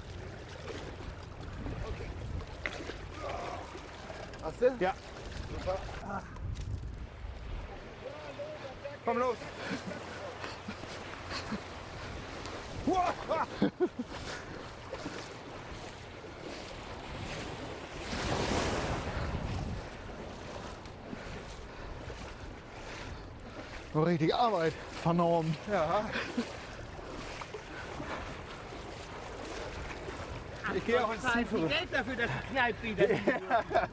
Hast 4.41 4.61
du? 4.61 4.73
ja. 4.79 4.93
Komm 9.05 9.17
los. 9.17 9.37
Noch 23.93 24.05
richtig 24.05 24.33
Arbeit 24.33 24.73
vernommen. 25.01 25.55
Ja. 25.71 26.09
Ich 30.75 30.85
gehe 30.85 31.03
auch 31.03 31.11
ins 31.11 31.23
Tiefere. 31.33 31.67
Geld 31.67 31.87
dafür, 31.91 32.15
dass 32.15 32.29
die 32.29 32.53
Kneipe 32.53 32.83
wieder 32.83 33.07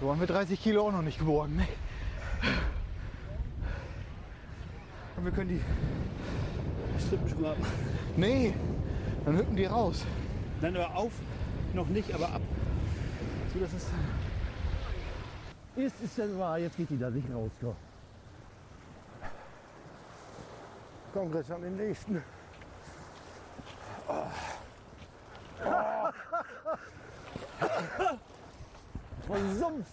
So 0.00 0.10
haben 0.10 0.20
wir 0.20 0.28
30 0.28 0.62
Kilo 0.62 0.86
auch 0.86 0.92
noch 0.92 1.02
nicht 1.02 1.18
geborgen. 1.18 1.56
Ne? 1.56 1.66
Und 5.16 5.24
wir 5.24 5.32
können 5.32 5.48
die 5.48 5.60
Strippen 7.04 7.28
schon 7.28 7.42
mal 7.42 7.52
ab. 7.52 7.58
Nee, 8.16 8.54
dann 9.24 9.36
hüpfen 9.36 9.56
die 9.56 9.64
raus. 9.64 10.04
Nein, 10.60 10.76
aber 10.76 10.94
auf 10.94 11.12
noch 11.74 11.88
nicht, 11.88 12.14
aber 12.14 12.28
ab. 12.32 12.40
So, 13.52 13.58
das 13.60 13.72
ist 13.72 13.88
Ist 15.76 16.04
es 16.04 16.14
denn 16.14 16.38
wahr? 16.38 16.58
Jetzt 16.58 16.76
geht 16.76 16.90
die 16.90 16.98
da 16.98 17.10
nicht 17.10 17.28
raus. 17.32 17.50
Komm. 17.60 17.74
komm 21.12 21.32
Chris 21.32 21.50
an 21.50 21.62
den 21.62 21.76
nächsten. 21.76 22.22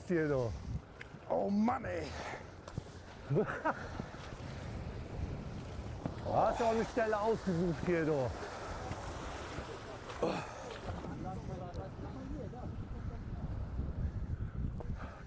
Hier 0.08 0.28
doch? 0.28 0.52
Oh 1.30 1.50
Mann 1.50 1.84
ey. 1.86 2.04
Du 6.26 6.34
hast 6.34 6.62
auch 6.62 6.72
eine 6.72 6.86
Stelle 6.86 7.20
ausgesucht 7.20 7.76
hier 7.86 8.06
doch. 8.06 8.32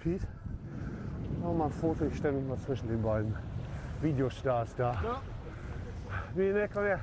Piet, 0.01 0.23
mach 1.41 1.53
mal 1.53 1.65
ein 1.67 1.73
Foto, 1.73 2.05
ich 2.05 2.17
stelle 2.17 2.35
mich 2.35 2.49
mal 2.49 2.59
zwischen 2.59 2.89
den 2.89 3.03
beiden 3.03 3.35
Videostars 4.03 4.75
da. 4.77 4.93
Ja. 4.93 5.23
Nee, 6.35 6.53
nee, 6.53 6.69
komm 6.73 6.85
her. 6.85 7.01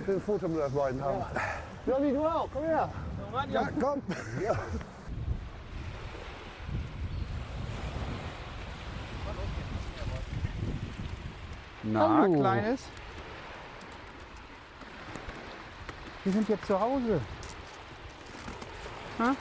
Ich 0.00 0.06
will 0.06 0.16
ein 0.16 0.20
Foto 0.20 0.46
mit 0.46 0.60
euch 0.60 0.72
beiden 0.72 1.02
haben. 1.02 1.24
Johnny, 1.86 2.12
du 2.12 2.26
auch, 2.26 2.48
komm 2.52 2.64
her. 2.64 2.88
Ja, 3.50 3.68
komm. 3.80 4.02
Na, 11.92 12.18
Hallo. 12.22 12.40
Kleines. 12.40 12.80
Wir 16.24 16.32
sind 16.32 16.48
jetzt 16.48 16.66
zu 16.66 16.78
Hause. 16.78 17.20
Sind 19.16 19.36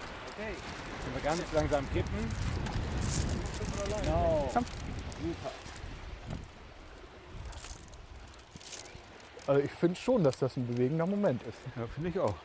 wir 1.14 1.22
ganz 1.24 1.42
langsam 1.54 1.86
kippen. 1.92 2.32
Genau. 4.02 4.50
Also 9.46 9.62
ich 9.62 9.72
finde 9.72 9.96
schon, 9.96 10.24
dass 10.24 10.38
das 10.38 10.56
ein 10.56 10.68
bewegender 10.68 11.06
Moment 11.06 11.42
ist. 11.44 11.58
Ja, 11.76 11.88
finde 11.88 12.10
ich 12.10 12.20
auch. 12.20 12.36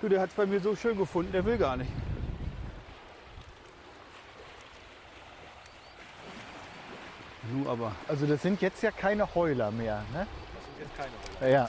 Du, 0.00 0.08
der 0.08 0.20
hat 0.20 0.30
es 0.30 0.34
bei 0.34 0.46
mir 0.46 0.60
so 0.60 0.74
schön 0.74 0.98
gefunden, 0.98 1.30
der 1.30 1.44
will 1.44 1.58
gar 1.58 1.76
nicht. 1.76 1.90
Nu 7.52 7.68
aber. 7.68 7.92
Also 8.08 8.26
das 8.26 8.40
sind 8.42 8.60
jetzt 8.62 8.82
ja 8.82 8.90
keine 8.90 9.28
Heuler 9.34 9.70
mehr. 9.70 10.02
Ne? 10.12 10.26
Das 10.54 10.64
sind 10.64 10.78
jetzt 10.80 10.96
keine 10.96 11.10
Rolle. 11.40 11.52
Ja. 11.52 11.68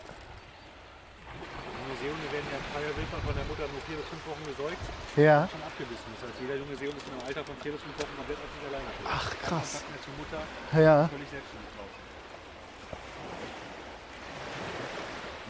Junge 1.83 1.95
Seehunde 1.99 2.27
werden 2.31 2.47
ja 2.47 2.57
in 2.57 2.67
freier 2.71 2.93
Wildbahn 2.95 3.21
von 3.27 3.35
der 3.35 3.43
Mutter 3.43 3.65
nur 3.67 3.81
vier 3.83 3.97
bis 3.99 4.07
fünf 4.07 4.23
Wochen 4.23 4.43
gesäugt, 4.47 4.79
Ja. 5.19 5.43
schon 5.51 5.59
abgebissen. 5.67 6.07
Das 6.15 6.21
heißt, 6.31 6.39
jeder 6.39 6.55
junge 6.55 6.75
Seehund 6.79 6.95
ist 6.95 7.07
in 7.07 7.13
einem 7.19 7.27
Alter 7.27 7.43
von 7.43 7.55
vier 7.59 7.71
bis 7.75 7.81
fünf 7.83 7.95
Wochen 7.99 8.15
komplett 8.15 8.39
auf 8.39 8.49
sich 8.55 8.63
alleine. 8.71 8.89
Ach 9.03 9.27
Kein 9.29 9.43
krass. 9.43 9.69
Kontakt 9.83 9.91
mehr 9.91 10.01
zur 10.07 10.15
Mutter, 10.15 10.41
Ja. 10.79 10.95
völlig 11.11 11.27
selbstständig 11.35 11.71
draußen. 11.75 12.01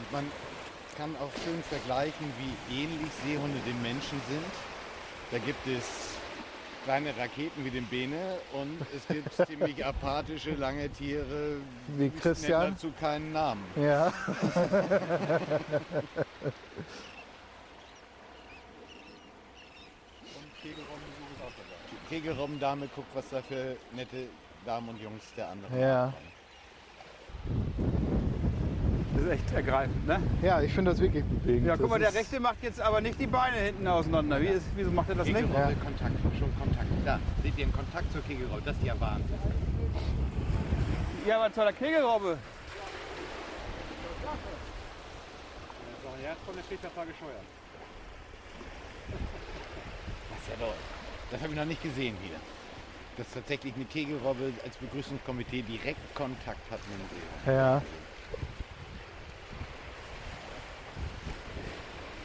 Und 0.02 0.08
man 0.10 0.26
kann 0.98 1.12
auch 1.22 1.34
schön 1.46 1.62
vergleichen, 1.70 2.26
wie 2.42 2.54
ähnlich 2.74 3.12
Seehunde 3.22 3.62
den 3.70 3.78
Menschen 3.86 4.18
sind. 4.26 4.54
Da 5.30 5.38
gibt 5.38 5.62
es 5.70 6.18
kleine 6.84 7.16
Raketen 7.18 7.64
wie 7.66 7.70
den 7.72 7.86
Bene 7.86 8.38
und 8.54 8.78
es 8.96 9.08
gibt 9.08 9.34
ziemlich 9.48 9.84
apathische, 9.86 10.52
lange 10.52 10.90
Tiere. 10.90 11.58
Wie 11.88 12.08
ich 12.08 12.16
Christian. 12.22 12.62
nenne 12.62 12.72
dazu 12.74 12.92
keinen 13.00 13.32
Namen. 13.32 13.64
Ja. 13.76 14.12
Und. 20.36 22.10
Kegelrobbendame 22.10 22.88
guckt, 22.96 23.08
was 23.14 23.30
da 23.30 23.42
für 23.42 23.76
nette 23.96 24.28
Damen 24.66 24.90
und 24.90 25.02
Jungs 25.02 25.24
der 25.36 25.50
anderen 25.50 25.80
Ja. 25.80 26.06
machen. 26.08 26.33
Das 29.24 29.32
ist 29.32 29.40
echt 29.40 29.54
ergreifend, 29.54 30.06
ne? 30.06 30.22
Ja, 30.42 30.62
ich 30.62 30.74
finde 30.74 30.92
das 30.92 31.00
wirklich 31.00 31.24
bewegend. 31.24 31.66
Ja, 31.66 31.78
guck 31.78 31.90
mal, 31.90 31.98
der 31.98 32.14
Rechte 32.14 32.42
macht 32.42 32.62
jetzt 32.62 32.82
aber 32.82 33.00
nicht 33.00 33.18
die 33.22 33.28
Beine 33.28 33.56
hinten 33.56 33.88
auseinander. 33.88 34.42
Wie 34.42 34.48
ist, 34.48 34.66
wieso 34.76 34.92
macht 34.92 35.08
er 35.08 35.16
das 35.16 35.28
nicht? 35.28 35.38
Kegelrobbe, 35.38 35.76
Kontakt, 35.76 36.12
schon 36.38 36.60
Kontakt. 36.60 36.88
Da, 37.06 37.20
seht 37.42 37.58
ihr 37.58 37.64
einen 37.64 37.74
Kontakt 37.74 38.12
zur 38.12 38.22
Kegelrobbe? 38.24 38.62
Das 38.66 38.76
ist 38.76 38.84
ja 38.84 39.00
Wahnsinn. 39.00 39.38
Ja, 41.26 41.38
aber 41.38 41.54
zu 41.54 41.62
der 41.62 41.72
Kegelrobbe. 41.72 42.38
So, 46.04 46.10
ein 46.10 46.26
Herz 46.26 46.38
von 46.46 46.56
der 46.56 46.90
paar 46.90 47.06
gescheuert. 47.06 47.48
Das 50.32 50.40
ist 50.40 50.50
ja 50.50 50.66
toll. 50.66 50.76
Das 51.32 51.42
habe 51.42 51.54
ich 51.54 51.60
noch 51.60 51.66
nicht 51.66 51.82
gesehen 51.82 52.18
hier. 52.22 52.36
dass 53.16 53.32
tatsächlich 53.34 53.74
eine 53.76 53.86
Kegelrobbe 53.86 54.52
als 54.66 54.76
Begrüßungskomitee 54.76 55.62
direkt 55.62 56.14
Kontakt 56.14 56.70
hat 56.70 56.80
mit 56.90 57.00
dem 57.00 57.08
Seehund. 57.08 57.58
Ja. 57.58 57.82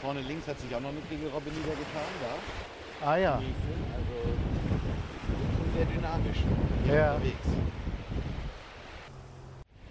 Vorne 0.01 0.21
links 0.21 0.47
hat 0.47 0.59
sich 0.61 0.75
auch 0.75 0.81
noch 0.81 0.91
eine 0.91 1.01
Kegelrobbe 1.09 1.51
niedergetan, 1.51 2.03
da. 2.23 3.07
Ah 3.09 3.17
ja. 3.17 3.33
Also 3.35 3.43
sehr 5.77 5.85
dynamisch 5.87 6.39
Ja. 6.87 7.15
unterwegs. 7.15 7.37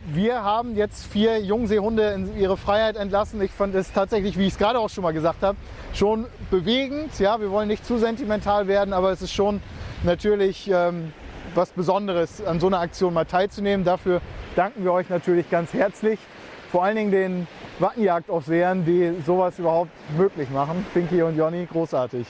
Wir 0.10 0.42
haben 0.42 0.78
jetzt 0.78 1.06
vier 1.06 1.42
Jungseehunde 1.42 2.12
in 2.12 2.38
ihre 2.38 2.56
Freiheit 2.56 2.96
entlassen. 2.96 3.42
Ich 3.42 3.52
fand 3.52 3.76
es 3.76 3.92
tatsächlich, 3.92 4.38
wie 4.38 4.44
ich 4.48 4.54
es 4.54 4.58
gerade 4.58 4.80
auch 4.80 4.90
schon 4.90 5.04
mal 5.04 5.12
gesagt 5.12 5.44
habe, 5.44 5.58
schon 5.94 6.26
bewegend. 6.50 7.20
Ja, 7.20 7.42
wir 7.42 7.52
wollen 7.52 7.68
nicht 7.68 7.86
zu 7.86 7.98
sentimental 7.98 8.70
werden, 8.70 8.94
aber 8.94 9.12
es 9.12 9.22
ist 9.22 9.34
schon 9.34 9.62
natürlich 10.04 10.70
ähm, 10.74 11.12
was 11.56 11.72
Besonderes, 11.72 12.42
an 12.46 12.62
so 12.62 12.68
einer 12.68 12.80
Aktion 12.80 13.14
mal 13.14 13.26
teilzunehmen. 13.26 13.86
Dafür 13.86 14.22
danken 14.56 14.86
wir 14.86 14.94
euch 14.94 15.10
natürlich 15.10 15.50
ganz 15.50 15.74
herzlich. 15.74 16.20
Vor 16.72 16.84
allen 16.84 16.96
Dingen 16.98 17.12
den 17.12 17.48
Wattenjagdaufsehern, 17.80 18.84
die 18.84 19.14
sowas 19.26 19.58
überhaupt 19.58 19.92
möglich 20.18 20.50
machen. 20.50 20.86
Pinky 20.94 21.22
und 21.22 21.38
Jonny, 21.38 21.66
großartig. 21.66 22.28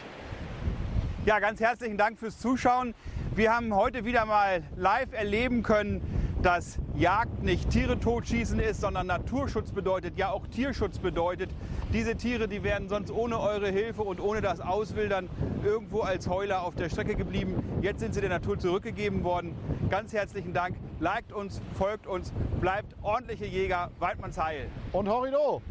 Ja, 1.26 1.40
ganz 1.40 1.60
herzlichen 1.60 1.98
Dank 1.98 2.20
fürs 2.20 2.38
Zuschauen. 2.38 2.94
Wir 3.36 3.54
haben 3.56 3.76
heute 3.76 4.06
wieder 4.06 4.26
mal 4.26 4.64
live 4.76 5.12
erleben 5.12 5.64
können, 5.64 6.02
dass 6.42 6.78
Jagd 6.96 7.44
nicht 7.44 7.70
Tiere 7.70 8.00
totschießen 8.00 8.60
ist, 8.60 8.82
sondern 8.82 9.08
Naturschutz 9.08 9.72
bedeutet, 9.72 10.18
ja 10.18 10.32
auch 10.32 10.48
Tierschutz 10.48 11.00
bedeutet. 11.00 11.50
Diese 11.94 12.16
Tiere, 12.16 12.48
die 12.48 12.64
wären 12.64 12.90
sonst 12.90 13.12
ohne 13.12 13.40
eure 13.40 13.70
Hilfe 13.70 14.04
und 14.04 14.20
ohne 14.20 14.42
das 14.42 14.60
Auswildern 14.60 15.30
irgendwo 15.64 16.02
als 16.02 16.28
Heuler 16.28 16.64
auf 16.64 16.76
der 16.76 16.90
Strecke 16.90 17.16
geblieben. 17.16 17.64
Jetzt 17.82 18.00
sind 18.00 18.14
sie 18.14 18.22
der 18.22 18.30
Natur 18.30 18.60
zurückgegeben 18.60 19.24
worden. 19.24 19.56
Ganz 19.90 20.14
herzlichen 20.14 20.54
Dank. 20.54 20.76
Liked 21.00 21.32
uns, 21.32 21.62
folgt 21.78 22.08
uns, 22.08 22.32
bleibt 22.62 22.96
ordentliche 23.02 23.46
Jäger. 23.46 23.92
Weidmanns 24.00 24.38
Heil. 24.38 24.70
Und 24.92 25.08
Horrido! 25.08 25.62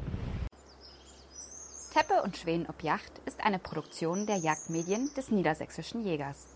Teppe 1.92 2.22
und 2.22 2.36
Schweden 2.36 2.66
ob 2.68 2.82
Yacht 2.82 3.22
ist 3.24 3.42
eine 3.42 3.58
Produktion 3.58 4.26
der 4.26 4.36
Jagdmedien 4.36 5.10
des 5.16 5.30
Niedersächsischen 5.30 6.04
Jägers. 6.04 6.55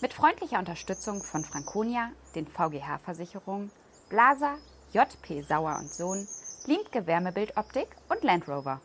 Mit 0.00 0.14
freundlicher 0.14 0.60
Unterstützung 0.60 1.24
von 1.24 1.42
Franconia, 1.44 2.12
den 2.36 2.46
VGH-Versicherungen, 2.46 3.72
Blaser, 4.08 4.58
JP 4.92 5.42
Sauer 5.42 5.76
und 5.80 5.92
Sohn, 5.92 6.28
Limke 6.66 7.04
Wärmebildoptik 7.08 7.88
und 8.08 8.22
Land 8.22 8.46
Rover. 8.46 8.80